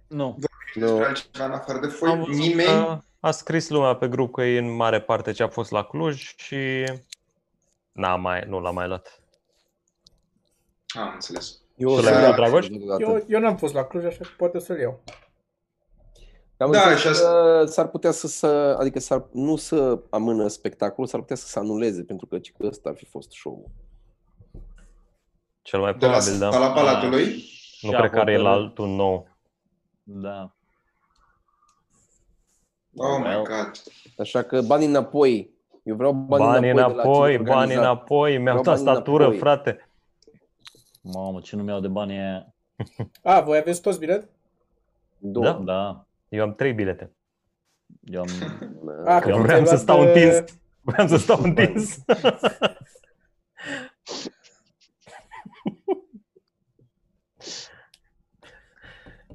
Nu. 0.08 0.38
Nu. 0.74 0.86
Despre 0.86 1.04
altceva 1.06 1.44
în 1.44 1.50
afară 1.52 1.78
de 1.78 1.86
Am 1.86 1.92
foi. 1.92 2.16
văzut 2.16 2.34
Nimeni? 2.34 2.68
că 2.68 2.98
a 3.20 3.30
scris 3.30 3.68
lumea 3.68 3.96
pe 3.96 4.08
grup 4.08 4.32
că 4.32 4.42
e 4.42 4.58
în 4.58 4.70
mare 4.74 5.00
parte 5.00 5.32
ce 5.32 5.42
a 5.42 5.48
fost 5.48 5.70
la 5.70 5.84
Cluj 5.84 6.34
și 6.36 6.84
n-a 7.92 8.16
mai, 8.16 8.44
nu 8.48 8.60
l-a 8.60 8.70
mai 8.70 8.86
luat. 8.86 9.20
Am 10.98 11.10
înțeles. 11.12 11.60
Eu 11.76 11.88
Tu 11.88 11.94
o 11.94 12.00
l-ai 12.00 12.12
să- 12.12 12.18
văzut, 12.20 12.34
Dragoș? 12.34 12.68
Eu, 12.98 13.24
eu 13.28 13.40
n-am 13.40 13.56
fost 13.56 13.74
la 13.74 13.84
Cluj, 13.84 14.04
așa 14.04 14.18
că 14.20 14.28
poate 14.36 14.58
să-l 14.58 14.78
iau. 14.78 15.02
Am 16.56 16.70
Da, 16.70 16.78
înțeles 16.90 17.16
și 17.16 17.22
că 17.22 17.64
s-ar 17.66 17.88
putea 17.88 18.10
să, 18.10 18.26
să 18.26 18.46
adică 18.78 18.98
s-ar, 19.00 19.24
nu 19.32 19.56
să 19.56 19.98
amână 20.10 20.48
spectacolul, 20.48 21.06
s-ar 21.06 21.20
putea 21.20 21.36
să 21.36 21.46
se 21.46 21.58
anuleze, 21.58 22.02
pentru 22.02 22.26
că, 22.26 22.38
ci 22.38 22.52
că 22.58 22.66
ăsta 22.66 22.88
ar 22.88 22.96
fi 22.96 23.04
fost 23.04 23.30
show 23.30 23.70
Cel 25.62 25.80
mai 25.80 25.94
De 25.94 26.06
la 26.06 26.12
probabil, 26.12 26.38
da. 26.38 26.50
sala 26.50 26.72
Palatului? 26.72 27.24
Nu 27.80 27.88
Și-a 27.90 27.98
cred 27.98 28.10
că 28.10 28.18
are 28.18 28.32
el 28.32 28.38
hotărât. 28.42 28.62
altul 28.62 28.88
nou. 28.88 29.28
Da. 30.02 30.54
Oh 32.96 33.18
my 33.18 33.26
Well. 33.26 33.42
god. 33.42 33.70
Așa 34.18 34.42
că 34.42 34.60
bani 34.62 34.84
înapoi. 34.84 35.50
Eu 35.82 35.94
vreau 35.96 36.12
bani, 36.12 36.42
Bani 36.44 36.70
înapoi, 36.70 36.94
înapoi, 36.94 37.30
de 37.30 37.36
la 37.36 37.42
cine 37.42 37.48
bani 37.54 37.60
organiza. 37.60 37.80
înapoi, 37.80 38.38
mi-au 38.38 38.58
Vreau 38.60 38.62
dat 38.76 38.84
bani 38.84 38.96
statură, 38.96 39.22
înapoi. 39.22 39.38
frate. 39.38 39.88
Mamă, 41.02 41.40
ce 41.40 41.56
nu 41.56 41.62
mi-au 41.62 41.80
de 41.80 41.88
bani 41.88 42.14
e 42.16 42.20
aia. 42.20 42.54
A, 43.22 43.40
voi 43.46 43.58
aveți 43.58 43.80
toți 43.80 43.98
bilet? 43.98 44.28
Două. 45.18 45.44
Da. 45.44 45.52
Da. 45.52 46.06
Eu 46.28 46.42
am 46.42 46.54
trei 46.54 46.72
bilete. 46.72 47.12
Eu 48.04 48.20
am... 48.20 48.28
A, 49.04 49.04
Da. 49.04 49.18
că 49.20 49.28
Eu 49.28 49.34
ți-ai 49.34 49.42
vreau 49.46 49.64
să 49.64 49.70
luat, 49.70 49.80
stau 49.80 50.00
uh, 50.00 50.06
întins. 50.06 50.44
Vreau 50.80 51.06
să 51.08 51.16
stau 51.16 51.38
întins. 51.48 51.98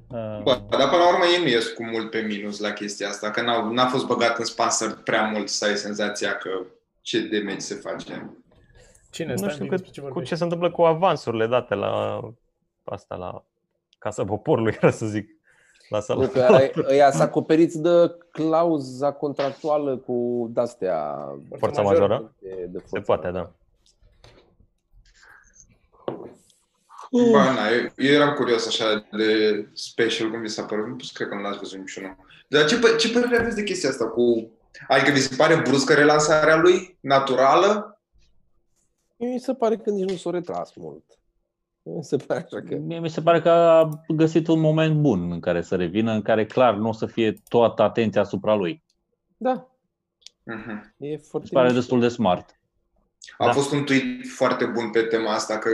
Bă, 0.09 0.61
dar 0.69 0.89
până 0.89 1.03
la 1.03 1.07
urmă 1.13 1.23
ei 1.37 1.41
nu 1.43 1.47
ies 1.49 1.67
cu 1.67 1.83
mult 1.83 2.09
pe 2.09 2.19
minus 2.19 2.59
la 2.59 2.71
chestia 2.71 3.07
asta, 3.07 3.31
că 3.31 3.41
n-au, 3.41 3.71
n-a 3.71 3.85
fost 3.85 4.05
băgat 4.05 4.37
în 4.37 4.45
sponsor 4.45 5.01
prea 5.03 5.23
mult 5.23 5.49
să 5.49 5.65
ai 5.65 5.75
senzația 5.75 6.35
că 6.37 6.49
ce 7.01 7.19
de 7.27 7.55
se 7.57 7.75
face. 7.75 8.29
Cine 9.11 9.31
Nu 9.31 9.37
stai? 9.37 9.49
știu 9.49 9.65
despre 9.67 9.87
că, 9.87 9.91
ce 9.93 9.99
cu 9.99 10.05
vorbești? 10.05 10.29
ce 10.29 10.35
se 10.37 10.43
întâmplă 10.43 10.71
cu 10.71 10.81
avansurile 10.81 11.47
date 11.47 11.75
la 11.75 12.19
asta, 12.83 13.15
la 13.15 13.43
Casa 13.99 14.25
Poporului, 14.25 14.77
era 14.81 14.91
să 14.91 15.05
zic. 15.05 15.29
La 15.89 15.99
sala. 15.99 16.21
Nu, 16.21 16.27
că 16.27 16.39
ai- 16.41 16.71
ăia 16.89 17.11
s 17.11 17.19
acoperiți 17.19 17.81
de 17.81 18.17
clauza 18.31 19.11
contractuală 19.11 19.97
cu 19.97 20.47
de-astea. 20.53 21.15
Forța 21.57 21.81
majoră? 21.81 22.33
De, 22.39 22.49
de 22.69 22.77
Se 22.79 22.83
forța 22.87 23.05
poate, 23.05 23.27
majoră. 23.27 23.55
Da. 27.11 27.21
Bă, 27.31 27.37
na, 27.37 27.67
eu, 27.69 27.91
eu 27.97 28.13
eram 28.13 28.33
curios 28.33 28.67
așa 28.67 29.07
de 29.11 29.67
special, 29.73 30.29
cum 30.29 30.41
vi 30.41 30.47
s-a 30.47 30.63
părut. 30.63 30.87
Nu 30.87 30.95
cred 31.13 31.27
că 31.27 31.35
nu 31.35 31.41
l-ați 31.41 31.57
văzut 31.57 31.79
niciunul. 31.79 32.15
Dar 32.47 32.65
ce, 32.65 32.77
pă- 32.77 32.97
ce 32.99 33.11
părere 33.11 33.37
aveți 33.39 33.55
de 33.55 33.63
chestia 33.63 33.89
asta 33.89 34.07
cu... 34.07 34.51
Adică 34.87 35.11
vi 35.11 35.19
se 35.19 35.35
pare 35.35 35.55
bruscă 35.55 35.93
relansarea 35.93 36.55
lui? 36.55 36.97
Naturală? 36.99 38.01
Mie 39.17 39.29
Mi 39.33 39.39
se 39.39 39.53
pare 39.53 39.77
că 39.77 39.89
nici 39.89 40.09
nu 40.09 40.15
s-a 40.15 40.29
retras 40.29 40.73
mult. 40.75 41.03
Mi 41.83 42.03
se 42.03 42.17
pare 42.17 42.39
așa 42.45 42.61
că... 42.61 42.75
Mie 42.75 42.99
mi 42.99 43.09
se 43.09 43.21
pare 43.21 43.41
că 43.41 43.49
a 43.49 43.89
găsit 44.07 44.47
un 44.47 44.59
moment 44.59 44.95
bun 44.95 45.31
în 45.31 45.39
care 45.39 45.61
să 45.61 45.75
revină, 45.75 46.11
în 46.11 46.21
care 46.21 46.45
clar 46.45 46.73
nu 46.75 46.87
o 46.89 46.91
să 46.93 47.05
fie 47.05 47.33
toată 47.49 47.81
atenția 47.81 48.21
asupra 48.21 48.55
lui. 48.55 48.83
Da, 49.37 49.67
Mhm. 50.43 50.93
e 50.97 51.17
foarte 51.17 51.37
Mi 51.41 51.45
se 51.47 51.53
pare 51.53 51.65
mișto. 51.67 51.79
destul 51.79 51.99
de 51.99 52.07
smart. 52.07 52.56
A 53.37 53.45
Da. 53.45 53.51
fost 53.51 53.71
un 53.71 53.83
tweet 53.83 54.27
foarte 54.35 54.65
bun 54.65 54.89
pe 54.91 55.01
tema 55.01 55.33
asta, 55.33 55.57
că 55.57 55.69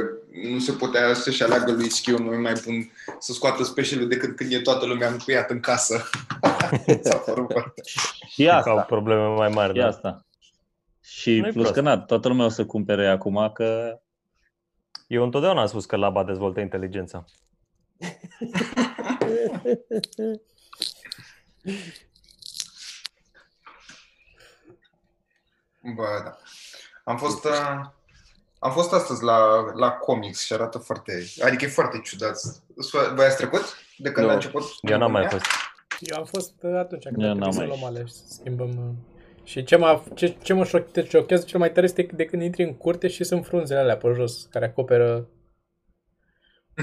nu 0.51 0.59
se 0.59 0.71
putea 0.71 1.13
să-și 1.13 1.43
aleagă 1.43 1.71
lui 1.71 1.89
Schiu 1.89 2.17
nu 2.17 2.33
e 2.33 2.37
mai 2.37 2.53
bun 2.65 2.91
să 3.19 3.33
scoată 3.33 3.63
specialul 3.63 4.07
decât 4.07 4.35
când 4.35 4.51
e 4.51 4.59
toată 4.59 4.85
lumea 4.85 5.09
încuiat 5.09 5.49
în 5.49 5.59
casă. 5.59 6.09
S-a 7.03 7.17
părut 7.17 7.51
foarte- 7.51 7.81
Și 8.29 8.43
Că 8.45 8.51
au 8.51 8.57
asta. 8.57 8.81
probleme 8.81 9.27
mai 9.27 9.49
mari. 9.49 9.73
Și 9.73 9.79
Da. 9.79 9.87
asta. 9.87 10.25
Și 11.01 11.29
Nu-i 11.39 11.41
plus 11.51 11.53
prost. 11.53 11.73
că 11.73 11.81
na, 11.81 11.97
toată 11.97 12.27
lumea 12.27 12.45
o 12.45 12.49
să 12.49 12.65
cumpere 12.65 13.07
acum 13.07 13.51
că 13.53 13.97
Eu 15.07 15.23
întotdeauna 15.23 15.61
am 15.61 15.67
spus 15.67 15.85
că 15.85 15.95
Laba 15.95 16.23
dezvoltă 16.23 16.59
inteligența. 16.59 17.25
Bă, 25.95 26.21
da. 26.23 26.37
Am 27.03 27.17
fost, 27.17 27.45
uh, 27.45 27.81
am 28.59 28.71
fost 28.71 28.93
astăzi 28.93 29.23
la, 29.23 29.37
la 29.73 29.91
comics 29.91 30.45
și 30.45 30.53
arată 30.53 30.77
foarte... 30.77 31.23
Adică 31.43 31.65
e 31.65 31.67
foarte 31.67 31.99
ciudat. 32.03 32.37
Voi 33.15 33.25
ați 33.25 33.37
trecut 33.37 33.61
de 33.97 34.11
când 34.11 34.25
Nu. 34.25 34.31
a 34.31 34.35
început? 34.35 34.63
Eu 34.81 34.97
n-am 34.97 35.11
mai 35.11 35.21
nebunia? 35.21 35.43
fost. 35.43 35.51
Eu 35.99 36.17
am 36.17 36.25
fost 36.25 36.53
uh, 36.61 36.75
atunci 36.77 37.03
când 37.03 37.21
Eu 37.21 37.29
a 37.29 37.31
trebuit 37.31 37.41
n-am 37.41 37.51
să 37.51 37.57
mai 37.59 37.67
luăm 37.67 37.83
alea 37.83 38.05
și 38.05 38.11
să 38.13 38.23
schimbăm... 38.27 38.69
uh, 38.69 38.93
Și 39.43 39.63
ce 39.63 39.75
mă, 39.75 40.01
ce, 40.13 40.27
ce 40.41 40.53
mă 40.53 40.63
șoc- 40.65 40.91
te 40.91 41.05
șochează 41.07 41.45
cel 41.45 41.59
mai 41.59 41.71
tare 41.71 41.85
este 41.85 42.07
de 42.13 42.25
când 42.25 42.41
intri 42.41 42.63
în 42.63 42.73
curte 42.77 43.07
și 43.07 43.23
sunt 43.23 43.45
frunzele 43.45 43.79
alea 43.79 43.97
pe 43.97 44.11
jos, 44.15 44.47
care 44.51 44.65
acoperă 44.65 45.27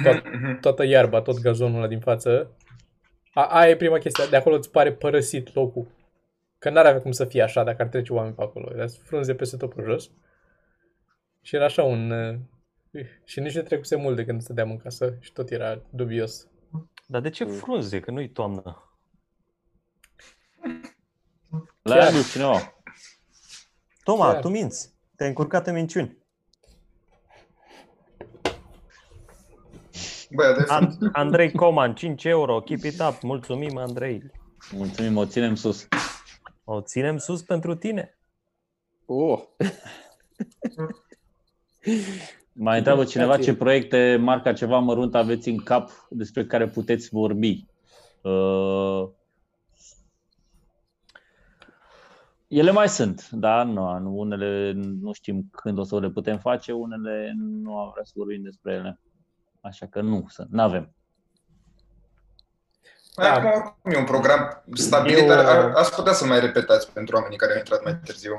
tot, 0.03 0.23
Mhm. 0.33 0.61
toată 0.61 0.85
iarba, 0.85 1.21
tot 1.21 1.41
gazonul 1.41 1.79
ăla 1.79 1.87
din 1.87 2.01
față. 2.01 2.57
A, 3.35 3.45
aia 3.45 3.71
e 3.71 3.77
prima 3.77 3.99
chestie, 3.99 4.25
de 4.31 4.37
acolo 4.37 4.55
îți 4.57 4.71
pare 4.71 4.93
părăsit 4.93 5.55
locul. 5.55 5.87
Că 6.61 6.71
n-ar 6.71 6.87
avea 6.87 7.01
cum 7.01 7.13
să 7.13 7.25
fie 7.25 7.43
așa 7.43 7.65
dacă 7.65 7.83
ar 7.83 7.89
trece 7.89 8.13
oameni 8.13 8.35
pe 8.35 8.43
acolo. 8.43 8.71
Era 8.75 8.87
frunze 9.05 9.35
peste 9.35 9.57
tot 9.57 9.75
pe 9.75 9.83
jos. 9.83 10.11
Și 11.43 11.55
era 11.55 11.65
așa 11.65 11.83
un... 11.83 12.11
uh, 12.11 12.39
Și 13.25 13.41
nici 13.41 13.55
nu 13.55 13.63
trecuse 13.63 13.97
mult 13.97 14.17
de 14.17 14.25
când 14.25 14.43
stăteam 14.43 14.71
în 14.71 14.77
casă 14.77 15.17
și 15.21 15.33
tot 15.33 15.51
era 15.51 15.83
dubios. 15.91 16.47
Dar 17.07 17.21
de 17.21 17.31
ce 17.31 17.45
Mm. 17.45 17.51
frunze? 17.53 18.01
Că 18.01 18.11
nu-i 18.11 18.31
toamnă. 18.31 18.63
l-a 21.83 21.95
Chiar. 21.95 22.07
adus 22.09 22.31
cineva. 22.33 22.75
Toma, 24.05 24.33
Chiar. 24.33 24.41
tu 24.41 24.49
minți. 24.49 24.91
Te-ai 25.17 25.29
încurcat 25.29 25.67
în 25.67 25.75
minciuni. 25.75 26.19
Bă, 30.31 30.55
de 30.59 30.65
An- 30.69 30.97
Andrei 31.13 31.53
Coman, 31.53 31.95
5 31.95 32.25
euro, 32.25 32.61
keep 32.61 32.83
it 32.85 33.01
up. 33.01 33.23
Mulțumim, 33.23 33.77
Andrei. 33.77 34.23
Mulțumim, 34.73 35.17
o 35.17 35.27
ținem 35.27 35.55
sus. 35.55 35.89
O 36.73 36.81
ținem 36.81 37.19
sus 37.19 37.43
pentru 37.43 37.75
tine. 37.75 38.19
Oh, 39.07 39.43
Mai 42.53 42.77
întreabă 42.77 43.05
cineva 43.05 43.33
Grație. 43.33 43.53
ce 43.53 43.59
proiecte, 43.59 44.17
marca 44.17 44.53
ceva 44.53 44.79
mărunt 44.79 45.15
aveți 45.15 45.49
în 45.49 45.57
cap 45.57 45.91
despre 46.11 46.47
care 46.47 46.69
puteți 46.69 47.09
vorbi. 47.09 47.67
Uh, 48.23 49.09
ele 52.49 52.71
mai 52.71 52.89
sunt, 52.89 53.31
dar 53.31 53.67
nu, 53.67 53.99
nu, 53.99 54.19
unele 54.19 54.73
nu 54.73 55.13
știm 55.13 55.49
când 55.51 55.79
o 55.79 55.83
să 55.83 56.01
le 56.01 56.11
putem 56.11 56.39
face, 56.39 56.73
unele 56.73 57.33
nu 57.37 57.79
am 57.79 57.91
vrea 57.91 58.05
să 58.05 58.13
vorbim 58.15 58.43
despre 58.43 58.73
ele. 58.73 59.01
Așa 59.61 59.87
că 59.87 60.01
nu 60.01 60.25
sunt, 60.29 60.51
nu 60.51 60.63
avem. 60.63 60.95
Mai 63.17 63.29
acum 63.29 63.51
oricum 63.51 63.91
e 63.93 63.97
un 63.97 64.05
program 64.05 64.65
stabilit, 64.75 65.19
Eu- 65.19 65.27
dar 65.27 65.45
ar- 65.45 65.73
ați 65.75 65.95
putea 65.95 66.13
să 66.13 66.27
mai 66.27 66.41
repetați 66.41 66.93
pentru 66.93 67.17
oamenii 67.17 67.39
care 67.39 67.53
au 67.53 67.59
intrat 67.59 67.85
mai 67.85 67.99
târziu. 68.05 68.33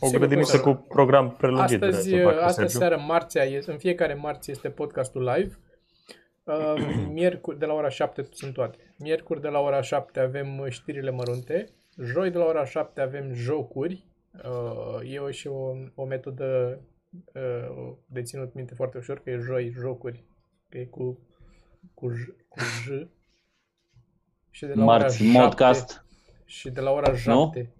O 0.00 0.06
Sigur, 0.06 0.18
grădiniță 0.18 0.60
cum 0.60 0.74
cu 0.74 0.86
program 0.88 1.30
prelungit. 1.30 1.82
Astăzi, 1.82 2.08
vrea 2.10 2.20
să 2.22 2.28
facă 2.30 2.44
astăzi 2.44 2.72
Sergiu. 2.72 2.78
seară, 2.78 2.96
marțea, 3.06 3.42
este, 3.44 3.70
în 3.70 3.78
fiecare 3.78 4.14
marți 4.14 4.50
este 4.50 4.70
podcastul 4.70 5.22
live. 5.36 5.54
Uh, 6.46 7.06
miercuri 7.12 7.58
de 7.58 7.66
la 7.66 7.72
ora 7.72 7.88
7 7.88 8.28
sunt 8.32 8.52
toate. 8.52 8.94
Miercuri 8.98 9.40
de 9.40 9.48
la 9.48 9.58
ora 9.58 9.80
7 9.80 10.20
avem 10.20 10.58
uh, 10.58 10.66
știrile 10.70 11.10
mărunte. 11.10 11.68
Joi 12.04 12.30
de 12.30 12.38
la 12.38 12.44
ora 12.44 12.64
7 12.64 13.00
avem 13.00 13.32
jocuri. 13.34 14.06
Uh, 14.44 15.12
e 15.12 15.18
o, 15.18 15.30
și 15.30 15.46
o, 15.46 15.72
o 15.94 16.04
metodă 16.04 16.78
uh, 17.34 17.92
de 18.06 18.22
ținut 18.22 18.54
minte 18.54 18.74
foarte 18.74 18.98
ușor, 18.98 19.18
că 19.18 19.30
e 19.30 19.38
joi 19.38 19.74
jocuri. 19.78 20.24
Că 20.68 20.78
e 20.78 20.84
cu, 20.84 21.18
cu, 21.94 22.08
j, 22.08 22.24
cu 22.48 22.58
j. 22.58 22.88
Și 24.56 24.64
de 24.66 24.72
la 24.74 24.84
Marți, 24.84 25.22
ora 25.22 25.32
7, 25.32 25.38
modcast 25.38 26.04
Și 26.44 26.68
de 26.70 26.80
la 26.80 26.90
ora 26.90 27.16
7. 27.16 27.74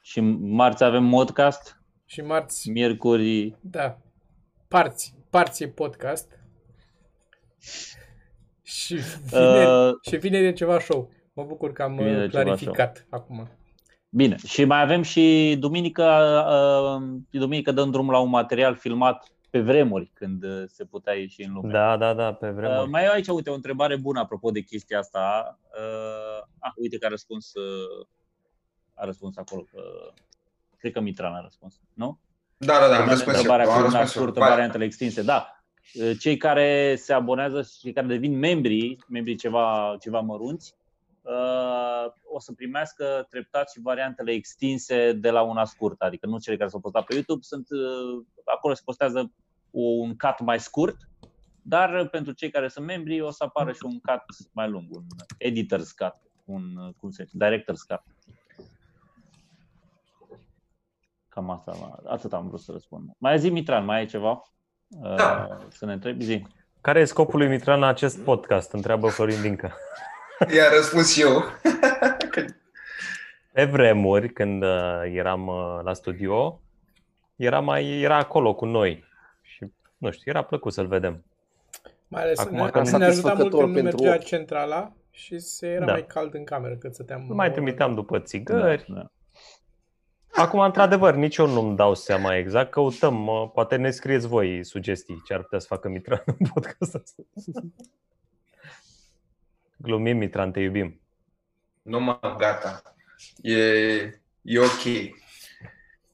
și 0.00 0.20
marți 0.20 0.84
avem 0.84 1.04
modcast, 1.04 1.80
Și 2.04 2.20
marți 2.20 2.70
miercuri 2.70 3.56
Da. 3.60 3.98
Parți. 4.68 5.14
Parți 5.30 5.62
e 5.62 5.68
podcast. 5.68 6.40
Și 8.62 8.94
vineri, 9.30 9.66
uh, 9.66 9.94
și 10.00 10.16
vineri 10.16 10.46
e 10.46 10.52
ceva 10.52 10.80
show. 10.80 11.10
Mă 11.32 11.44
bucur 11.44 11.72
că 11.72 11.82
am 11.82 11.96
Vineri 11.96 12.16
uh, 12.16 12.22
e 12.22 12.28
ceva 12.28 12.42
clarificat 12.42 13.06
acum. 13.10 13.48
Bine, 14.08 14.36
și 14.46 14.64
mai 14.64 14.80
avem 14.80 15.02
și 15.02 15.56
duminică, 15.58 16.04
uh, 16.48 17.20
duminică 17.30 17.72
dăm 17.72 17.90
drum 17.90 18.10
la 18.10 18.18
un 18.18 18.28
material 18.28 18.74
filmat 18.74 19.35
pe 19.56 19.62
vremuri, 19.62 20.10
când 20.14 20.42
uh, 20.44 20.62
se 20.66 20.84
putea 20.84 21.12
ieși 21.14 21.42
în 21.42 21.52
lume. 21.52 21.72
Da, 21.72 21.96
da, 21.96 22.14
da, 22.14 22.32
pe 22.34 22.46
Uh, 22.48 22.54
vremuri. 22.54 22.90
mai 22.90 23.04
e 23.04 23.10
aici, 23.10 23.28
uite, 23.28 23.50
o 23.50 23.54
întrebare 23.54 23.96
bună 23.96 24.20
apropo 24.20 24.50
de 24.50 24.60
chestia 24.60 24.98
asta. 24.98 25.58
Uh, 25.78 26.46
ah, 26.58 26.72
uite 26.76 26.98
că 26.98 27.06
a 27.06 27.08
răspuns, 27.08 27.54
uh, 27.54 28.06
a 28.94 29.04
răspuns 29.04 29.36
acolo. 29.36 29.64
Uh, 29.72 30.12
cred 30.78 30.92
că 30.92 31.00
Mitran 31.00 31.34
a 31.34 31.40
răspuns, 31.40 31.80
nu? 31.94 32.18
Da, 32.56 32.72
da, 32.78 32.78
da, 32.78 32.84
am 32.84 32.90
Urmează 33.00 33.10
răspuns 33.10 33.36
și 33.36 33.44
eu. 33.46 33.50
întrebarea 33.52 33.66
Am 33.66 33.72
cu 33.72 33.78
una 33.78 33.88
răspuns 33.88 34.10
și 34.10 34.16
eu. 34.16 34.22
scurtă, 34.22 34.40
Ba- 34.40 34.48
variantele 34.48 34.84
extinse. 34.84 35.22
Da. 35.22 35.60
Uh, 35.94 36.12
Cei 36.18 36.36
care 36.36 36.94
se 36.96 37.12
abonează 37.12 37.62
și 37.62 37.78
cei 37.78 37.92
care 37.92 38.06
devin 38.06 38.38
membri, 38.38 38.96
membrii 39.08 39.36
ceva, 39.36 39.96
ceva 40.00 40.20
mărunți, 40.20 40.74
uh, 41.22 42.12
o 42.24 42.40
să 42.40 42.52
primească 42.52 43.26
treptat 43.30 43.70
și 43.70 43.80
variantele 43.80 44.32
extinse 44.32 45.12
de 45.12 45.30
la 45.30 45.42
una 45.42 45.64
scurtă. 45.64 46.04
Adică 46.04 46.26
nu 46.26 46.38
cele 46.38 46.56
care 46.56 46.68
s-au 46.70 46.80
postat 46.80 47.04
pe 47.04 47.14
YouTube, 47.14 47.42
sunt, 47.42 47.66
uh, 47.70 48.24
acolo 48.44 48.74
se 48.74 48.82
postează 48.84 49.32
un 49.78 50.16
cut 50.16 50.40
mai 50.40 50.60
scurt, 50.60 50.96
dar 51.62 52.08
pentru 52.08 52.32
cei 52.32 52.50
care 52.50 52.68
sunt 52.68 52.86
membri 52.86 53.20
o 53.20 53.30
să 53.30 53.44
apară 53.44 53.72
și 53.72 53.84
un 53.84 54.00
cut 54.00 54.52
mai 54.52 54.68
lung, 54.68 54.84
un 54.90 55.04
editor's 55.38 55.90
cut, 55.96 56.14
un 56.44 56.92
cum 56.96 57.10
se 57.10 57.24
zice, 57.24 57.36
director's 57.44 57.86
cut. 57.88 58.02
Cam 61.28 61.50
asta, 61.50 62.00
atât 62.06 62.32
am 62.32 62.48
vrut 62.48 62.60
să 62.60 62.72
răspund. 62.72 63.10
Mai 63.18 63.38
zi 63.38 63.50
Mitran, 63.50 63.84
mai 63.84 63.98
ai 63.98 64.06
ceva? 64.06 64.42
Da. 64.86 65.48
Uh, 65.50 65.66
Să 65.68 65.86
ne 65.86 65.92
întrebi? 65.92 66.24
Zi. 66.24 66.46
Care 66.80 67.00
e 67.00 67.04
scopul 67.04 67.38
lui 67.38 67.48
Mitran 67.48 67.80
la 67.80 67.86
acest 67.86 68.18
podcast? 68.24 68.72
Întreabă 68.72 69.08
Florin 69.08 69.40
Dincă. 69.40 69.72
I-a 70.54 70.68
răspuns 70.76 71.12
și 71.12 71.20
eu. 71.20 71.42
Pe 73.52 73.64
vremuri, 73.64 74.32
când 74.32 74.62
uh, 74.62 75.02
eram 75.12 75.46
uh, 75.46 75.80
la 75.82 75.92
studio, 75.92 76.60
era, 77.36 77.60
mai, 77.60 78.00
era 78.00 78.16
acolo 78.16 78.54
cu 78.54 78.64
noi. 78.64 79.04
Și, 79.96 80.02
nu 80.04 80.10
știu, 80.10 80.30
era 80.30 80.42
plăcut 80.42 80.72
să-l 80.72 80.86
vedem. 80.86 81.24
Mai 82.08 82.22
ales 82.22 82.38
Acum, 82.38 82.56
ne, 82.56 82.70
când- 82.70 82.88
ne 82.88 83.04
ajuta 83.04 83.04
mult 83.04 83.14
satisfăcător 83.14 83.62
când 83.64 83.74
nu 83.76 83.82
pentru 83.82 84.02
mergea 84.02 84.16
ochi. 84.18 84.24
centrala 84.24 84.92
și 85.10 85.38
se 85.38 85.66
era 85.66 85.84
Da. 85.84 85.92
mai 85.92 86.06
cald 86.06 86.34
în 86.34 86.44
cameră 86.44 86.76
când 86.76 86.94
stăteam. 86.94 87.24
Nu 87.28 87.34
mai 87.34 87.52
trimiteam 87.52 87.94
după 87.94 88.18
țigări. 88.18 88.84
Da, 88.88 88.94
da. 88.94 89.10
Acum, 90.42 90.60
într-adevăr, 90.60 91.14
nici 91.14 91.36
eu 91.36 91.46
nu-mi 91.46 91.76
dau 91.76 91.94
seama 91.94 92.36
exact. 92.36 92.70
Căutăm, 92.70 93.26
uh, 93.26 93.50
poate 93.54 93.76
ne 93.76 93.90
scrieți 93.90 94.26
voi 94.26 94.64
sugestii 94.64 95.22
ce 95.26 95.34
ar 95.34 95.42
putea 95.42 95.58
să 95.58 95.66
facă 95.68 95.88
Mitran 95.88 96.22
în 96.26 96.46
podcastul 96.54 97.04
ăsta. 97.36 97.60
Glumim, 99.76 100.16
Mitran, 100.16 100.52
te 100.52 100.60
iubim. 100.60 101.00
Nu 101.82 102.00
mă, 102.00 102.18
gata. 102.38 102.82
E, 103.42 103.56
e 104.42 104.58
ok. 104.58 104.84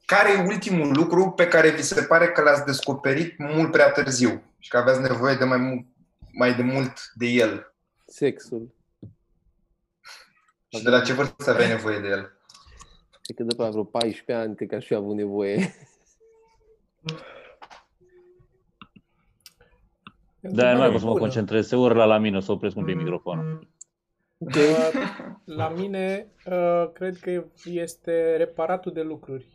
Care 0.04 0.32
e 0.32 0.46
ultimul 0.46 0.92
lucru 0.92 1.30
pe 1.30 1.48
care 1.48 1.70
vi 1.70 1.82
se 1.82 2.02
pare 2.02 2.28
că 2.28 2.42
l-ați 2.42 2.64
descoperit 2.64 3.38
mult 3.38 3.70
prea 3.70 3.90
târziu 3.90 4.42
și 4.58 4.68
că 4.68 4.76
aveați 4.76 5.00
nevoie 5.00 5.34
de 5.34 5.44
mai, 5.44 5.58
mult, 5.58 5.86
mai 6.32 6.54
de 6.54 6.62
mult 6.62 7.12
de 7.14 7.26
el? 7.26 7.72
Sexul. 8.06 8.74
Și 10.68 10.82
de 10.82 10.90
la 10.90 11.00
ce 11.00 11.12
vârstă 11.12 11.50
aveai 11.50 11.68
nevoie 11.68 11.98
de 11.98 12.08
el? 12.08 12.36
Cred 13.22 13.36
că 13.36 13.42
de 13.42 13.54
pe 13.56 13.62
la 13.62 13.70
vreo 13.70 13.84
14 13.84 14.32
ani, 14.32 14.56
cred 14.56 14.68
că 14.68 14.74
aș 14.74 14.86
fi 14.86 14.94
avut 14.94 15.14
nevoie. 15.14 15.74
De-aia 20.40 20.72
nu 20.72 20.78
mai 20.78 20.90
pot 20.90 21.00
să 21.00 21.06
mă 21.06 21.18
concentrez, 21.18 21.66
se 21.66 21.76
urla 21.76 22.04
la 22.04 22.18
mine, 22.18 22.36
o 22.36 22.40
să 22.40 22.52
opresc 22.52 22.76
un 22.76 22.84
pic 22.84 22.96
microfonul. 22.96 23.68
Uh, 24.38 24.90
La 25.44 25.68
mine, 25.68 26.32
uh, 26.46 26.90
cred 26.92 27.16
că 27.16 27.44
este 27.64 28.36
reparatul 28.36 28.92
de 28.92 29.02
lucruri. 29.02 29.46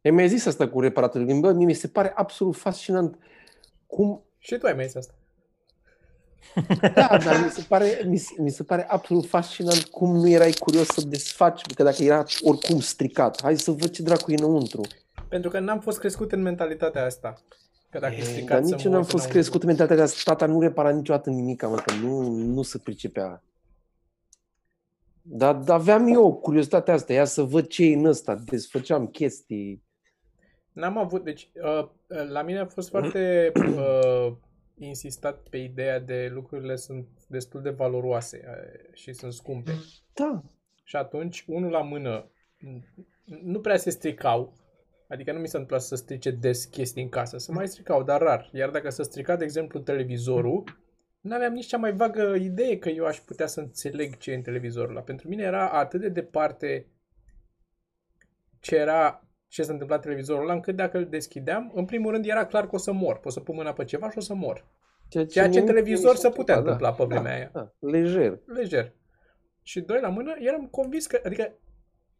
E 0.00 0.10
mi-ai 0.10 0.28
zis 0.28 0.46
asta 0.46 0.68
cu 0.68 0.80
reparatul. 0.80 1.40
Bă, 1.40 1.52
mie 1.52 1.66
mi 1.66 1.72
se 1.72 1.88
pare 1.88 2.12
absolut 2.14 2.56
fascinant 2.56 3.18
cum 3.86 4.22
Și 4.38 4.58
tu 4.58 4.66
ai 4.66 4.72
mai 4.72 4.86
zis 4.86 4.94
asta. 4.94 5.14
Da, 6.80 7.18
dar 7.24 7.42
mi 7.44 7.50
se, 7.50 7.64
pare, 7.68 8.02
mi, 8.06 8.16
se, 8.16 8.34
mi 8.38 8.50
se 8.50 8.62
pare 8.62 8.86
absolut 8.88 9.26
fascinant 9.26 9.84
cum 9.84 10.16
nu 10.16 10.28
erai 10.28 10.52
curios 10.52 10.86
să 10.86 11.06
desfaci, 11.06 11.74
că 11.74 11.82
dacă 11.82 12.02
era 12.02 12.24
oricum 12.40 12.80
stricat, 12.80 13.42
hai 13.42 13.58
să 13.58 13.70
văd 13.70 13.90
ce 13.90 14.02
dracu 14.02 14.30
e 14.30 14.34
înăuntru. 14.38 14.80
Pentru 15.28 15.50
că 15.50 15.58
n-am 15.58 15.80
fost 15.80 15.98
crescut 15.98 16.32
în 16.32 16.42
mentalitatea 16.42 17.04
asta. 17.04 17.34
Că 17.90 17.98
dacă 17.98 18.14
e 18.14 18.18
E, 18.18 18.22
stricat 18.22 18.58
dar 18.60 18.68
să 18.68 18.74
nici 18.74 18.84
eu 18.84 18.90
mor 18.90 19.00
n-am 19.00 19.08
fost 19.08 19.12
înăuntru. 19.12 19.32
crescut 19.32 19.60
în 19.62 19.66
mentalitatea 19.66 20.04
asta, 20.04 20.32
tata 20.32 20.52
nu 20.52 20.60
repara 20.60 20.90
niciodată 20.90 21.30
nimic, 21.30 21.62
mă, 21.62 21.76
că 21.76 21.94
nu, 22.02 22.28
nu 22.30 22.62
se 22.62 22.78
pricepea. 22.78 23.42
Dar 25.22 25.54
dar 25.54 25.78
aveam 25.78 26.06
eu 26.06 26.34
curiozitatea 26.34 26.94
asta, 26.94 27.12
ia 27.12 27.24
să 27.24 27.42
văd 27.42 27.66
ce 27.66 27.84
e 27.84 27.94
în 27.94 28.04
ăsta, 28.04 28.34
desfăceam 28.34 29.06
chestii. 29.06 29.82
N-am 30.80 30.98
avut, 30.98 31.24
deci 31.24 31.50
uh, 31.54 31.88
la 32.28 32.42
mine 32.42 32.58
a 32.58 32.66
fost 32.66 32.88
foarte 32.88 33.52
uh, 33.76 34.32
insistat 34.78 35.38
pe 35.48 35.56
ideea 35.56 36.00
de 36.00 36.30
lucrurile 36.32 36.76
sunt 36.76 37.08
destul 37.28 37.62
de 37.62 37.70
valoroase 37.70 38.44
uh, 38.46 38.94
și 38.94 39.12
sunt 39.12 39.32
scumpe. 39.32 39.72
Da, 40.14 40.42
Și 40.84 40.96
atunci, 40.96 41.44
unul 41.46 41.70
la 41.70 41.82
mână, 41.82 42.30
n- 42.66 43.04
nu 43.42 43.60
prea 43.60 43.76
se 43.76 43.90
stricau. 43.90 44.52
Adică 45.08 45.32
nu 45.32 45.38
mi 45.38 45.48
s-a 45.48 45.58
întâmplat 45.58 45.86
să 45.86 45.94
strice 45.94 46.30
des 46.30 46.64
chestii 46.64 47.02
în 47.02 47.08
casă. 47.08 47.38
Se 47.38 47.52
mai 47.52 47.68
stricau, 47.68 48.02
dar 48.02 48.20
rar. 48.20 48.50
Iar 48.52 48.70
dacă 48.70 48.90
s-a 48.90 49.02
stricat, 49.02 49.38
de 49.38 49.44
exemplu, 49.44 49.80
televizorul, 49.80 50.64
nu 51.20 51.34
aveam 51.34 51.52
nici 51.52 51.66
cea 51.66 51.76
mai 51.76 51.92
vagă 51.92 52.34
idee 52.40 52.78
că 52.78 52.88
eu 52.88 53.04
aș 53.06 53.18
putea 53.18 53.46
să 53.46 53.60
înțeleg 53.60 54.16
ce 54.16 54.30
e 54.30 54.34
în 54.34 54.42
televizorul 54.42 54.90
ăla. 54.90 55.00
Pentru 55.00 55.28
mine 55.28 55.42
era 55.42 55.68
atât 55.68 56.00
de 56.00 56.08
departe 56.08 56.86
ce 58.60 58.76
era 58.76 59.24
ce 59.50 59.62
s-a 59.62 59.72
întâmplat 59.72 60.00
televizorul 60.00 60.42
ăla, 60.42 60.52
încât 60.52 60.76
dacă 60.76 60.98
îl 60.98 61.04
deschideam, 61.06 61.72
în 61.74 61.84
primul 61.84 62.10
rând 62.12 62.26
era 62.26 62.46
clar 62.46 62.68
că 62.68 62.74
o 62.74 62.78
să 62.78 62.92
mor. 62.92 63.18
Pot 63.18 63.32
să 63.32 63.40
pun 63.40 63.54
mâna 63.54 63.72
pe 63.72 63.84
ceva 63.84 64.10
și 64.10 64.18
o 64.18 64.20
să 64.20 64.34
mor. 64.34 64.66
Ceea 65.08 65.24
ce 65.26 65.40
în 65.42 65.48
mie- 65.50 65.62
televizor 65.62 66.12
mi 66.12 66.18
se 66.18 66.28
putea 66.28 66.54
da, 66.54 66.60
întâmpla 66.60 66.92
pe 66.92 67.04
vremea 67.04 67.22
da, 67.30 67.36
aia. 67.36 67.50
Da, 67.52 67.72
lejer. 67.78 68.40
lejer. 68.46 68.92
Și 69.62 69.80
doi 69.80 70.00
la 70.00 70.08
mână, 70.08 70.34
eram 70.38 70.66
convins 70.66 71.06
că, 71.06 71.20
adică, 71.24 71.52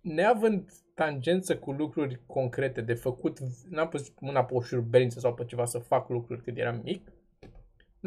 neavând 0.01 0.71
tangență 0.95 1.57
cu 1.59 1.71
lucruri 1.73 2.21
concrete 2.27 2.81
de 2.81 2.95
făcut, 2.95 3.39
n-am 3.69 3.89
pus 3.89 4.13
mâna 4.21 4.45
pe 4.45 4.55
o 4.55 4.61
șuruberință 4.61 5.19
sau 5.19 5.35
pe 5.35 5.45
ceva 5.45 5.65
să 5.65 5.79
fac 5.79 6.09
lucruri 6.09 6.43
când 6.43 6.59
eram 6.59 6.81
mic, 6.85 7.09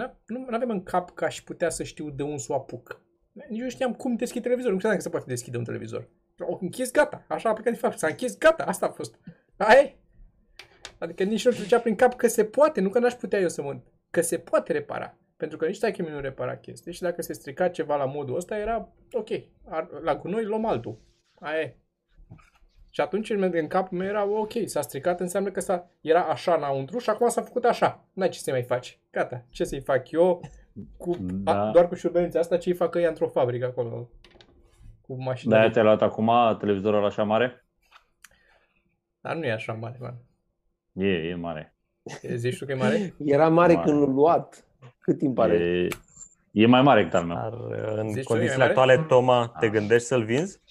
n- 0.01 0.15
nu 0.25 0.45
aveam 0.49 0.69
în 0.69 0.83
cap 0.83 1.09
că 1.11 1.25
aș 1.25 1.41
putea 1.41 1.69
să 1.69 1.83
știu 1.83 2.09
de 2.09 2.23
unde 2.23 2.37
să 2.37 2.51
o 2.51 2.55
apuc. 2.55 3.01
Nici 3.49 3.61
nu 3.61 3.69
știam 3.69 3.93
cum 3.93 4.15
deschid 4.15 4.41
televizorul, 4.41 4.73
nu 4.73 4.79
știam 4.79 4.93
dacă 4.95 5.07
se 5.07 5.11
poate 5.15 5.29
deschide 5.29 5.57
un 5.57 5.63
televizor. 5.63 6.09
O 6.47 6.57
închis, 6.61 6.91
gata, 6.91 7.25
așa 7.27 7.49
a 7.49 7.53
plecat 7.53 7.73
de 7.73 7.79
fapt, 7.79 7.97
s-a 7.97 8.07
închis, 8.07 8.37
gata, 8.37 8.63
asta 8.63 8.85
a 8.85 8.89
fost. 8.89 9.19
Aia 9.57 9.79
e. 9.79 9.95
Adică 10.97 11.23
nici 11.23 11.45
nu 11.45 11.51
trecea 11.51 11.79
prin 11.79 11.95
cap 11.95 12.13
că 12.15 12.27
se 12.27 12.45
poate, 12.45 12.81
nu 12.81 12.89
că 12.89 12.99
n-aș 12.99 13.13
putea 13.13 13.39
eu 13.39 13.49
să 13.49 13.61
mă... 13.61 13.79
Că 14.09 14.21
se 14.21 14.37
poate 14.37 14.71
repara. 14.71 15.17
Pentru 15.37 15.57
că 15.57 15.65
nici 15.65 15.79
taică 15.79 16.01
nu 16.01 16.19
repara 16.19 16.57
chestii 16.57 16.93
și 16.93 17.01
dacă 17.01 17.21
se 17.21 17.33
strica 17.33 17.67
ceva 17.67 17.95
la 17.95 18.05
modul 18.05 18.35
ăsta 18.35 18.57
era 18.57 18.89
ok. 19.11 19.29
Ar, 19.65 19.89
la 20.01 20.15
gunoi 20.15 20.43
luăm 20.43 20.65
altul. 20.65 20.97
Aia 21.39 21.59
e. 21.59 21.77
Și 22.89 23.01
atunci 23.01 23.29
în, 23.29 23.51
în 23.53 23.67
capul 23.67 23.97
meu 23.97 24.07
era 24.07 24.25
ok, 24.25 24.51
s-a 24.65 24.81
stricat, 24.81 25.19
înseamnă 25.19 25.51
că 25.51 25.59
s-a, 25.59 25.89
era 26.01 26.21
așa 26.21 26.53
înăuntru 26.53 26.97
și 26.97 27.09
acum 27.09 27.29
s-a 27.29 27.41
făcut 27.41 27.65
așa. 27.65 28.05
N-ai 28.13 28.29
ce 28.29 28.39
să 28.39 28.51
mai 28.51 28.63
faci. 28.63 28.99
Gata, 29.11 29.45
ce 29.49 29.63
să-i 29.63 29.81
fac 29.81 30.11
eu 30.11 30.41
cu, 30.97 31.15
Da. 31.19 31.67
a, 31.67 31.71
doar 31.71 31.87
cu 31.87 31.95
șurubenița 31.95 32.39
asta, 32.39 32.57
ce-i 32.57 32.73
fac 32.73 32.95
ea 32.95 33.07
într-o 33.07 33.27
fabrică 33.27 33.65
acolo. 33.65 34.09
Cu 35.07 35.23
mașina. 35.23 35.55
De-aia 35.55 35.71
ți-ai 35.71 35.83
luat 35.83 36.01
acum 36.01 36.31
televizorul 36.59 37.05
așa 37.05 37.23
mare? 37.23 37.65
Dar 39.21 39.35
nu 39.35 39.45
e 39.45 39.51
așa 39.51 39.73
mare, 39.73 39.97
man. 39.99 40.15
E, 40.93 41.07
e 41.07 41.35
mare. 41.35 41.75
E- 42.21 42.35
Zici 42.35 42.57
tu 42.57 42.65
că 42.65 42.71
e 42.71 42.75
mare? 42.75 43.13
Era 43.25 43.49
mare 43.49 43.73
Mare. 43.73 43.89
când 43.89 44.01
l-a 44.01 44.07
luat. 44.07 44.65
Cât 44.99 45.17
timp 45.17 45.37
are? 45.39 45.55
E, 45.55 45.87
e 46.51 46.65
mai 46.65 46.81
mare 46.81 46.99
decât 47.03 47.19
al 47.19 47.25
meu. 47.25 47.35
Dar 47.35 47.53
uh, 47.53 47.93
în 47.97 48.07
Zici 48.07 48.13
tu, 48.13 48.19
e 48.19 48.23
condițiile 48.23 48.57
mare? 48.57 48.69
actuale, 48.69 48.97
Toma, 49.07 49.53
te 49.59 49.65
Ah. 49.65 49.71
gândești 49.71 50.07
să-l 50.07 50.23
vinzi? 50.23 50.61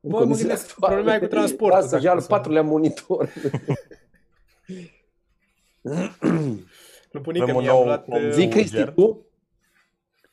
În 0.00 0.10
Bă, 0.10 0.16
mă 0.16 0.18
condițiile 0.18 0.48
gândesc, 0.48 0.70
actuale. 0.70 0.94
problema 0.94 1.16
e 1.16 1.20
cu 1.20 1.26
transportul, 1.26 1.78
Lasă, 1.78 1.88
dacă 1.90 2.02
și 2.02 2.08
al 2.08 2.20
să- 2.20 2.26
patrulea 2.28 2.62
monitor. 2.62 3.28
Nu 7.12 7.20
punică 7.22 7.42
Avem 7.42 7.56
un 7.56 7.62
mi-a 7.62 7.72
nou 7.72 7.84
luat... 7.84 8.08
om. 8.08 8.24
uh, 8.24 8.30
Zi, 8.30 8.48
Cristi, 8.48 8.74
Uger. 8.76 8.90
tu? 8.92 9.26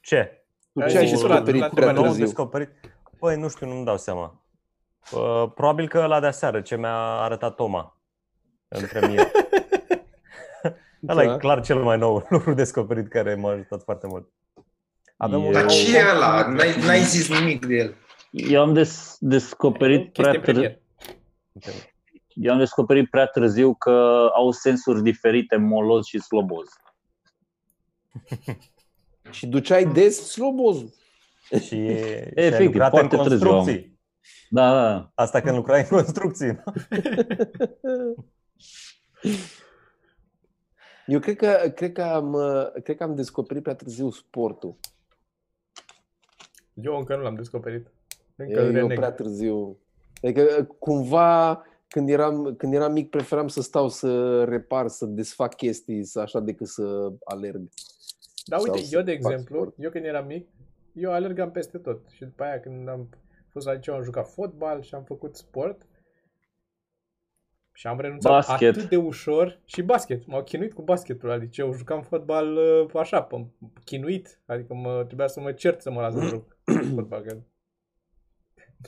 Ce? 0.01 0.36
Tu 0.77 0.83
Ai 0.83 0.89
ce 0.91 0.97
ai 0.97 1.07
zis 1.07 1.15
și 1.17 1.21
tu 1.23 1.27
la- 1.27 1.33
descoperit 1.33 1.61
la- 1.61 1.67
prea 1.67 1.85
la- 1.85 1.91
nou 1.91 2.03
târziu? 2.03 2.23
descoperit? 2.25 2.69
Păi, 3.19 3.35
nu 3.39 3.49
știu, 3.49 3.67
nu-mi 3.67 3.85
dau 3.85 3.97
seama. 3.97 4.41
Uh, 5.11 5.51
probabil 5.55 5.87
că 5.87 6.05
la 6.05 6.19
de 6.19 6.27
aseară, 6.27 6.61
ce 6.61 6.75
mi-a 6.77 6.95
arătat 6.97 7.55
Toma 7.55 7.97
în 8.67 8.85
premieră. 8.87 9.31
Ăla 11.09 11.25
Da. 11.25 11.33
e 11.33 11.37
clar 11.37 11.61
cel 11.61 11.83
mai 11.83 11.97
nou 11.97 12.25
lucru 12.29 12.53
descoperit 12.53 13.07
care 13.07 13.35
m-a 13.35 13.51
ajutat 13.51 13.83
foarte 13.83 14.07
mult. 14.07 14.27
Avem 15.17 15.41
E- 15.41 15.45
un 15.45 15.51
Dar 15.51 15.61
nou 15.61 15.69
ce 15.71 15.97
e 15.97 16.01
om- 16.01 16.15
ăla? 16.15 16.47
N-ai, 16.47 16.75
n-ai 16.85 16.99
zis 16.99 17.29
nimic 17.39 17.65
de 17.65 17.75
el. 17.75 17.95
Eu 18.31 18.61
am 18.61 18.73
des- 18.73 19.17
descoperit 19.19 20.13
prea 20.13 20.31
chestie 20.31 20.53
târziu. 20.53 20.79
premier. 21.53 21.81
Eu 22.33 22.51
am 22.51 22.57
descoperit 22.57 23.09
prea 23.09 23.25
târziu 23.25 23.73
că 23.73 24.27
au 24.35 24.51
sensuri 24.51 25.01
diferite 25.01 25.55
moloz 25.55 26.05
și 26.05 26.19
sloboz. 26.19 26.67
Și 29.31 29.47
duceai 29.47 29.85
des 29.85 30.29
slobozul. 30.29 30.93
Și, 31.49 31.59
și 31.65 31.75
ai 31.75 32.31
Efectiv, 32.33 32.65
lucrat 32.65 32.93
în 32.93 33.09
foarte 33.09 33.27
târziu 33.27 33.47
am. 33.49 33.53
construcții. 33.55 33.99
Da, 34.49 34.73
da. 34.73 35.11
Asta 35.15 35.41
când 35.41 35.55
lucrai 35.55 35.79
în 35.81 35.87
construcții. 35.87 36.47
nu? 36.47 36.73
Eu 41.05 41.19
cred 41.19 41.35
că, 41.35 41.71
cred 41.75 41.91
că, 41.91 42.01
am, 42.01 42.33
uh, 42.33 42.71
cred 42.83 42.97
că 42.97 43.03
am 43.03 43.15
descoperit 43.15 43.63
prea 43.63 43.75
târziu 43.75 44.09
sportul. 44.11 44.75
Eu 46.73 46.97
încă 46.97 47.15
nu 47.15 47.21
l-am 47.21 47.35
descoperit. 47.35 47.87
Încă 48.35 48.59
Eu, 48.59 48.65
îl 48.65 48.75
eu 48.75 48.81
reneg. 48.81 48.97
prea 48.97 49.11
târziu. 49.11 49.77
Adică 50.23 50.67
cumva 50.79 51.63
când 51.87 52.09
eram, 52.09 52.55
când 52.55 52.73
eram 52.73 52.91
mic, 52.91 53.09
preferam 53.09 53.47
să 53.47 53.61
stau 53.61 53.89
să 53.89 54.43
repar, 54.43 54.87
să 54.87 55.05
desfac 55.05 55.55
chestii, 55.55 56.03
să 56.03 56.19
așa, 56.19 56.39
decât 56.39 56.67
să 56.67 57.11
alerg. 57.23 57.61
Da, 58.49 58.57
uite, 58.57 58.77
Sau 58.77 58.99
eu 58.99 59.01
de 59.05 59.11
să 59.11 59.21
fac 59.21 59.31
exemplu, 59.31 59.55
sport. 59.55 59.75
eu 59.77 59.89
când 59.89 60.05
eram 60.05 60.25
mic, 60.25 60.47
eu 60.93 61.11
alergam 61.11 61.51
peste 61.51 61.77
tot. 61.77 62.09
Și 62.09 62.23
după 62.23 62.43
aia 62.43 62.59
când 62.59 62.89
am 62.89 63.09
fost 63.51 63.65
la 63.65 63.73
liceu 63.73 63.95
am 63.95 64.03
jucat 64.03 64.27
fotbal 64.29 64.81
și 64.81 64.95
am 64.95 65.03
făcut 65.03 65.35
sport. 65.35 65.81
Și 67.73 67.87
am 67.87 67.99
renunțat 67.99 68.31
Basket. 68.31 68.75
atât 68.75 68.89
de 68.89 68.95
ușor 68.97 69.59
și 69.65 69.81
basket. 69.81 70.25
M-au 70.27 70.43
chinuit 70.43 70.73
cu 70.73 70.81
basketul 70.81 71.29
la 71.29 71.35
liceu. 71.35 71.73
Jucam 71.73 72.01
fotbal 72.01 72.55
uh, 72.55 72.89
așa, 72.95 73.21
pe, 73.21 73.45
chinuit. 73.83 74.39
Adică 74.45 74.73
mă, 74.73 75.03
trebuia 75.05 75.27
să 75.27 75.39
mă 75.39 75.51
cert 75.51 75.81
să 75.81 75.91
mă 75.91 76.01
las 76.01 76.13
să 76.13 76.19
joc 76.21 76.57
fotbal. 76.95 77.21
Că... 77.21 77.37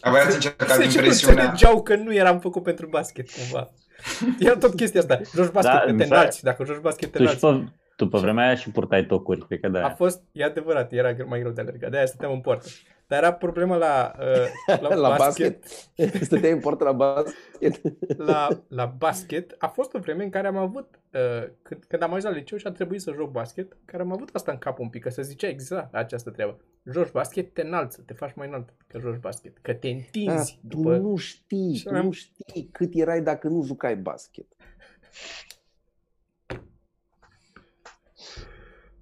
Abia 0.02 0.22
ați 0.22 0.34
încercat 0.36 0.68
Sincer, 0.70 0.88
nu 0.88 0.94
impresiunea. 0.94 1.44
înțelegeau 1.44 1.84
că 1.84 1.96
nu 1.96 2.14
eram 2.14 2.40
făcut 2.40 2.64
pentru 2.64 2.88
basket, 2.88 3.28
cumva. 3.32 3.72
Era 4.40 4.58
tot 4.58 4.76
chestia 4.76 5.00
asta. 5.00 5.20
Joci 5.36 5.52
basket 5.52 5.74
Da, 5.74 5.80
pe 5.80 5.86
te 5.86 5.92
mi 5.92 6.00
se- 6.02 6.06
înalți. 6.06 6.44
Dacă 6.44 6.64
joci 6.64 6.80
basket 6.82 7.12
te 7.12 7.18
Tu, 7.18 7.26
și 7.26 7.44
înalți. 7.44 7.74
Pe, 8.00 8.06
tu 8.06 8.10
pe 8.10 8.18
vremea 8.18 8.46
aia 8.46 8.56
și 8.56 8.72
purtai 8.72 9.06
tocuri, 9.06 9.46
cred 9.48 9.60
că 9.60 9.68
da. 9.68 9.86
A 9.86 9.90
fost, 9.90 10.24
e 10.32 10.44
adevărat, 10.44 10.92
era 10.94 11.16
mai 11.28 11.40
greu 11.40 11.52
de 11.52 11.62
alergat, 11.62 11.90
de-aia 11.90 12.06
stăteam 12.06 12.32
în 12.32 12.42
poartă. 12.42 12.68
Dar 13.08 13.24
era 13.24 13.34
problema 13.34 13.76
la, 13.76 14.14
uh, 14.20 14.80
la, 14.82 14.96
La 14.96 15.16
basket, 15.18 15.66
Stăteai 16.22 16.52
în 16.52 16.60
poartă 16.60 16.84
la 16.84 16.92
basket? 16.92 17.82
la, 18.30 18.48
la 18.68 18.86
basket. 18.86 19.56
A 19.58 19.68
fost 19.68 19.94
o 19.94 20.00
vreme 20.00 20.24
în 20.24 20.30
care 20.30 20.48
am 20.48 20.58
avut, 20.58 21.00
uh, 21.14 21.50
când, 21.62 21.84
când 21.88 22.02
am 22.02 22.10
ajuns 22.10 22.24
la 22.24 22.30
liceu 22.30 22.58
și 22.58 22.68
a 22.68 22.72
trebuit 22.72 23.02
să 23.02 23.12
joc 23.16 23.32
basket, 23.32 23.78
care 23.86 24.04
am 24.04 24.12
avut 24.12 24.30
asta 24.34 24.52
în 24.52 24.58
cap 24.58 24.80
un 24.80 24.90
pic, 24.90 25.02
că 25.04 25.10
se 25.10 25.22
zicea 25.22 25.48
exact 25.48 25.96
această 25.96 26.30
treabă. 26.30 26.60
Joci 26.92 27.12
basket, 27.12 27.54
te 27.54 27.62
înalți, 27.62 28.02
te 28.02 28.14
faci 28.14 28.34
mai 28.36 28.48
înalt 28.48 28.70
că 28.88 29.00
joci 29.00 29.20
basket, 29.20 29.58
că 29.62 29.74
te 29.74 29.90
Da, 29.90 29.96
întinzi. 29.96 30.60
tu 30.70 30.78
după... 30.78 30.98
nu 30.98 31.16
știi, 31.16 31.76
Și 31.76 31.84
tu 31.84 31.94
am- 31.96 32.06
nu 32.06 32.12
știi 32.12 32.70
cât 32.72 32.90
erai 32.94 33.22
dacă 33.22 33.48
nu 33.48 33.64
jucai 33.64 33.96
basket. 33.96 34.46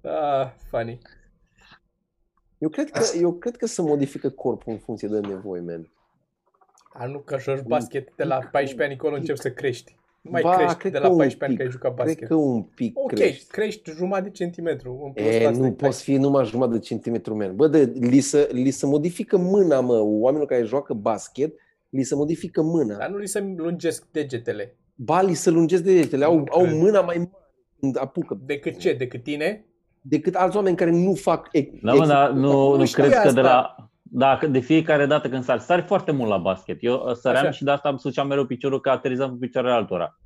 Ah, 0.02 0.50
funny. 0.70 0.98
Eu 2.58 2.68
cred 2.68 2.90
că, 2.90 3.00
eu 3.20 3.32
cred 3.32 3.56
că 3.56 3.66
se 3.66 3.82
modifică 3.82 4.30
corpul 4.30 4.72
în 4.72 4.78
funcție 4.78 5.08
de 5.08 5.20
nevoi, 5.20 5.60
man. 5.60 5.92
A, 6.92 7.06
nu 7.06 7.18
că 7.18 7.38
joci 7.38 7.60
basket 7.66 8.12
de 8.16 8.24
la 8.24 8.36
14 8.38 8.82
ani 8.82 8.92
încolo 8.92 9.14
începi 9.14 9.38
să 9.38 9.50
crești. 9.50 9.96
Nu 10.22 10.30
mai 10.30 10.42
Ba, 10.42 10.56
crești 10.56 10.76
cred 10.76 10.92
de 10.92 10.98
că 10.98 11.04
la 11.04 11.10
un 11.10 11.16
14 11.18 11.44
ani 11.44 11.52
pic. 11.52 11.58
că 11.58 11.64
ai 11.66 11.70
jucat 11.70 11.94
Cred 11.94 12.06
basket. 12.06 12.28
că 12.28 12.34
un 12.34 12.62
pic 12.62 12.98
Ok, 12.98 13.12
crești. 13.12 13.46
crești 13.50 13.90
jumătate 13.90 14.24
de 14.28 14.30
centimetru. 14.30 15.00
În 15.04 15.12
plus 15.12 15.26
E, 15.26 15.40
față 15.44 15.58
nu 15.60 15.64
de- 15.68 15.72
poți 15.72 16.02
fi 16.02 16.16
numai 16.16 16.44
jumătate 16.44 16.78
de 16.78 16.84
centimetru, 16.84 17.36
man. 17.36 17.56
Bă, 17.56 17.68
de, 17.68 17.80
li, 18.00 18.20
se, 18.20 18.48
li 18.52 18.70
se 18.70 18.86
modifică 18.86 19.36
mâna, 19.36 19.80
mă. 19.80 19.98
Oamenilor 20.00 20.46
care 20.48 20.62
joacă 20.62 20.94
basket, 20.94 21.54
li 21.88 22.02
se 22.02 22.14
modifică 22.14 22.62
mâna. 22.62 22.96
Dar 22.96 23.10
nu 23.10 23.16
li 23.16 23.26
se 23.26 23.40
lungesc 23.56 24.06
degetele. 24.10 24.76
Ba, 24.94 25.22
li 25.22 25.34
se 25.34 25.50
lungesc 25.50 25.82
degetele, 25.82 26.24
Nu 26.24 26.30
au, 26.30 26.44
au 26.50 26.62
cred. 26.62 26.74
mâna 26.76 27.00
mai 27.00 27.16
mare 27.16 27.30
când 27.80 27.98
apucă. 27.98 28.38
Decât 28.44 28.76
ce? 28.78 28.92
Decât 28.92 29.22
tine? 29.22 29.62
Decât 30.08 30.34
alți 30.34 30.56
oameni 30.56 30.76
care 30.76 30.90
nu 30.90 31.14
fac... 31.14 31.48
E, 31.52 31.68
Da, 31.82 31.92
mă, 31.94 32.06
dar 32.06 32.30
nu, 32.30 32.40
Nu 32.40 32.76
nu 32.76 32.84
știu 32.84 33.02
cred 33.02 33.14
că 33.14 33.18
asta. 33.18 33.32
de 33.32 33.40
la... 33.40 33.76
Da, 34.10 34.36
că 34.36 34.46
de 34.46 34.58
fiecare 34.58 35.06
dată 35.06 35.28
când 35.28 35.44
sari, 35.44 35.60
sari 35.60 35.82
foarte 35.82 36.12
mult 36.12 36.30
la 36.30 36.36
basket. 36.36 36.78
Eu 36.80 37.04
uh, 37.08 37.14
săream 37.14 37.42
Așa. 37.42 37.52
și 37.52 37.64
de 37.64 37.70
asta 37.70 37.88
îmi 37.88 37.98
suceam 37.98 38.26
mereu 38.26 38.46
piciorul 38.46 38.80
că 38.80 38.90
aterizam 38.90 39.30
cu 39.30 39.36
picioarele 39.36 39.72
altora. 39.72 40.18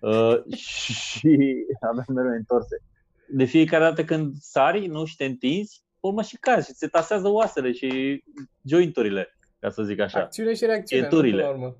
Uh, 0.00 0.42
și 0.56 1.38
aveam 1.80 2.04
mereu 2.14 2.30
întorse. 2.30 2.82
De 3.28 3.44
fiecare 3.44 3.84
dată 3.84 4.04
când 4.04 4.34
sari, 4.40 4.86
nu 4.86 5.04
și 5.04 5.16
te 5.16 5.24
întinzi, 5.24 5.82
pe 6.00 6.06
urmă 6.06 6.22
și 6.22 6.36
cazi 6.40 6.66
și 6.66 6.74
se 6.74 6.86
tasează 6.86 7.28
oasele 7.28 7.72
și 7.72 8.22
jointurile, 8.64 9.36
ca 9.58 9.70
să 9.70 9.82
zic 9.82 10.00
așa. 10.00 10.18
Acțiune 10.18 10.54
și 10.54 10.64
reacțiune. 10.64 11.02
nu, 11.02 11.08
Centurile. 11.08 11.42
până 11.42 11.52
la 11.52 11.58
urmă. 11.58 11.76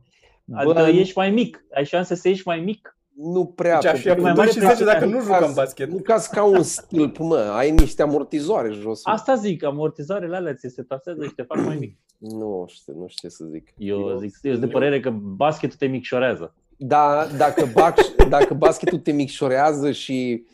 Adică 0.55 0.73
Bă, 0.73 0.89
ești 0.89 1.19
mai 1.19 1.31
mic, 1.31 1.65
ai 1.75 1.85
șanse 1.85 2.15
să 2.15 2.29
ieși 2.29 2.47
mai 2.47 2.61
mic. 2.61 2.96
Nu 3.17 3.45
prea. 3.45 3.79
Deci 3.79 3.91
aș 3.91 4.01
fi 4.01 4.07
pentru 4.07 4.27
avut 4.27 4.37
că 4.37 4.43
2 4.43 4.45
mai 4.45 4.53
și 4.55 4.59
mare 4.62 4.75
10 4.75 4.85
dacă 4.85 5.05
nu 5.05 5.11
nu 5.11 5.21
jucam 5.21 5.41
cazi- 5.41 5.55
basket. 5.55 5.91
Nu 5.91 5.99
cazi 5.99 6.31
ca 6.31 6.45
un 6.45 6.62
stâlp, 6.62 7.19
mă. 7.19 7.37
Ai 7.37 7.71
niște 7.71 8.03
amortizoare 8.03 8.71
jos. 8.71 9.03
mă. 9.07 9.12
Asta 9.12 9.35
zic, 9.35 9.64
amortizoarele 9.64 10.37
alea 10.37 10.55
ți 10.55 10.69
se 10.69 10.83
tasează 10.83 11.25
și 11.25 11.35
te 11.35 11.43
fac 11.43 11.64
mai 11.64 11.77
mic. 11.77 11.97
Nu 12.19 12.64
știu, 12.69 12.95
nu 12.99 13.07
știu 13.09 13.29
ce 13.29 13.35
să 13.35 13.45
zic. 13.51 13.73
Eu 13.79 14.17
zic, 14.19 14.39
eu 14.43 14.53
sunt 14.53 14.64
de 14.64 14.71
părere 14.71 15.01
că 15.01 15.11
basketul 15.11 15.77
te 15.79 15.87
micșorează. 15.87 16.55
Da, 16.77 17.27
dacă, 17.37 17.71
bac, 17.73 17.95
dacă 18.29 18.55
basketul 18.55 18.99
te 18.99 19.12
micșorează 19.12 19.91
și, 19.93 20.47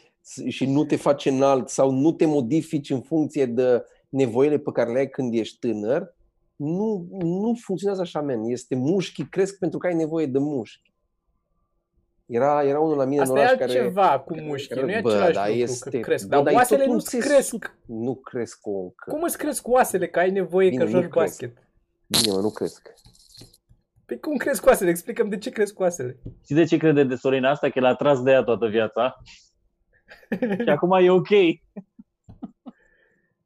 și 0.49 0.67
nu 0.67 0.85
te 0.85 0.97
face 0.97 1.31
înalt 1.31 1.69
sau 1.69 1.91
nu 1.91 2.13
te 2.13 2.27
modifici 2.27 2.91
în 2.91 3.01
funcție 3.01 3.47
de 3.47 3.85
nevoile 4.09 4.59
pe 4.59 4.71
care 4.73 4.93
le 4.93 4.99
ai 4.99 5.09
când 5.09 5.35
ești 5.35 5.59
tânăr, 5.59 6.15
nu, 6.57 7.07
nu 7.21 7.57
funcționează 7.61 8.03
așa, 8.03 8.21
men. 8.21 8.41
Este 8.45 8.75
mușchii 8.75 9.29
cresc 9.29 9.59
pentru 9.59 9.79
că 9.79 9.87
ai 9.87 9.95
nevoie 9.95 10.27
de 10.27 10.39
mușchi. 10.39 10.92
Era, 12.33 12.63
era 12.65 12.81
unul 12.81 12.97
la 12.97 13.05
mine 13.05 13.21
Asta 13.21 13.33
în 13.33 13.39
e 13.39 13.43
oraș 13.43 13.59
care... 13.59 13.65
altceva 13.79 14.21
cu 14.21 14.41
mușchii, 14.41 14.81
nu 14.81 14.91
e 14.91 15.01
Bă, 15.01 15.11
același 15.11 15.33
dar 15.35 15.47
lucru 15.49 15.63
este- 15.63 15.91
că 15.91 15.99
cresc. 15.99 16.27
bă, 16.27 16.35
Dar 16.35 16.43
dar 16.43 16.53
e 16.53 16.57
oasele 16.57 16.79
tot 16.79 16.87
nu 16.89 16.93
un 16.93 17.01
cresc. 17.01 17.27
țesut. 17.35 17.77
Nu 17.87 18.15
cresc 18.15 18.59
încă. 18.65 19.11
Cum 19.11 19.23
îți 19.23 19.39
cresc 19.39 19.69
oasele 19.69 20.09
că 20.09 20.19
ai 20.19 20.31
nevoie 20.31 20.69
Bine, 20.69 20.85
că 20.85 20.91
nu 20.91 21.01
joci 21.01 21.11
cresc. 21.11 21.15
basket? 21.15 21.69
Bine, 22.07 22.33
mă, 22.35 22.41
nu 22.41 22.51
cresc. 22.51 22.93
Păi 24.07 24.21
cum 24.21 24.37
cresc 24.37 24.67
oasele? 24.67 24.91
Explicăm 24.91 25.29
de 25.29 25.39
ce 25.39 25.51
cresc 25.51 25.79
oasele. 25.81 26.19
Știi 26.43 26.55
de 26.55 26.65
ce 26.65 26.77
crede 26.77 27.05
de 27.05 27.15
Sorina 27.15 27.51
asta? 27.51 27.71
Că 27.71 27.81
l-a 27.81 27.95
tras 27.95 28.23
de 28.23 28.31
ea 28.31 28.43
toată 28.43 28.67
viața. 28.67 29.23
și 30.65 30.69
acum 30.69 30.93
e 30.93 31.11
ok. 31.11 31.29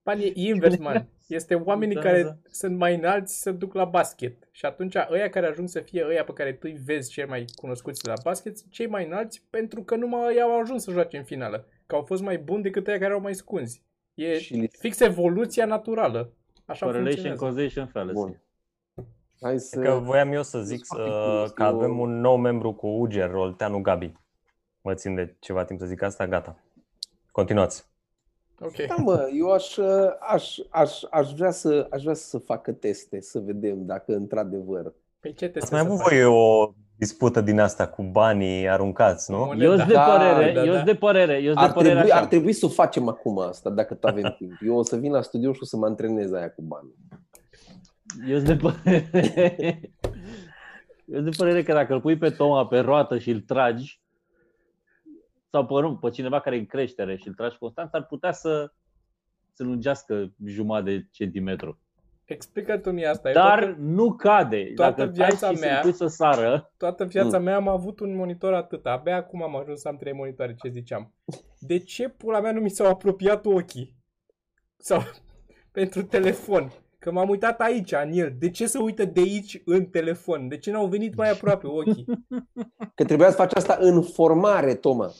Man, 0.02 0.18
e 0.20 0.30
invers, 0.34 0.76
man. 0.78 1.08
Este 1.26 1.54
oamenii 1.54 1.94
Da, 1.94 2.00
care 2.00 2.22
da. 2.22 2.36
sunt 2.50 2.76
mai 2.76 2.94
înalți 2.94 3.40
se 3.40 3.50
duc 3.50 3.74
la 3.74 3.84
basket. 3.84 4.48
Și 4.50 4.64
atunci 4.66 4.94
ăia 5.10 5.28
care 5.28 5.46
ajung 5.46 5.68
să 5.68 5.80
fie 5.80 6.04
ăia 6.06 6.24
pe 6.24 6.32
care 6.32 6.52
tu 6.52 6.58
îi 6.62 6.80
vezi 6.84 7.10
cei 7.10 7.26
mai 7.26 7.44
cunoscuți 7.54 8.06
la 8.06 8.12
basket 8.22 8.58
sunt 8.58 8.72
cei 8.72 8.86
mai 8.86 9.06
înalți 9.06 9.42
pentru 9.50 9.82
că 9.82 9.96
nu 9.96 10.06
mai 10.06 10.38
au 10.40 10.60
ajuns 10.60 10.82
să 10.82 10.90
joace 10.90 11.16
în 11.16 11.24
finală. 11.24 11.66
Că 11.86 11.94
au 11.94 12.02
fost 12.02 12.22
mai 12.22 12.38
buni 12.38 12.62
decât 12.62 12.86
ăia 12.86 12.98
care 12.98 13.12
au 13.12 13.20
mai 13.20 13.34
scunzi. 13.34 13.82
E 14.14 14.38
Și 14.38 14.54
li- 14.54 14.70
fix 14.78 15.00
evoluția 15.00 15.64
naturală. 15.66 16.32
Așa 16.64 16.84
Correlation, 16.86 17.22
funcționează. 17.24 17.44
causation, 17.44 17.86
fallacy. 17.86 18.14
Bun. 18.14 18.40
Hai 19.40 19.58
să... 19.60 19.80
Că 19.80 19.90
voiam 20.02 20.32
eu 20.32 20.42
să 20.42 20.62
zic 20.62 20.84
Foarte 20.84 21.08
uh, 21.08 21.14
curios. 21.16 21.50
că 21.50 21.62
avem 21.62 21.98
un 21.98 22.20
nou 22.20 22.36
membru 22.36 22.72
cu 22.74 22.86
Uger, 22.86 23.34
Olteanu 23.34 23.80
Gabi. 23.80 24.12
Mă 24.80 24.94
țin 24.94 25.14
de 25.14 25.36
ceva 25.38 25.64
timp 25.64 25.80
să 25.80 25.86
zic 25.86 26.02
asta, 26.02 26.26
gata. 26.26 26.62
Continuați. 27.30 27.86
Ok. 28.60 28.86
Da, 28.86 28.94
mă, 28.98 29.28
eu 29.38 29.52
aș, 29.52 29.78
aș, 30.32 30.58
aș, 30.70 31.02
aș, 31.10 31.32
vrea 31.32 31.50
să, 31.50 31.86
aș 31.90 32.02
vrea 32.02 32.14
să 32.14 32.38
facă 32.38 32.72
teste, 32.72 33.20
să 33.20 33.38
vedem 33.38 33.84
dacă 33.86 34.14
într-adevăr. 34.14 34.94
Păi 35.20 35.32
ce 35.32 35.48
te 35.48 35.58
Ați 35.58 35.72
mai 35.72 35.80
avut 35.80 35.96
voi 35.96 36.24
o 36.24 36.72
dispută 36.98 37.40
din 37.40 37.60
asta 37.60 37.86
cu 37.88 38.02
banii 38.02 38.68
aruncați, 38.68 39.30
nu? 39.30 39.36
Moneda. 39.36 39.64
Eu 39.64 39.76
sunt 39.76 39.86
de 39.88 39.92
Da, 39.94 40.04
părere, 40.04 40.52
da, 40.52 40.60
eu 40.60 40.66
da. 40.66 40.72
sunt 40.72 40.86
de 40.86 40.94
părere, 40.94 41.34
eu 41.34 41.52
sunt 41.52 41.56
Ar 41.58 41.66
de 41.66 41.72
părere 41.72 41.94
trebui, 41.94 42.10
așa. 42.10 42.20
ar 42.20 42.26
trebui 42.26 42.52
să 42.52 42.66
o 42.66 42.68
facem 42.68 43.08
acum 43.08 43.38
asta, 43.38 43.70
dacă 43.70 43.94
tot 43.94 44.10
avem 44.10 44.34
timp. 44.38 44.52
Eu 44.66 44.76
o 44.76 44.82
să 44.82 44.96
vin 44.96 45.12
la 45.12 45.22
studio 45.22 45.52
și 45.52 45.58
o 45.62 45.64
să 45.64 45.76
mă 45.76 45.86
antrenez 45.86 46.32
aia 46.32 46.50
cu 46.50 46.62
bani. 46.62 46.94
Eu 48.28 48.38
sunt 48.38 48.48
de 48.48 48.56
părere. 48.56 49.10
Eu 51.06 51.14
sunt 51.20 51.24
de 51.30 51.36
părere 51.36 51.62
că 51.62 51.72
dacă 51.72 51.92
îl 51.94 52.00
pui 52.00 52.16
pe 52.16 52.30
Toma 52.30 52.66
pe 52.66 52.78
roată 52.78 53.18
și 53.18 53.30
îl 53.30 53.40
tragi, 53.40 54.00
sau 55.56 55.66
pe, 55.66 55.86
nu, 55.86 55.96
pe 55.96 56.10
cineva 56.10 56.40
care 56.40 56.56
e 56.56 56.58
în 56.58 56.66
creștere 56.66 57.16
și 57.16 57.28
îl 57.28 57.34
tragi 57.34 57.58
constant, 57.58 57.94
ar 57.94 58.06
putea 58.06 58.32
să 58.32 58.72
să 59.52 59.62
lungească 59.62 60.32
jumătate 60.44 60.90
de 60.90 61.06
centimetru. 61.10 61.78
Explică 62.24 62.78
tu 62.78 62.90
mie 62.90 63.06
asta. 63.06 63.28
Eu 63.28 63.34
Dar 63.34 63.58
toată, 63.64 63.76
nu 63.80 64.12
cade. 64.12 64.72
toată 64.74 65.00
Dacă 65.04 65.10
viața 65.10 65.46
taci 65.46 65.56
și 65.56 65.60
mea- 65.62 65.74
să 65.76 65.80
pui 65.82 65.92
să 65.92 66.06
sară, 66.06 66.72
toată 66.76 67.04
viața 67.04 67.38
Mm. 67.38 67.44
mea 67.44 67.56
am 67.56 67.68
avut 67.68 68.00
un 68.00 68.14
monitor 68.16 68.54
atât. 68.54 68.86
Abia 68.86 69.16
acum 69.16 69.42
am 69.42 69.56
ajuns 69.56 69.80
să 69.80 69.88
am 69.88 69.96
trei 69.96 70.12
monitoare, 70.12 70.54
ce 70.54 70.68
ziceam. 70.68 71.12
De 71.58 71.78
ce 71.78 72.08
pula 72.08 72.40
mea 72.40 72.52
nu 72.52 72.60
mi 72.60 72.70
s-au 72.70 72.86
apropiat 72.86 73.46
ochii? 73.46 73.96
Sau 74.76 75.00
pentru 75.72 76.02
telefon. 76.02 76.72
Că 76.98 77.12
m-am 77.12 77.28
uitat 77.28 77.60
aici, 77.60 77.92
în 77.92 78.10
el. 78.12 78.34
De 78.38 78.50
ce 78.50 78.66
se 78.66 78.78
uită 78.78 79.04
de 79.04 79.20
aici 79.20 79.62
în 79.64 79.84
telefon? 79.86 80.48
De 80.48 80.58
ce 80.58 80.70
n-au 80.70 80.86
venit 80.86 81.14
mai 81.16 81.30
aproape 81.30 81.66
ochii? 81.66 82.04
Că 82.94 83.04
trebuia 83.04 83.30
să 83.30 83.36
faci 83.36 83.54
asta 83.54 83.76
în 83.80 84.02
formare, 84.02 84.74
Toma. 84.74 85.10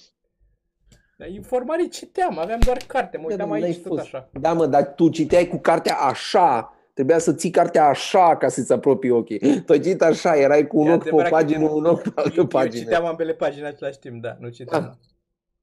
Dar 1.17 1.29
informare 1.29 1.87
citeam, 1.89 2.39
aveam 2.39 2.59
doar 2.61 2.77
carte, 2.87 3.17
mă 3.17 3.25
uitam 3.29 3.49
Da, 3.49 3.55
n-ai 3.55 3.63
aici 3.63 3.77
tot 3.77 3.87
fost. 3.87 4.01
așa. 4.03 4.29
Da, 4.41 4.53
mă, 4.53 4.67
dar 4.67 4.95
tu 4.95 5.09
citeai 5.09 5.47
cu 5.49 5.57
cartea 5.59 5.97
așa. 5.97 6.71
Trebuia 6.93 7.19
să 7.19 7.35
ții 7.35 7.51
cartea 7.51 7.87
așa 7.87 8.37
ca 8.37 8.49
să-ți 8.49 8.73
apropii 8.73 9.11
ochii. 9.11 9.39
Tu 9.39 9.73
ai 9.73 9.81
citit 9.81 10.03
așa, 10.03 10.37
erai 10.37 10.67
cu 10.67 10.79
un 10.79 10.87
E 10.87 10.93
ochi 10.93 11.03
pe 11.03 11.11
o 11.11 11.19
adevărat 11.19 11.29
că 11.31 11.37
pagină, 11.37 11.69
un 11.71 11.85
ochi 11.85 12.03
pe 12.03 12.13
Eu, 12.17 12.25
altă 12.25 12.35
eu 12.41 12.47
pagină. 12.47 12.83
citeam 12.83 13.05
ambele 13.05 13.35
pagini 13.35 13.61
în 13.61 13.67
același 13.67 13.99
timp, 13.99 14.23
da, 14.23 14.37
nu 14.41 14.49
citeam. 14.49 14.85
Ah. 14.85 15.09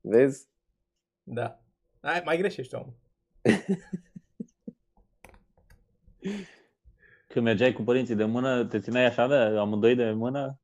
Vezi? 0.01 0.47
Da. 1.23 1.59
Hai, 2.01 2.21
mai 2.25 2.37
greșești, 2.37 2.75
om. 2.75 2.85
când 7.27 7.45
mergeai 7.45 7.73
cu 7.73 7.81
părinții 7.81 8.15
de 8.15 8.23
mână, 8.23 8.65
te 8.65 8.79
țineai 8.79 9.05
așa 9.05 9.27
de 9.27 9.35
amândoi 9.35 9.95
de 9.95 10.11
mână? 10.11 10.59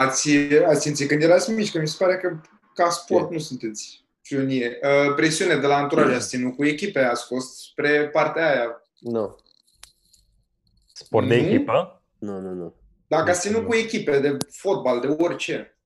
Ați, 0.00 0.30
ați 0.66 0.80
simțit 0.80 1.08
când 1.08 1.22
erați 1.22 1.50
mici, 1.50 1.72
că 1.72 1.78
mi 1.80 1.88
se 1.88 2.04
pare 2.04 2.16
că 2.16 2.40
ca 2.74 2.88
sport 2.90 3.30
nu 3.30 3.38
sunteți 3.38 4.04
pionie. 4.22 4.78
Uh, 4.82 5.14
presiune 5.14 5.56
de 5.56 5.66
la 5.66 5.76
anturaj 5.76 6.14
ați 6.14 6.28
ținut 6.28 6.56
cu 6.56 6.64
echipe, 6.64 6.98
ați 7.00 7.26
fost 7.26 7.58
spre 7.70 8.08
partea 8.08 8.50
aia. 8.50 8.82
Nu. 8.98 9.36
Sport 10.92 11.28
de 11.28 11.36
Nu. 11.40 11.46
echipă? 11.46 12.02
Nu, 12.18 12.40
nu, 12.40 12.50
nu. 12.54 12.74
La 13.06 13.22
casino 13.22 13.62
cu 13.62 13.74
echipe 13.74 14.20
de 14.20 14.36
fotbal, 14.50 15.00
de 15.00 15.06
orice. 15.18 15.78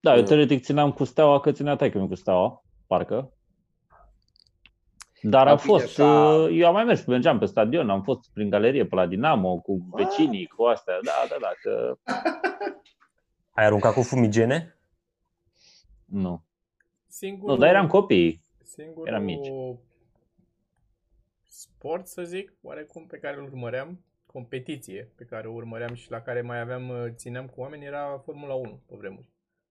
Da, 0.00 0.14
eu 0.14 0.20
Nu. 0.20 0.26
teoretic 0.26 0.64
țineam 0.64 0.92
cu 0.92 1.04
steaua, 1.04 1.40
că 1.40 1.52
ținea 1.52 1.76
taică 1.76 1.98
cu 1.98 2.14
steaua, 2.14 2.64
parcă. 2.86 3.32
Dar 5.20 5.46
am 5.48 5.56
Dar 5.56 5.64
bine, 5.64 5.78
fost, 5.78 5.84
așa- 5.98 6.34
uh, 6.34 6.48
eu 6.58 6.66
am 6.66 6.72
mai 6.72 6.84
mers, 6.84 7.04
mergeam 7.04 7.38
pe 7.38 7.44
stadion, 7.46 7.90
am 7.90 8.02
fost 8.02 8.30
prin 8.32 8.50
galerie 8.50 8.86
pe 8.86 8.94
la 8.94 9.06
Dinamo, 9.06 9.58
cu 9.60 9.86
vecinii, 9.92 10.46
cu 10.46 10.62
astea, 10.64 10.94
da, 11.02 11.12
da, 11.28 11.36
da, 11.40 11.50
că 11.62 11.94
Ai 13.54 13.64
aruncat 13.64 13.94
cu 13.94 14.02
fumigene? 14.02 14.76
nu. 16.04 16.42
Singurul, 17.06 17.54
Nu, 17.54 17.60
dar 17.60 17.68
eram 17.68 17.86
copii. 17.86 18.42
Singurul 18.62 19.06
eram 19.06 19.22
mici. 19.24 19.46
sport, 21.46 22.06
să 22.06 22.22
zic, 22.22 22.52
oarecum 22.62 23.06
pe 23.06 23.18
care 23.18 23.36
îl 23.36 23.42
urmăream, 23.42 24.04
competiție 24.26 25.12
pe 25.16 25.24
care 25.24 25.48
o 25.48 25.52
urmăream 25.52 25.94
și 25.94 26.10
la 26.10 26.20
care 26.20 26.40
mai 26.40 26.60
aveam, 26.60 26.88
uh, 26.88 27.06
țineam 27.14 27.46
cu 27.46 27.60
oameni, 27.60 27.84
era 27.84 28.18
Formula 28.24 28.54
1 28.54 28.80
pe 28.86 28.94
vremuri. 28.96 29.28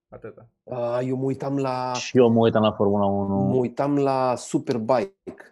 Atâta. 0.08 0.48
A, 0.64 1.00
eu 1.00 1.16
mă 1.16 1.24
uitam 1.24 1.58
la, 1.58 1.92
Și 1.94 2.16
eu 2.18 2.28
mă 2.28 2.40
uitam 2.40 2.62
la 2.62 2.72
Formula 2.72 3.04
1. 3.06 3.34
mă 3.36 3.54
uitam 3.56 3.98
la 3.98 4.34
Superbike. 4.34 5.50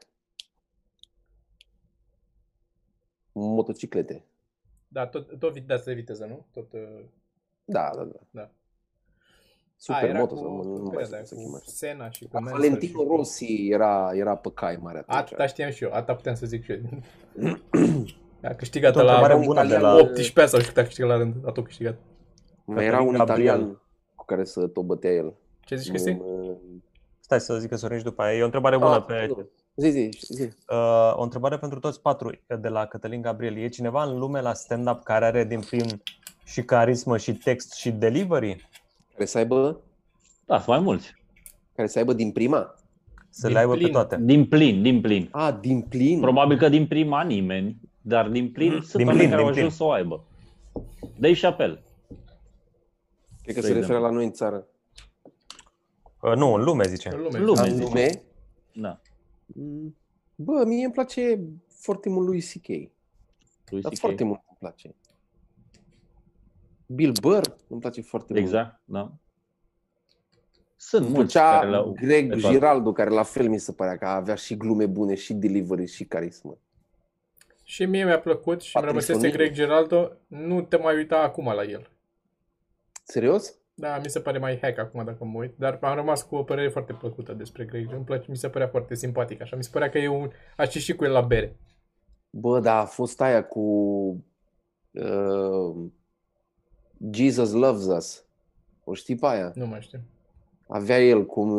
Motociclete. 3.33 4.25
Da, 4.89 5.07
tot, 5.07 5.39
tot 5.39 5.53
vit- 5.53 5.67
de 5.85 5.93
viteză, 5.95 6.25
nu? 6.25 6.47
Tot, 6.53 6.73
uh, 6.73 7.05
Da, 7.65 7.91
da, 7.97 8.03
da. 8.03 8.19
Da. 8.31 8.51
Super 9.77 10.09
era 10.09 10.19
moto, 10.19 10.35
cu, 10.35 10.41
sau 10.41 10.63
nu, 10.63 10.77
nu 10.77 10.83
mai 10.83 10.95
perioada 10.95 11.05
știu 11.05 11.15
aia, 11.15 11.25
cum 11.25 11.27
se 11.27 11.35
cu 11.35 11.43
cheamă. 11.43 11.61
Sena 11.65 12.11
și 12.11 12.25
cu 12.25 12.29
Dar 12.33 12.43
Mansell 12.43 12.63
și 12.63 12.69
Valentino 12.69 13.03
cu- 13.03 13.17
Rossi 13.17 13.69
era, 13.71 14.11
era 14.15 14.37
pe 14.37 14.51
cai 14.55 14.79
mare 14.81 14.99
atunci. 14.99 15.19
Atâta 15.19 15.47
știam 15.47 15.71
și 15.71 15.85
eu, 15.85 15.93
atâta 15.93 16.15
puteam 16.15 16.35
să 16.35 16.47
zic 16.47 16.65
și 16.65 16.73
eu. 16.73 16.79
A 18.43 18.55
câștigat 18.55 18.97
O 18.97 19.01
întrebare 19.01 19.35
la 19.35 19.39
bună 19.39 19.61
de 19.61 19.67
italian, 19.67 19.95
la... 19.95 20.01
18 20.01 20.47
sau 20.47 20.61
știu 20.61 20.73
cât 20.73 20.83
a 20.83 20.85
câștigat 20.87 21.09
la 21.09 21.17
rând, 21.17 21.35
a 21.45 21.51
tot 21.51 21.65
câștigat. 21.65 21.99
Mai 22.65 22.85
era 22.85 23.01
un 23.01 23.13
Gabriel. 23.13 23.55
italian 23.55 23.81
cu 24.15 24.25
care 24.25 24.45
să 24.45 24.67
tot 24.67 24.85
bătea 24.85 25.11
el. 25.11 25.35
Ce 25.61 25.77
zici, 25.77 25.89
Cristi? 25.89 26.17
Mm, 26.21 26.83
Stai 27.21 27.41
să 27.41 27.59
zic 27.59 27.69
că 27.69 27.77
Sorin 27.77 27.99
și 27.99 28.05
după 28.05 28.23
aia. 28.23 28.37
E 28.37 28.43
o 28.43 28.45
întrebare 28.45 28.79
bună 28.79 28.95
ah, 28.95 29.05
pe... 29.07 29.27
nu. 29.27 29.49
Zi, 29.77 29.91
zi, 29.91 30.11
zi. 30.21 30.43
Uh, 30.43 31.13
o 31.15 31.23
întrebare 31.23 31.59
pentru 31.59 31.79
toți 31.79 32.01
patru 32.01 32.31
de 32.61 32.69
la 32.69 32.87
Cătălin 32.87 33.21
Gabriel. 33.21 33.57
E 33.57 33.69
cineva 33.69 34.05
în 34.05 34.19
lume 34.19 34.41
la 34.41 34.55
stand-up 34.55 35.03
care 35.03 35.25
are 35.25 35.45
din 35.45 35.61
plin 35.61 36.03
și 36.45 36.63
carismă 36.63 37.17
și 37.19 37.35
text 37.35 37.73
și 37.73 37.91
delivery? 37.91 38.69
Care 39.13 39.25
să 39.25 39.39
aibă, 39.39 39.81
Da, 40.47 40.55
sunt 40.57 40.69
mai 40.69 40.79
mulți. 40.81 41.15
care 41.75 41.89
să 41.89 41.99
aibă 41.99 42.13
din 42.13 42.33
prima? 42.33 42.75
Să 43.29 43.47
Din 43.47 43.53
le 43.53 43.59
aibă 43.61 43.73
pe 43.73 43.79
plin. 43.79 43.93
toate. 43.93 44.17
Din 44.21 44.47
plin, 44.49 44.83
din 44.83 45.01
plin. 45.01 45.29
A, 45.33 45.53
din 45.53 45.81
plin. 45.83 46.21
Probabil 46.21 46.59
că 46.59 46.69
din 46.69 46.87
prima 46.87 47.23
nimeni, 47.23 47.77
dar 48.01 48.29
din 48.29 48.51
plin 48.53 48.71
sunt 48.81 48.93
Din 48.93 49.07
oameni 49.07 49.19
plin, 49.19 49.31
care 49.31 49.43
au 49.43 49.51
din 49.51 49.59
ajuns 49.59 49.77
să 49.77 49.85
o 49.85 49.91
aibă. 49.91 50.25
Dave 51.19 51.35
Chappelle. 51.41 51.83
Cred 53.43 53.55
că 53.55 53.61
de 53.61 53.67
se 53.67 53.73
referă 53.73 53.79
exemplu. 53.79 54.05
la 54.05 54.11
noi 54.11 54.25
în 54.25 54.33
țară. 54.33 54.67
Uh, 56.23 56.35
nu, 56.37 56.55
în 56.55 56.63
lume, 56.65 56.85
zice. 56.87 57.09
În 57.15 57.21
lume. 57.23 57.39
Lume. 57.39 57.61
În 57.69 57.75
zice. 57.75 57.83
lume? 57.85 58.23
Da. 58.73 59.01
Mm, 59.47 59.97
Bă, 60.35 60.65
mie 60.67 60.85
îmi 60.85 60.93
place 60.93 61.41
foarte 61.69 62.09
mult 62.09 62.27
lui 62.27 62.41
C.K. 62.41 62.67
Lui 63.71 63.81
Dar 63.81 63.93
CK. 63.93 63.99
foarte 63.99 64.25
mult 64.25 64.41
îmi 64.49 64.57
place. 64.59 64.95
Bill 66.95 67.13
Burr 67.21 67.47
îmi 67.69 67.81
place 67.81 68.01
foarte 68.01 68.33
mult. 68.33 68.45
Exact, 68.45 68.81
da. 68.85 69.13
Sunt 70.77 71.05
Îmi 71.05 71.15
mulți 71.15 71.33
plăcea 71.33 71.59
care 71.59 71.71
le-au 71.71 71.93
Greg 71.93 72.29
pe 72.29 72.37
toate. 72.37 72.55
Giraldo, 72.55 72.93
care 72.93 73.11
la 73.11 73.23
fel 73.23 73.49
mi 73.49 73.59
se 73.59 73.73
părea 73.73 73.97
că 73.97 74.07
avea 74.07 74.35
și 74.35 74.57
glume 74.57 74.87
bune, 74.87 75.15
și 75.15 75.35
delivery, 75.35 75.87
și 75.87 76.05
carismă. 76.05 76.59
Și 77.63 77.85
mie 77.85 78.05
mi-a 78.05 78.21
plăcut 78.21 78.61
și 78.61 78.77
îmi 78.77 78.85
Patrick 78.85 79.07
rămăsese 79.07 79.29
O'Neil. 79.29 79.37
Greg 79.37 79.53
Geraldo. 79.53 80.13
Nu 80.27 80.63
te 80.63 80.77
mai 80.77 80.97
uita 80.97 81.17
acum 81.17 81.45
la 81.45 81.65
el. 81.65 81.91
Serios? 83.05 83.55
Da, 83.75 83.99
mi 83.99 84.11
se 84.11 84.21
pare 84.21 84.39
mai 84.39 84.59
hack 84.63 84.79
acum 84.79 85.05
dacă 85.05 85.25
mă 85.25 85.39
uit, 85.39 85.55
dar 85.57 85.79
am 85.81 85.95
rămas 85.95 86.23
cu 86.23 86.35
o 86.35 86.43
părere 86.43 86.69
foarte 86.69 86.93
plăcută 86.93 87.33
despre 87.33 87.65
Greg. 87.65 87.93
Îmi 87.93 88.05
place, 88.05 88.31
mi 88.31 88.37
se 88.37 88.49
părea 88.49 88.69
foarte 88.69 88.95
simpatic 88.95 89.41
așa. 89.41 89.57
Mi 89.57 89.65
se 89.65 89.71
părea 89.73 89.91
că 89.91 89.99
e 89.99 90.09
un... 90.09 90.31
Aș 90.57 90.75
ieși 90.75 90.95
cu 90.95 91.05
el 91.05 91.13
la 91.13 91.21
bere. 91.21 91.57
Bă, 92.31 92.61
da, 92.61 92.81
a 92.81 92.85
fost 92.85 93.21
aia 93.21 93.45
cu 93.45 93.61
uh, 94.91 95.91
Jesus 97.11 97.53
Loves 97.53 97.87
Us. 97.87 98.25
O 98.85 98.95
știi 98.95 99.17
pe 99.17 99.27
aia? 99.27 99.53
Nu 99.55 99.67
mai 99.67 99.81
știu. 99.81 100.01
Avea 100.69 101.01
el 101.05 101.27
cum 101.27 101.51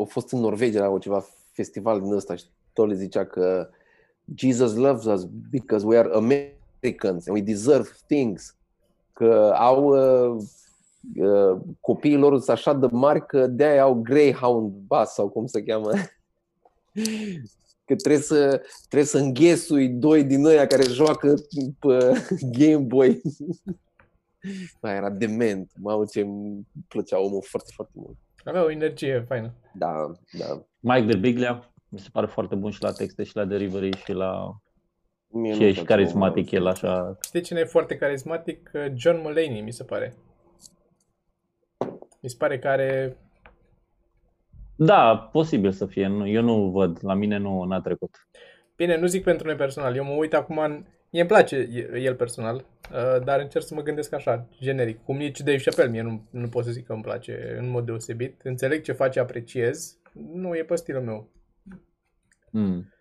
a 0.00 0.02
fost 0.06 0.32
în 0.32 0.40
Norvegia 0.40 0.80
la 0.80 0.88
o 0.88 0.98
ceva 0.98 1.24
festival 1.52 2.00
din 2.00 2.12
ăsta 2.12 2.34
și 2.34 2.44
tot 2.72 2.88
le 2.88 2.94
zicea 2.94 3.26
că 3.26 3.68
Jesus 4.34 4.74
loves 4.74 5.04
us 5.04 5.28
because 5.50 5.86
we 5.86 5.98
are 5.98 6.10
Americans 6.14 7.26
and 7.26 7.36
we 7.36 7.40
deserve 7.40 7.88
things. 8.06 8.54
Că 9.12 9.54
au 9.56 9.84
uh, 9.84 10.42
uh, 11.16 11.60
copiii 11.80 12.16
lor 12.16 12.36
sunt 12.36 12.48
așa 12.48 12.74
de 12.74 12.86
mari 12.90 13.26
că 13.26 13.46
de-aia 13.46 13.82
au 13.82 13.94
Greyhound 13.94 14.72
bus 14.72 15.08
sau 15.08 15.28
cum 15.28 15.46
se 15.46 15.62
cheamă. 15.62 15.90
Că 17.84 17.96
trebuie 17.96 18.22
să, 18.22 18.62
trebuie 18.88 19.08
să 19.08 19.18
înghesui 19.18 19.88
doi 19.88 20.24
din 20.24 20.44
ăia 20.44 20.66
care 20.66 20.82
joacă 20.82 21.34
pe 21.78 22.24
Game 22.40 22.76
Boy. 22.76 23.20
Da, 24.80 24.94
era 24.94 25.10
dement. 25.10 25.72
Mamă, 25.80 26.04
ce 26.04 26.20
îmi 26.20 26.66
plăcea 26.88 27.20
omul 27.20 27.42
foarte, 27.42 27.70
foarte 27.74 27.92
mult. 27.96 28.16
Avea 28.44 28.64
o 28.64 28.70
energie 28.70 29.24
faină. 29.28 29.54
Da, 29.74 30.12
da. 30.38 30.64
Mike 30.80 31.06
de 31.12 31.16
Biglia, 31.16 31.72
mi 31.88 31.98
se 31.98 32.08
pare 32.12 32.26
foarte 32.26 32.54
bun 32.54 32.70
și 32.70 32.82
la 32.82 32.92
texte 32.92 33.22
și 33.22 33.36
la 33.36 33.44
delivery 33.44 33.96
și 33.96 34.12
la... 34.12 34.60
Mie 35.32 35.52
Și 35.52 35.58
nu-mi 35.58 35.70
e 35.70 35.72
și 35.72 35.82
place 35.82 35.94
carismatic 35.94 36.44
omul 36.44 36.54
el 36.54 36.66
ăsta. 36.66 36.88
așa. 36.88 37.18
Știi 37.24 37.40
cine 37.40 37.60
e 37.60 37.64
foarte 37.64 37.96
carismatic? 37.96 38.70
John 38.94 39.20
Mulaney, 39.20 39.60
mi 39.60 39.72
se 39.72 39.84
pare. 39.84 40.14
Mi 42.20 42.28
se 42.30 42.36
pare 42.38 42.58
că 42.58 42.68
are... 42.68 43.16
Da, 44.76 45.28
posibil 45.32 45.72
să 45.72 45.86
fie. 45.86 46.06
Nu, 46.06 46.26
eu 46.26 46.42
nu 46.42 46.70
văd. 46.70 46.98
La 47.02 47.14
mine 47.14 47.36
nu 47.36 47.62
n-a 47.64 47.80
trecut. 47.80 48.28
Bine, 48.76 48.96
nu 48.96 49.06
zic 49.06 49.22
pentru 49.22 49.46
noi 49.46 49.56
personal. 49.56 49.96
Eu 49.96 50.04
mă 50.04 50.12
uit 50.12 50.34
acum 50.34 50.58
în... 50.58 50.86
Mie 51.12 51.20
îmi 51.20 51.30
place 51.30 51.68
el 51.94 52.14
personal, 52.14 52.56
uh, 52.56 53.24
dar 53.24 53.40
încerc 53.40 53.64
să 53.64 53.74
mă 53.74 53.82
gândesc 53.82 54.12
așa, 54.12 54.48
generic. 54.60 55.04
Cum 55.04 55.16
nici 55.16 55.40
Dave 55.40 55.62
Chappelle, 55.62 55.90
mie 55.90 56.02
nu, 56.02 56.26
nu 56.30 56.48
pot 56.48 56.64
să 56.64 56.70
zic 56.70 56.86
că 56.86 56.92
îmi 56.92 57.02
place 57.02 57.56
în 57.58 57.68
mod 57.68 57.86
deosebit. 57.86 58.40
Înțeleg 58.42 58.82
ce 58.82 58.92
face, 58.92 59.20
apreciez. 59.20 59.98
Nu 60.12 60.56
e 60.56 60.64
pe 60.64 60.76
stilul 60.76 61.02
meu. 61.02 61.30
Mm. 62.50 62.92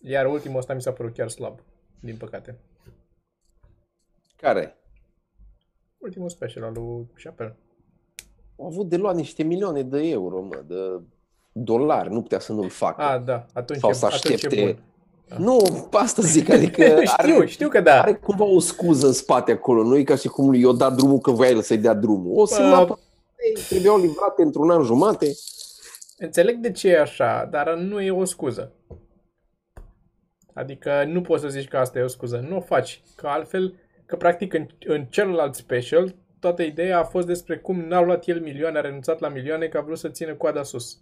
Iar 0.00 0.26
ultimul 0.26 0.58
ăsta 0.58 0.74
mi 0.74 0.82
s-a 0.82 0.92
părut 0.92 1.14
chiar 1.14 1.28
slab, 1.28 1.60
din 2.00 2.16
păcate. 2.16 2.58
Care? 4.36 4.76
Ultimul 5.98 6.28
special 6.28 6.62
al 6.62 6.72
lui 6.72 7.10
Chappelle. 7.22 7.56
Au 8.58 8.66
avut 8.66 8.88
de 8.88 8.96
luat 8.96 9.14
niște 9.14 9.42
milioane 9.42 9.82
de 9.82 10.08
euro, 10.08 10.40
mă, 10.40 10.64
de 10.66 11.02
dolari. 11.52 12.10
Nu 12.10 12.22
putea 12.22 12.38
să 12.38 12.52
nu-l 12.52 12.68
facă. 12.68 13.02
Ah, 13.02 13.22
da, 13.22 13.46
atunci, 13.52 13.78
Sau 13.78 13.90
e, 13.90 13.92
să 13.92 14.06
atunci 14.06 14.24
e 14.24 14.34
aștepte. 14.34 14.82
Bun. 15.36 15.44
Nu, 15.44 15.86
pe 15.90 15.96
asta 15.96 16.22
zic, 16.22 16.50
adică 16.50 16.82
știu, 17.18 17.36
are, 17.36 17.46
știu 17.46 17.68
că 17.68 17.80
da. 17.80 18.00
are 18.00 18.14
cumva 18.14 18.44
o 18.44 18.60
scuză 18.60 19.06
în 19.06 19.12
spate 19.12 19.52
acolo. 19.52 19.82
Nu 19.82 19.96
e 19.96 20.02
ca 20.02 20.16
și 20.16 20.28
cum 20.28 20.54
i-o 20.54 20.72
dat 20.72 20.94
drumul 20.94 21.18
că 21.18 21.30
voia 21.30 21.50
el 21.50 21.62
să-i 21.62 21.78
dea 21.78 21.94
drumul. 21.94 22.38
O 22.38 22.46
să 22.46 22.60
Bă. 22.60 22.68
lua 22.68 22.84
pe 22.84 22.94
trebuiau 23.68 23.98
livrate 23.98 24.42
într-un 24.42 24.70
an 24.70 24.82
jumate. 24.82 25.26
Înțeleg 26.18 26.56
de 26.56 26.70
ce 26.70 26.88
e 26.88 27.00
așa, 27.00 27.48
dar 27.50 27.74
nu 27.74 28.00
e 28.00 28.10
o 28.10 28.24
scuză. 28.24 28.72
Adică 30.54 31.04
nu 31.06 31.20
poți 31.20 31.42
să 31.42 31.48
zici 31.48 31.68
că 31.68 31.76
asta 31.76 31.98
e 31.98 32.02
o 32.02 32.06
scuză. 32.06 32.44
Nu 32.48 32.56
o 32.56 32.60
faci. 32.60 33.02
Că 33.16 33.26
altfel, 33.26 33.74
că 34.06 34.16
practic 34.16 34.52
în, 34.52 34.66
în 34.86 35.04
celălalt 35.04 35.54
special, 35.54 36.14
toată 36.40 36.62
ideea 36.62 36.98
a 36.98 37.04
fost 37.04 37.26
despre 37.26 37.58
cum 37.58 37.80
n-a 37.80 38.00
luat 38.00 38.26
el 38.26 38.40
milioane, 38.40 38.78
a 38.78 38.80
renunțat 38.80 39.20
la 39.20 39.28
milioane, 39.28 39.66
că 39.66 39.78
a 39.78 39.80
vrut 39.80 39.98
să 39.98 40.08
țină 40.08 40.34
coada 40.34 40.62
sus. 40.62 40.98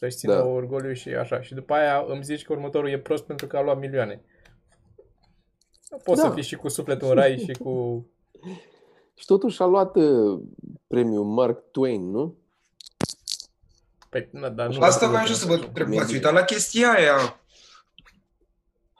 Să-și 0.00 0.16
țină 0.16 0.32
Da. 0.32 0.38
da. 0.38 0.44
orgoliu 0.46 0.92
și 0.92 1.08
așa. 1.08 1.40
Și 1.42 1.54
după 1.54 1.74
aia 1.74 2.04
îmi 2.08 2.22
zici 2.24 2.44
că 2.44 2.52
următorul 2.52 2.90
e 2.90 2.98
prost 2.98 3.24
pentru 3.24 3.46
că 3.46 3.56
a 3.56 3.62
luat 3.62 3.78
milioane. 3.78 4.20
Nu 5.90 5.96
poți 5.96 6.20
Da. 6.22 6.28
să 6.28 6.34
fii 6.34 6.42
și 6.42 6.56
cu 6.56 6.68
sufletul 6.68 7.08
în 7.08 7.14
rai 7.14 7.38
și 7.38 7.52
cu... 7.62 8.06
Și 9.20 9.26
totuși 9.26 9.62
a 9.62 9.64
luat 9.64 9.96
uh, 9.96 10.40
premiul 10.86 11.24
Mark 11.24 11.70
Twain, 11.70 12.10
nu? 12.10 12.36
Păi, 14.08 14.28
na, 14.32 14.48
dar 14.48 14.68
nu 14.68 14.80
Asta 14.80 15.08
vreau 15.08 15.24
și 15.24 15.34
să 15.34 15.46
vă 15.46 15.52
întreb. 15.54 15.88
V-ați 15.88 16.12
uitat 16.14 16.32
la 16.32 16.42
chestia 16.42 16.90
aia? 16.92 17.40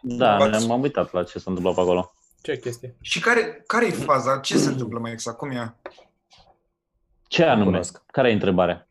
Da, 0.02 0.36
V-ați- 0.36 0.66
m-am 0.66 0.80
uitat 0.80 1.12
la 1.12 1.24
ce 1.24 1.38
s-a 1.38 1.44
întâmplat 1.46 1.74
pe 1.74 1.80
acolo. 1.80 2.12
Ce 2.42 2.58
chestie? 2.58 2.96
Și 3.00 3.20
care, 3.20 3.62
care 3.66 3.86
e 3.86 3.90
faza? 3.90 4.38
Ce 4.38 4.56
se 4.58 4.68
întâmplă 4.68 4.98
mai 4.98 5.12
exact? 5.12 5.36
Cum 5.36 5.50
e? 5.50 5.74
Ce 7.28 7.44
anume? 7.44 7.64
cunosc. 7.64 8.02
Care 8.06 8.30
e 8.30 8.32
întrebarea? 8.32 8.88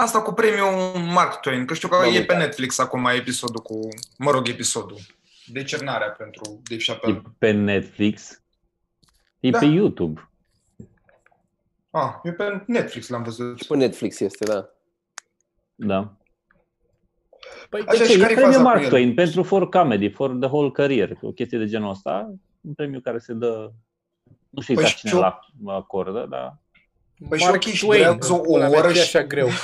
Asta 0.00 0.22
cu 0.22 0.32
premiul 0.32 0.98
Mark 1.12 1.40
Twain, 1.40 1.64
că 1.66 1.74
știu 1.74 1.88
că 1.88 1.94
M-am 1.94 2.04
e 2.04 2.10
pe 2.12 2.18
uitat. 2.18 2.38
Netflix 2.38 2.78
acum 2.78 3.04
episodul 3.06 3.60
cu, 3.62 3.88
mă 4.18 4.30
rog, 4.30 4.48
episodul. 4.48 4.98
Decernarea 5.46 6.08
pentru 6.10 6.42
Dave 6.68 6.82
E 6.82 6.84
Chappelle. 6.86 7.22
pe 7.38 7.50
Netflix? 7.50 8.42
E 9.40 9.50
Da. 9.50 9.58
pe 9.58 9.64
YouTube. 9.64 10.30
Ah, 11.90 12.12
eu 12.22 12.32
pe 12.32 12.62
Netflix 12.66 13.08
l-am 13.08 13.22
văzut. 13.22 13.58
Și 13.60 13.66
pe 13.66 13.76
Netflix 13.76 14.20
este, 14.20 14.44
da. 14.44 14.68
Da. 15.74 16.16
Păi, 17.70 17.80
Așa, 17.86 17.98
De 17.98 18.04
și 18.04 18.10
ce? 18.10 18.16
E 18.16 18.20
care-i 18.20 18.34
premiul 18.34 18.52
faza 18.52 18.62
cu 18.64 18.68
Mark 18.68 18.82
el? 18.82 18.88
Twain 18.88 19.14
pentru 19.14 19.42
for 19.42 19.68
comedy, 19.68 20.10
for 20.10 20.30
the 20.30 20.46
whole 20.48 20.70
career, 20.70 21.18
o 21.22 21.30
chestie 21.32 21.58
de 21.58 21.66
genul 21.66 21.90
ăsta. 21.90 22.34
Un 22.60 22.72
premiu 22.74 23.00
care 23.00 23.18
se 23.18 23.32
dă, 23.32 23.70
nu 24.50 24.60
știu 24.62 24.74
Păi 24.74 24.82
exact 24.82 24.98
și 25.00 25.06
cine 25.06 25.20
eu- 25.20 25.40
îl 25.64 25.70
acordă, 25.70 26.26
dar 26.30 26.58
Păi 27.28 27.38
și 27.38 27.44
Mark 27.44 27.54
ok, 27.56 27.62
și 27.62 27.84
Twain, 27.84 28.02
durează 28.02 28.32
o 28.32 28.38
pula 28.38 28.68
mea, 28.68 28.78
orăș 28.78 28.92
ce 28.94 29.00
e 29.00 29.02
și- 29.04 29.16
așa 29.16 29.26
greu. 29.26 29.48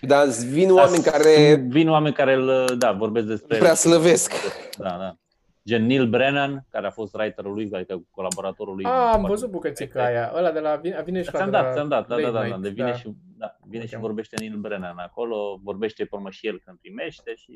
Dar 0.00 0.26
vin 0.50 0.70
oameni 0.70 1.02
Dar 1.02 1.12
care 1.12 1.54
vin 1.68 1.88
oameni 1.88 2.14
care 2.14 2.32
îl, 2.32 2.74
da, 2.78 2.92
vorbesc 2.92 3.26
despre 3.26 3.58
prea 3.58 3.74
slăvesc. 3.74 4.32
Da, 4.78 4.88
da. 4.88 5.16
Gen 5.64 5.86
Neil 5.86 6.06
Brennan, 6.08 6.66
care 6.70 6.86
a 6.86 6.90
fost 6.90 7.14
writerul 7.14 7.52
lui, 7.54 7.68
adică 7.72 8.02
colaboratorul 8.10 8.74
lui. 8.74 8.84
Ah, 8.84 8.90
am 8.92 9.10
Foarte 9.10 9.28
văzut 9.28 9.50
bucățica 9.50 10.04
aia. 10.04 10.32
Ăla 10.34 10.50
de 10.52 10.58
la 10.58 10.76
vine, 10.76 11.02
vine 11.04 11.22
și 11.22 11.28
la 11.32 11.38
Ți-am 11.38 11.50
de 11.50 11.56
la 11.56 11.62
dat, 11.62 11.72
ți-am 11.74 11.88
dat, 11.88 12.06
da, 12.06 12.14
da, 12.14 12.20
Late 12.20 12.32
da, 12.32 12.38
da, 12.40 12.44
Night, 12.46 12.62
de 12.62 12.68
vine 12.68 12.96
și, 12.96 13.12
da, 13.36 13.56
vine 13.68 13.86
și 13.86 13.94
Ok. 13.94 14.00
vorbește 14.00 14.36
Neil 14.38 14.56
Brennan 14.56 14.98
acolo, 14.98 15.60
vorbește 15.62 16.02
pe 16.04 16.08
urmă 16.16 16.30
și 16.30 16.46
el 16.46 16.60
când 16.64 16.78
primește 16.80 17.34
și 17.36 17.52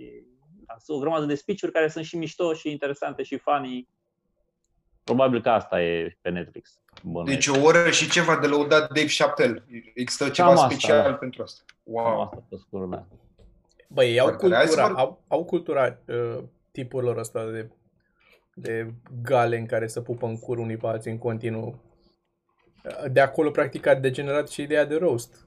da, 0.67 0.75
sunt 0.79 0.97
o 0.97 1.01
grămadă 1.01 1.25
de 1.25 1.35
speech 1.35 1.63
care 1.73 1.89
sunt 1.89 2.05
și 2.05 2.17
mișto 2.17 2.53
și 2.55 2.71
interesante 2.71 3.23
și 3.23 3.37
funny. 3.39 3.89
Probabil 5.05 5.43
că 5.43 5.49
asta 5.49 5.83
e 5.83 6.19
pe 6.21 6.31
Netflix. 6.31 6.81
Bănuiesc. 7.03 7.33
Deci 7.35 7.47
o 7.47 7.65
oră 7.65 7.91
și 7.91 8.11
ceva 8.11 8.37
de 8.37 8.47
lăudat 8.47 8.93
Dave 8.93 9.07
Chappelle. 9.19 9.65
Există 9.95 10.29
ceva 10.29 10.49
Cam 10.49 10.57
asta, 10.57 10.69
special 10.69 11.03
da. 11.11 11.15
pentru 11.15 11.43
asta. 11.43 11.63
Cam 11.67 11.95
Wow. 11.95 12.21
Asta 12.21 12.45
pe 12.49 12.57
scurt, 12.57 12.91
da. 12.91 13.07
Băi, 13.89 14.11
ei 14.11 14.19
au 14.21 14.27
Foarte 14.27 14.49
tare. 14.49 14.57
Hai 14.57 14.67
să 14.67 14.75
cultura, 14.75 14.93
vor- 14.95 14.99
au, 15.01 15.23
au 15.29 15.45
cultura 15.45 15.99
uh, 16.07 16.45
tipurilor 16.71 17.17
ăsta 17.17 17.51
de, 17.51 17.71
de 18.55 18.95
gale 19.23 19.57
în 19.59 19.67
care 19.67 19.87
să 19.87 20.01
pupă 20.01 20.27
în 20.27 20.39
cur 20.39 20.59
unii 20.59 20.77
pe 20.77 20.87
alții 20.87 21.11
în 21.11 21.19
continuu. 21.19 21.81
De 23.11 23.21
acolo, 23.21 23.51
practic, 23.51 23.87
a 23.87 23.95
degenerat 23.95 24.49
și 24.49 24.63
ideea 24.63 24.85
de 24.85 24.97
roast. 24.97 25.47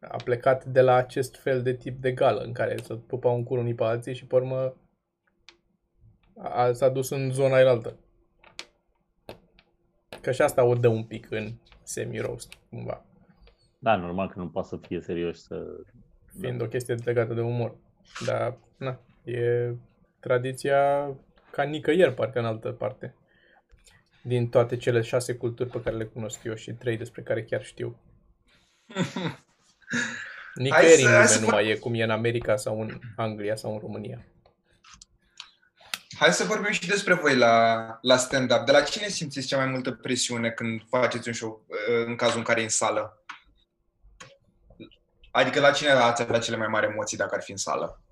A 0.00 0.16
plecat 0.24 0.64
de 0.64 0.80
la 0.80 0.94
acest 0.94 1.36
fel 1.36 1.62
de 1.62 1.74
tip 1.74 2.00
de 2.00 2.12
gală 2.12 2.40
în 2.40 2.52
care 2.52 2.76
să 2.82 2.94
pupau 2.94 3.34
în 3.36 3.44
cur 3.44 3.58
unii 3.58 3.74
pe 3.74 3.84
alții 3.84 4.14
și, 4.14 4.26
pe 4.26 4.34
urmă, 4.34 4.76
a, 6.38 6.72
s-a 6.72 6.88
dus 6.88 7.10
în 7.10 7.30
zona 7.30 7.54
aia 7.54 7.80
Că 10.20 10.32
și 10.32 10.42
asta 10.42 10.64
o 10.64 10.74
dă 10.74 10.88
un 10.88 11.04
pic 11.04 11.30
în 11.30 11.52
semi-roast, 11.82 12.52
cumva, 12.70 13.04
Da, 13.78 13.96
normal 13.96 14.28
că 14.28 14.38
nu 14.38 14.48
poate 14.48 14.68
să 14.68 14.76
fie 14.76 15.00
serios 15.00 15.42
să... 15.42 15.64
fiind 16.40 16.60
o 16.62 16.66
chestie 16.66 16.94
legată 17.04 17.34
de 17.34 17.40
umor. 17.40 17.76
Dar, 18.26 18.56
na, 18.76 19.00
e 19.24 19.72
tradiția 20.20 21.10
ca 21.50 21.62
nicăieri, 21.62 22.14
parcă 22.14 22.38
în 22.38 22.44
altă 22.44 22.70
parte. 22.70 23.14
Din 24.22 24.48
toate 24.48 24.76
cele 24.76 25.00
șase 25.00 25.34
culturi 25.34 25.70
pe 25.70 25.80
care 25.82 25.96
le 25.96 26.04
cunosc 26.04 26.44
eu 26.44 26.54
și 26.54 26.72
trei 26.72 26.96
despre 26.96 27.22
care 27.22 27.44
chiar 27.44 27.62
știu. 27.64 27.96
Nicăieri 30.54 31.00
să- 31.00 31.06
în 31.06 31.12
hai 31.12 31.14
lume 31.14 31.26
să 31.26 31.40
nu 31.40 31.46
fac- 31.46 31.54
mai 31.54 31.68
e 31.68 31.74
cum 31.74 31.94
e 31.94 32.02
în 32.02 32.10
America 32.10 32.56
sau 32.56 32.80
în 32.80 32.98
Anglia 33.16 33.56
sau 33.56 33.72
în 33.72 33.78
România. 33.78 34.24
Hai 36.20 36.32
să 36.32 36.44
vorbim 36.44 36.72
și 36.72 36.88
despre 36.88 37.14
voi 37.14 37.36
la, 37.36 37.86
la 38.00 38.16
stand-up. 38.16 38.64
De 38.64 38.72
la 38.72 38.80
cine 38.80 39.08
simțiți 39.08 39.46
cea 39.46 39.56
mai 39.56 39.66
multă 39.66 39.92
presiune 39.92 40.50
când 40.50 40.82
faceți 40.88 41.28
un 41.28 41.34
show, 41.34 41.64
uh, 41.66 42.06
în 42.06 42.16
cazul 42.16 42.38
în 42.38 42.44
care 42.44 42.60
e 42.60 42.62
în 42.62 42.68
sală? 42.68 43.24
Adică 45.30 45.60
la 45.60 45.70
cine 45.70 45.90
ați 45.90 46.22
avea 46.22 46.38
cele 46.38 46.56
mai 46.56 46.66
mari 46.66 46.86
emoții 46.86 47.16
dacă 47.16 47.34
ar 47.34 47.42
fi 47.42 47.50
în 47.50 47.56
sală? 47.56 48.02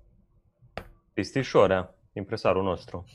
Cristi 1.13 1.41
Șorea, 1.41 1.95
impresarul 2.13 2.63
nostru. 2.63 3.05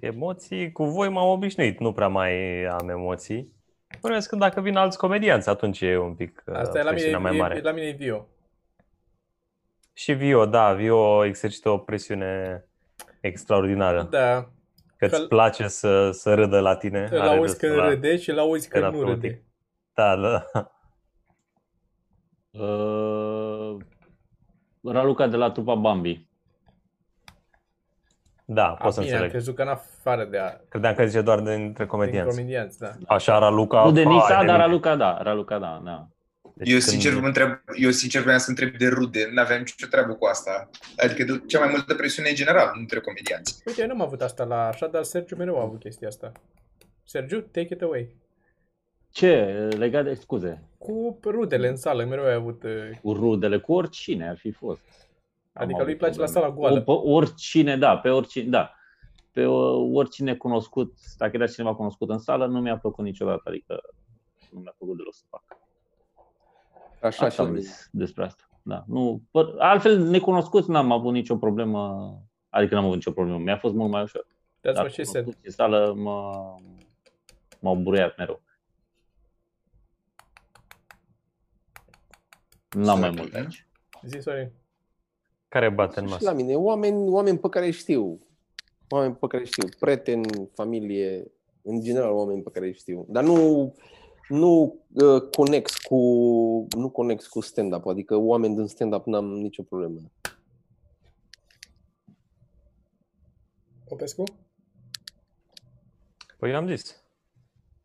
Emoții, 0.00 0.72
cu 0.72 0.84
voi 0.84 1.08
m-am 1.08 1.28
obișnuit, 1.28 1.78
nu 1.78 1.92
prea 1.92 2.08
mai 2.08 2.64
am 2.64 2.88
emoții. 2.88 3.53
Bănuiesc 4.04 4.28
că 4.28 4.36
dacă 4.36 4.60
vin 4.60 4.76
alți 4.76 4.98
comedianți, 4.98 5.48
atunci 5.48 5.80
e 5.80 5.96
un 5.98 6.14
pic 6.14 6.42
uh, 6.46 6.54
Asta 6.54 6.78
e 6.78 6.82
la 6.82 6.90
mine, 6.90 6.90
presiunea 6.90 7.18
mai 7.18 7.36
mare. 7.36 7.56
e, 7.56 7.60
la 7.60 7.70
mine 7.72 7.86
e 7.86 7.92
Vio. 7.92 8.26
Și 9.92 10.12
Vio, 10.12 10.46
da, 10.46 10.72
Vio 10.72 11.24
exercită 11.24 11.68
o 11.70 11.78
presiune 11.78 12.64
extraordinară. 13.20 14.02
Da, 14.10 14.42
Că 14.96 15.06
că- 15.06 15.16
îți 15.16 15.28
place 15.28 15.68
să, 15.68 16.10
să 16.10 16.34
râdă 16.34 16.60
la 16.60 16.76
tine. 16.76 17.08
îl 17.10 17.20
are 17.20 17.28
auzi 17.36 17.50
destul 17.52 17.68
când 17.68 17.80
la- 17.80 17.88
râde 17.88 18.16
și 18.16 18.30
îl 18.30 18.38
auzi 18.38 18.68
când 18.68 18.84
nu 18.84 18.90
terapeutic. 18.90 19.22
râde. 19.22 19.42
Da, 19.94 20.16
da. 20.16 20.44
Uh, 22.64 23.76
Raluca 24.82 25.26
de 25.26 25.36
la 25.36 25.50
trupa 25.50 25.74
Bambi. 25.74 26.26
Da, 28.44 28.66
A, 28.66 28.74
pot 28.74 28.92
să 28.92 29.00
bine, 29.00 29.12
am 29.12 29.16
înțeleg. 29.22 29.30
crezut 29.30 29.54
că 29.54 29.62
în 29.62 29.68
afară 29.68 30.24
de 30.24 30.38
a, 30.38 30.56
Credeam 30.68 30.94
că 30.94 31.06
zice 31.06 31.20
doar 31.22 31.38
dintre 31.40 31.72
din 31.76 31.86
comedianți. 31.86 32.36
comedianți, 32.36 32.78
da. 32.78 32.90
Așa, 33.06 33.38
Raluca... 33.38 33.84
Nu 33.84 33.92
de 33.92 34.02
vai, 34.02 34.12
Nisa, 34.14 34.26
de 34.28 34.32
dar 34.34 34.44
mine. 34.44 34.56
Raluca 34.56 34.96
da, 34.96 35.18
Raluca 35.22 35.58
da, 35.58 35.82
da. 35.84 36.06
Deci 36.56 36.68
Eu 36.68 36.78
când- 36.78 36.88
sincer, 36.88 37.20
mă 37.20 37.26
întreb, 37.26 37.48
eu 37.80 37.90
sincer 37.90 38.22
vreau 38.22 38.38
să 38.38 38.48
întreb 38.50 38.76
de 38.76 38.86
rude, 38.88 39.28
n-aveam 39.32 39.58
nicio 39.58 39.86
treabă 39.90 40.12
cu 40.12 40.24
asta. 40.26 40.70
Adică 40.96 41.24
de 41.32 41.42
cea 41.46 41.58
mai 41.58 41.68
multă 41.70 41.94
presiune 41.94 42.28
în 42.28 42.34
general, 42.34 42.70
nu 42.74 42.80
între 42.80 43.00
comedianți. 43.00 43.62
Uite, 43.66 43.80
eu 43.80 43.86
nu 43.86 43.92
am 43.92 44.02
avut 44.02 44.22
asta 44.22 44.44
la 44.44 44.66
așa, 44.66 44.86
dar 44.86 45.02
Sergiu 45.02 45.36
mereu 45.36 45.58
a 45.58 45.62
avut 45.62 45.78
chestia 45.80 46.08
asta. 46.08 46.32
Sergiu, 47.04 47.40
take 47.40 47.68
it 47.74 47.82
away. 47.82 48.16
Ce? 49.10 49.34
Legat 49.76 50.04
de, 50.04 50.14
scuze, 50.14 50.62
Cu 50.78 51.18
rudele 51.24 51.68
în 51.68 51.76
sală, 51.76 52.04
mereu 52.04 52.24
ai 52.24 52.32
avut... 52.34 52.62
uh, 52.62 52.70
cu 53.02 53.12
rudele, 53.12 53.58
cu 53.58 53.72
oricine 53.72 54.28
ar 54.28 54.36
fi 54.36 54.50
fost. 54.50 54.80
Adică 55.54 55.78
Am 55.80 55.84
lui 55.86 55.94
avut 55.94 55.98
place 55.98 56.18
la 56.18 56.24
probleme. 56.24 56.46
sala 56.46 56.50
goală. 56.54 56.80
Pe 56.80 56.90
oricine, 56.90 57.76
da, 57.76 57.98
pe 57.98 58.08
oricine, 58.10 58.48
da. 58.48 58.72
Pe 59.32 59.46
uh, 59.46 59.90
oricine 59.94 60.34
cunoscut, 60.36 60.94
dacă 61.16 61.36
era 61.36 61.46
cineva 61.46 61.74
cunoscut 61.74 62.10
în 62.10 62.18
sală, 62.18 62.46
nu 62.46 62.60
mi-a 62.60 62.78
plăcut 62.78 63.04
niciodată, 63.04 63.42
adică 63.44 63.80
nu 64.50 64.60
mi-a 64.60 64.74
plăcut 64.78 64.96
deloc 64.96 65.14
să 65.14 65.22
fac. 65.30 65.42
Așa, 67.02 67.06
Asta 67.06 67.28
și 67.28 67.40
am 67.40 67.56
zis 67.56 67.88
despre 67.92 68.24
asta. 68.24 68.48
Da. 68.62 68.84
Nu, 68.86 69.22
pă- 69.28 69.54
altfel, 69.58 69.98
necunoscuți 69.98 70.70
n-am 70.70 70.92
avut 70.92 71.12
nicio 71.12 71.36
problemă, 71.36 72.12
adică 72.48 72.74
n-am 72.74 72.84
avut 72.84 72.96
nicio 72.96 73.10
problemă, 73.12 73.38
mi-a 73.38 73.56
fost 73.56 73.74
mult 73.74 73.90
mai 73.90 74.02
ușor. 74.02 74.26
That's 74.26 74.72
Dar 74.72 74.74
what 74.76 74.90
she 74.92 75.02
said. 75.02 75.24
cunoscuți 75.24 75.46
în 75.46 75.52
sală 75.52 75.94
mă, 75.96 76.30
m-au 77.60 77.76
buruiat 77.76 78.16
mereu. 78.16 78.42
N-am 82.70 82.98
mai 83.00 83.10
mult 83.10 83.34
aici. 83.34 83.66
Zi, 84.02 84.18
Sorin. 84.20 84.52
Care 85.54 85.68
bate 85.68 86.00
în 86.00 86.06
Și 86.06 86.12
masă? 86.12 86.24
la 86.24 86.32
mine, 86.32 86.54
oameni, 86.54 87.08
oameni 87.08 87.38
pe 87.38 87.48
care 87.48 87.64
îi 87.64 87.72
știu. 87.72 88.18
Oameni 88.88 89.14
pe 89.14 89.26
care 89.26 89.42
îi 89.42 89.48
știu. 89.48 89.68
Prieteni, 89.78 90.50
familie, 90.54 91.32
în 91.62 91.80
general 91.80 92.12
oameni 92.12 92.42
pe 92.42 92.50
care 92.50 92.66
îi 92.66 92.74
știu. 92.74 93.04
Dar 93.08 93.24
nu, 93.24 93.74
nu 94.28 94.76
uh, 94.92 95.22
conex 95.30 95.76
cu 95.76 95.96
nu 96.76 96.90
conex 96.90 97.26
cu 97.26 97.40
stand-up, 97.40 97.86
adică 97.86 98.16
oameni 98.16 98.54
din 98.54 98.66
stand-up 98.66 99.06
n-am 99.06 99.24
nicio 99.24 99.62
problemă. 99.62 99.98
Popescu? 103.88 104.22
Păi 106.38 106.54
am 106.54 106.68
zis. 106.68 107.02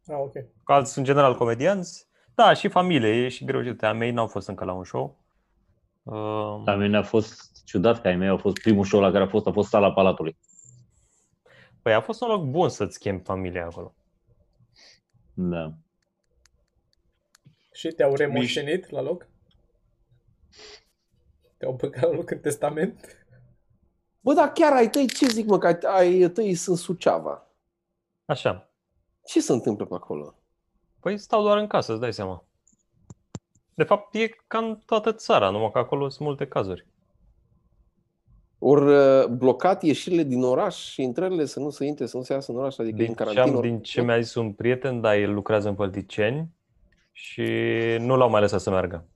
Ah, 0.08 0.18
ok. 0.20 0.34
Că 0.64 0.74
alți, 0.74 0.98
în 0.98 1.04
general, 1.04 1.36
comedianți. 1.36 2.08
Da, 2.36 2.54
și 2.54 2.68
familie, 2.68 3.10
e 3.10 3.28
și 3.28 3.46
greu. 3.46 3.60
Uite, 3.60 3.86
a 3.86 3.94
mei 3.94 4.12
n-au 4.12 4.28
fost 4.28 4.48
încă 4.48 4.66
la 4.66 4.74
un 4.74 4.84
show. 4.84 5.19
Uh, 6.04 6.62
La 6.66 6.76
mine 6.76 6.98
a 6.98 7.04
fost 7.04 7.64
ciudat 7.66 8.02
că 8.02 8.08
ai 8.08 8.16
mei 8.16 8.28
au 8.28 8.38
fost 8.38 8.60
primul 8.60 8.86
show 8.86 9.02
la 9.02 9.12
care 9.12 9.24
a 9.24 9.28
fost, 9.28 9.48
a 9.48 9.52
fost 9.52 9.70
sala 9.70 9.94
Palatului. 9.94 10.38
Păi 11.82 11.94
a 11.94 12.02
fost 12.02 12.22
un 12.22 12.28
loc 12.28 12.44
bun 12.46 12.70
să-ți 12.70 13.00
chemi 13.00 13.20
familia 13.20 13.66
acolo. 13.66 13.96
Da. 15.34 15.74
Și 17.72 17.88
te-au 17.88 18.16
remoștenit 18.16 18.90
la 18.90 19.02
loc? 19.02 19.28
Te-au 21.58 21.74
băgat 21.74 22.04
la 22.04 22.12
loc 22.12 22.32
în 22.32 22.40
testament? 22.40 23.18
Bă, 24.20 24.34
dar 24.34 24.52
chiar 24.52 24.74
ai 24.74 24.90
tăi, 24.90 25.08
ce 25.08 25.28
zic 25.28 25.46
mă, 25.46 25.58
că 25.58 25.88
ai 25.88 26.30
tăi 26.30 26.56
sunt 26.56 26.78
Suceava. 26.78 27.48
Așa. 28.26 28.70
Ce 29.26 29.42
se 29.42 29.52
întâmplă 29.52 29.86
pe 29.86 29.94
acolo? 29.94 30.36
Păi 31.00 31.18
stau 31.18 31.42
doar 31.42 31.58
în 31.58 31.68
casă, 31.68 31.92
îți 31.92 32.02
dai 32.02 32.14
seama. 32.14 32.49
De 33.80 33.86
fapt, 33.86 34.14
e 34.16 34.28
ca 34.48 34.58
în 34.58 34.80
toată 34.86 35.14
țara, 35.14 35.50
numai 35.50 35.72
că 35.72 35.78
acolo 35.78 36.10
sunt 36.10 36.28
multe 36.28 36.48
cazuri. 36.48 36.86
Ori 38.58 38.86
uh, 38.86 39.26
blocat 39.26 39.84
ieșirile 39.84 40.24
din 40.24 40.44
oraș 40.44 40.76
și 40.76 41.02
intrările 41.02 41.46
să 41.46 41.60
nu 41.60 41.70
se 41.70 41.86
intre, 41.86 42.06
să 42.06 42.18
nu 42.18 42.24
se 42.24 42.34
iasă 42.34 42.52
în 42.52 42.58
oraș, 42.58 42.78
adică 42.78 42.96
în 43.00 43.06
Din 43.06 43.08
ce, 43.08 43.14
carantină. 43.24 43.46
am, 43.46 43.58
ori- 43.58 43.62
din 43.68 43.82
ce 43.82 44.02
mi-a 44.02 44.20
zis 44.20 44.36
un 44.36 44.54
prieten, 44.54 45.02
da, 45.02 45.18
el 45.18 45.34
lucrează 45.34 45.70
în 45.70 45.76
Pălticeni 45.76 46.50
și 47.12 47.44
nu 48.00 48.16
l-au 48.16 48.30
mai 48.30 48.42
lăsat 48.42 48.62
să 48.62 48.70
meargă. 48.70 49.08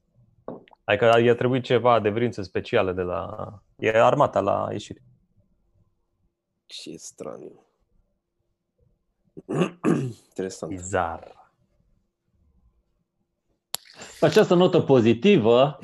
Adică 0.84 1.20
i-a 1.20 1.36
trebuit 1.36 1.64
ceva 1.64 2.00
de 2.00 2.10
vrință 2.10 2.42
specială 2.42 2.92
de 2.94 3.02
la... 3.02 3.36
E 3.76 3.90
armata 4.02 4.40
la 4.40 4.68
ieșire. 4.72 5.02
Ce 6.66 6.96
straniu. 6.98 7.66
Interesant. 10.30 10.72
Bizar. 10.72 11.43
Pe 14.24 14.30
această 14.30 14.54
notă 14.54 14.80
pozitivă, 14.80 15.80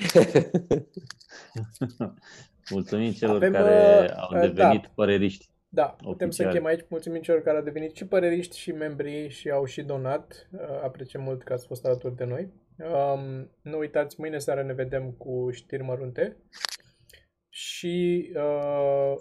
mulțumim 2.76 3.12
celor 3.12 3.36
Avem, 3.36 3.52
care 3.52 4.06
uh, 4.06 4.14
au 4.16 4.36
uh, 4.36 4.42
devenit 4.42 4.82
da. 4.82 4.92
păreriști. 4.96 5.50
Da, 5.70 5.84
putem 5.84 6.30
să 6.30 6.44
Oficial. 6.44 6.46
închem 6.46 6.66
aici. 6.66 6.86
Mulțumim 6.90 7.22
celor 7.22 7.42
care 7.42 7.58
au 7.58 7.64
devenit 7.64 7.96
și 7.96 8.06
păreriști 8.06 8.58
și 8.58 8.72
membri 8.72 9.30
și 9.30 9.50
au 9.50 9.66
și 9.66 9.82
donat. 9.82 10.50
Uh, 10.52 10.60
Apreciem 10.84 11.24
mult 11.24 11.44
că 11.44 11.54
ați 11.54 11.66
fost 11.66 11.86
alături 11.86 12.16
de 12.16 12.24
noi. 12.24 12.54
Um, 12.78 13.50
nu 13.62 13.78
uitați, 13.78 14.20
mâine 14.20 14.38
seară 14.38 14.64
ne 14.64 14.74
vedem 14.74 15.12
cu 15.12 15.50
știri 15.52 15.84
mărunte. 15.84 16.38
Și 17.50 18.30
uh, 18.36 19.16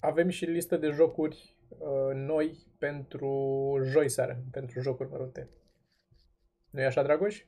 avem 0.00 0.28
și 0.28 0.44
listă 0.44 0.76
de 0.76 0.88
jocuri 0.88 1.56
uh, 1.68 2.14
noi 2.14 2.66
pentru 2.78 3.80
joi 3.84 4.08
seară, 4.08 4.42
pentru 4.50 4.80
jocuri 4.80 5.08
mărunte. 5.10 5.48
nu 6.70 6.80
e 6.80 6.84
așa, 6.84 7.02
Dragoș? 7.02 7.44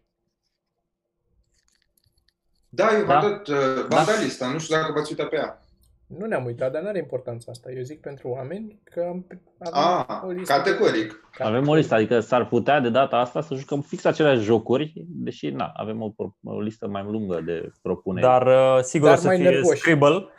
Da, 2.72 2.88
eu 2.98 3.04
Da. 3.06 3.18
v-am 3.18 3.30
dat, 3.30 3.48
uh, 3.48 3.56
v-am 3.88 4.04
dat 4.06 4.22
lista, 4.22 4.46
nu 4.52 4.58
știu 4.58 4.76
dacă 4.76 4.92
v-ați 4.92 5.10
uitat 5.10 5.28
pe 5.28 5.36
ea. 5.36 5.62
Nu 6.06 6.26
ne-am 6.26 6.44
uitat, 6.44 6.72
dar 6.72 6.82
nu 6.82 6.88
are 6.88 6.98
importanța 6.98 7.50
asta. 7.50 7.70
Eu 7.70 7.82
zic 7.82 8.00
pentru 8.00 8.28
oameni 8.28 8.80
că 8.84 9.04
am, 9.08 9.26
avem 9.58 10.04
Ah, 10.08 10.22
o 10.26 10.30
listă. 10.30 10.52
categoric. 10.52 11.30
Avem 11.38 11.68
o 11.68 11.74
listă, 11.74 11.94
adică 11.94 12.20
s-ar 12.20 12.46
putea 12.46 12.80
de 12.80 12.88
data 12.88 13.16
asta 13.16 13.40
să 13.40 13.54
jucăm 13.54 13.80
fix 13.80 14.04
aceleași 14.04 14.40
jocuri, 14.42 14.92
deși 15.06 15.50
na, 15.50 15.72
avem 15.76 16.02
o, 16.02 16.08
pro- 16.08 16.36
o 16.44 16.60
listă 16.60 16.86
mai 16.88 17.02
lungă 17.02 17.40
de 17.40 17.72
propuneri. 17.82 18.26
Dar 18.26 18.46
uh, 18.46 18.78
sigur 18.82 19.08
Dar 19.08 19.16
o 19.16 19.20
să 19.20 19.26
mai 19.26 19.36
fie 19.36 19.48
nervoși. 19.50 19.78
Scribble. 19.80 20.26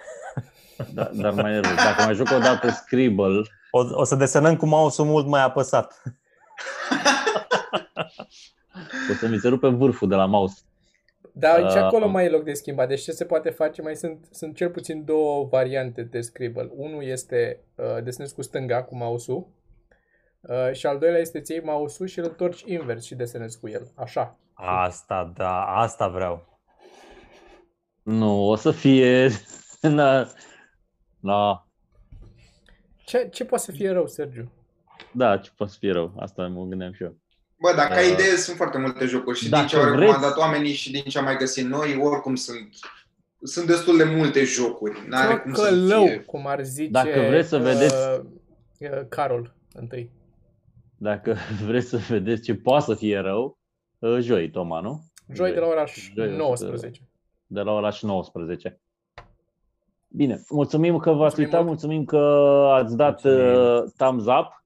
Da, 0.93 1.09
dar 1.13 1.33
mai 1.33 1.51
nervos. 1.51 1.75
Dacă 1.75 2.03
mai 2.05 2.13
joc 2.15 2.31
o 2.31 2.37
dată 2.39 2.69
Scribble, 2.69 3.41
O, 3.71 3.79
o 3.91 4.03
să 4.03 4.15
desenăm 4.15 4.55
cu 4.55 4.65
mouse-ul 4.65 5.07
mult 5.07 5.27
mai 5.27 5.43
apăsat. 5.43 6.01
o 9.11 9.13
să 9.19 9.27
mi 9.27 9.37
se 9.37 9.47
rupe 9.47 9.67
vârful 9.67 10.07
de 10.07 10.15
la 10.15 10.25
mouse. 10.25 10.59
Dar 11.33 11.69
și 11.71 11.77
Uh, 11.77 11.83
acolo 11.83 12.07
mai 12.07 12.25
e 12.25 12.29
loc 12.29 12.43
de 12.43 12.53
schimbat. 12.53 12.87
Deci 12.87 13.01
ce 13.01 13.11
se 13.11 13.25
poate 13.25 13.49
face? 13.49 13.81
Mai 13.81 13.95
sunt, 13.95 14.27
sunt 14.31 14.55
cel 14.55 14.69
puțin 14.69 15.05
două 15.05 15.45
variante 15.45 16.03
de 16.03 16.21
Scribble. 16.21 16.69
Unul 16.75 17.03
este 17.03 17.59
uh, 17.75 18.03
desenezi 18.03 18.33
cu 18.33 18.41
stânga, 18.41 18.83
cu 18.83 18.95
mouse-ul. 18.95 19.47
Uh, 20.41 20.71
și 20.73 20.85
al 20.85 20.97
doilea 20.99 21.19
este 21.19 21.37
îți 21.37 21.51
iei 21.51 21.61
mouse-ul 21.63 22.07
și 22.07 22.19
îl 22.19 22.25
întorci 22.25 22.61
invers 22.65 23.05
și 23.05 23.15
desenezi 23.15 23.59
cu 23.59 23.67
el. 23.69 23.91
Așa. 23.95 24.39
Asta, 24.53 25.31
da, 25.35 25.63
asta 25.65 26.07
vreau. 26.07 26.59
Nu, 28.03 28.47
o 28.49 28.55
să 28.55 28.71
fie... 28.71 29.29
Na, 29.81 30.27
na, 31.19 31.67
Ce, 33.05 33.27
ce 33.31 33.45
poate 33.45 33.63
să 33.63 33.71
fie 33.71 33.89
rău, 33.91 34.07
Sergiu? 34.07 34.51
da, 35.13 35.37
ce 35.37 35.51
poate 35.57 35.71
să 35.71 35.77
fie 35.79 35.91
rău. 35.91 36.13
Asta 36.19 36.47
mă 36.47 36.65
gândeam 36.65 36.93
și 36.93 37.03
eu. 37.03 37.15
Bă, 37.61 37.73
dacă 37.75 37.93
Uh, 37.93 37.97
ai 37.99 38.11
idee, 38.11 38.35
sunt 38.35 38.55
foarte 38.57 38.77
multe 38.77 39.05
jocuri 39.05 39.37
și 39.37 39.41
din 39.43 39.51
dacă 39.51 39.65
ce 39.65 39.75
au 39.75 39.81
vreți- 39.81 39.99
recomandat 39.99 40.37
oamenii 40.37 40.73
și 40.73 40.91
din 40.91 41.01
ce 41.03 41.17
am 41.17 41.23
mai 41.23 41.37
găsit 41.37 41.65
noi, 41.65 41.97
oricum 42.01 42.35
sunt, 42.35 42.69
sunt 43.43 43.65
destul 43.67 43.97
de 43.97 44.03
multe 44.03 44.43
jocuri. 44.43 45.03
N-are 45.07 45.37
cum 45.37 45.53
să 45.53 45.63
Călău, 45.63 46.05
fie. 46.05 46.17
cum 46.19 46.47
ar 46.47 46.63
zice 46.63 46.89
Dacă 46.91 47.19
vreți 47.27 47.49
să 47.49 47.57
vedeți- 47.57 47.95
uh, 48.79 48.89
uh, 48.91 49.01
Carol 49.09 49.55
întâi. 49.73 50.11
Dacă 50.97 51.35
vreți 51.67 51.87
să 51.87 51.97
vedeți 52.09 52.41
ce 52.41 52.55
poate 52.55 52.83
să 52.85 52.95
fie 52.95 53.17
rău, 53.19 53.57
uh, 53.99 54.17
joi, 54.19 54.49
Toma, 54.49 54.79
nu? 54.81 55.03
Joi 55.33 55.51
de 55.53 55.59
la 55.59 55.65
ora 55.67 55.83
Joi, 56.15 56.35
19. 56.35 57.01
de 57.47 57.61
la 57.61 57.71
ora 57.71 57.89
și 57.89 58.05
19. 58.05 58.79
Bine, 60.07 60.43
mulțumim 60.49 60.97
că 60.97 61.11
v-ați 61.11 61.39
Mulțumim 61.39 61.45
uitat, 61.45 61.63
mult. 61.65 61.67
mulțumim 61.81 62.05
că 62.05 62.17
ați 62.71 62.95
dat 62.95 63.23
Mulțumim. 63.23 63.61
uh, 63.61 63.83
thumbs 63.97 64.23
up 64.25 64.29
uh, 64.29 64.60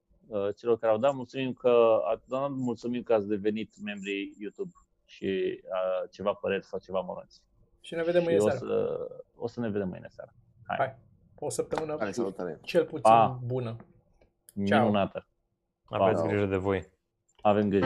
celor 0.56 0.78
care 0.78 0.92
au 0.92 0.98
dat, 0.98 1.14
mulțumim 1.14 1.54
că 1.54 2.02
ați 2.06 2.28
dat, 2.30 2.50
mulțumim 2.52 3.04
că 3.04 3.14
ați 3.14 3.28
devenit 3.28 3.72
membrii 3.84 4.36
YouTube 4.40 4.72
și 5.06 5.60
uh, 5.64 6.10
ceva 6.12 6.34
păreri 6.34 6.66
sau 6.66 6.80
ceva 6.80 7.00
mărunți. 7.00 7.42
Și 7.80 7.94
ne 7.96 8.04
vedem 8.04 8.22
Și 8.22 8.28
mâine 8.28 8.42
o 8.42 8.50
seara. 8.50 8.58
să, 8.66 9.08
o 9.36 9.48
să 9.48 9.60
ne 9.60 9.70
vedem 9.70 9.88
mâine 9.88 10.08
seara. 10.10 10.32
Hai. 10.68 10.96
O 11.36 11.50
săptămână 11.50 11.96
Hai, 12.00 12.14
salutare! 12.14 12.60
cel 12.62 12.84
puțin 12.86 13.02
Pa. 13.02 13.40
bună. 13.46 13.76
Ciao. 14.66 14.80
Minunată. 14.80 15.28
Aveți 15.86 16.20
Wow. 16.22 16.28
grijă 16.30 16.46
de 16.46 16.58
voi. 16.58 16.90
Avem 17.42 17.70
grijă. 17.70 17.86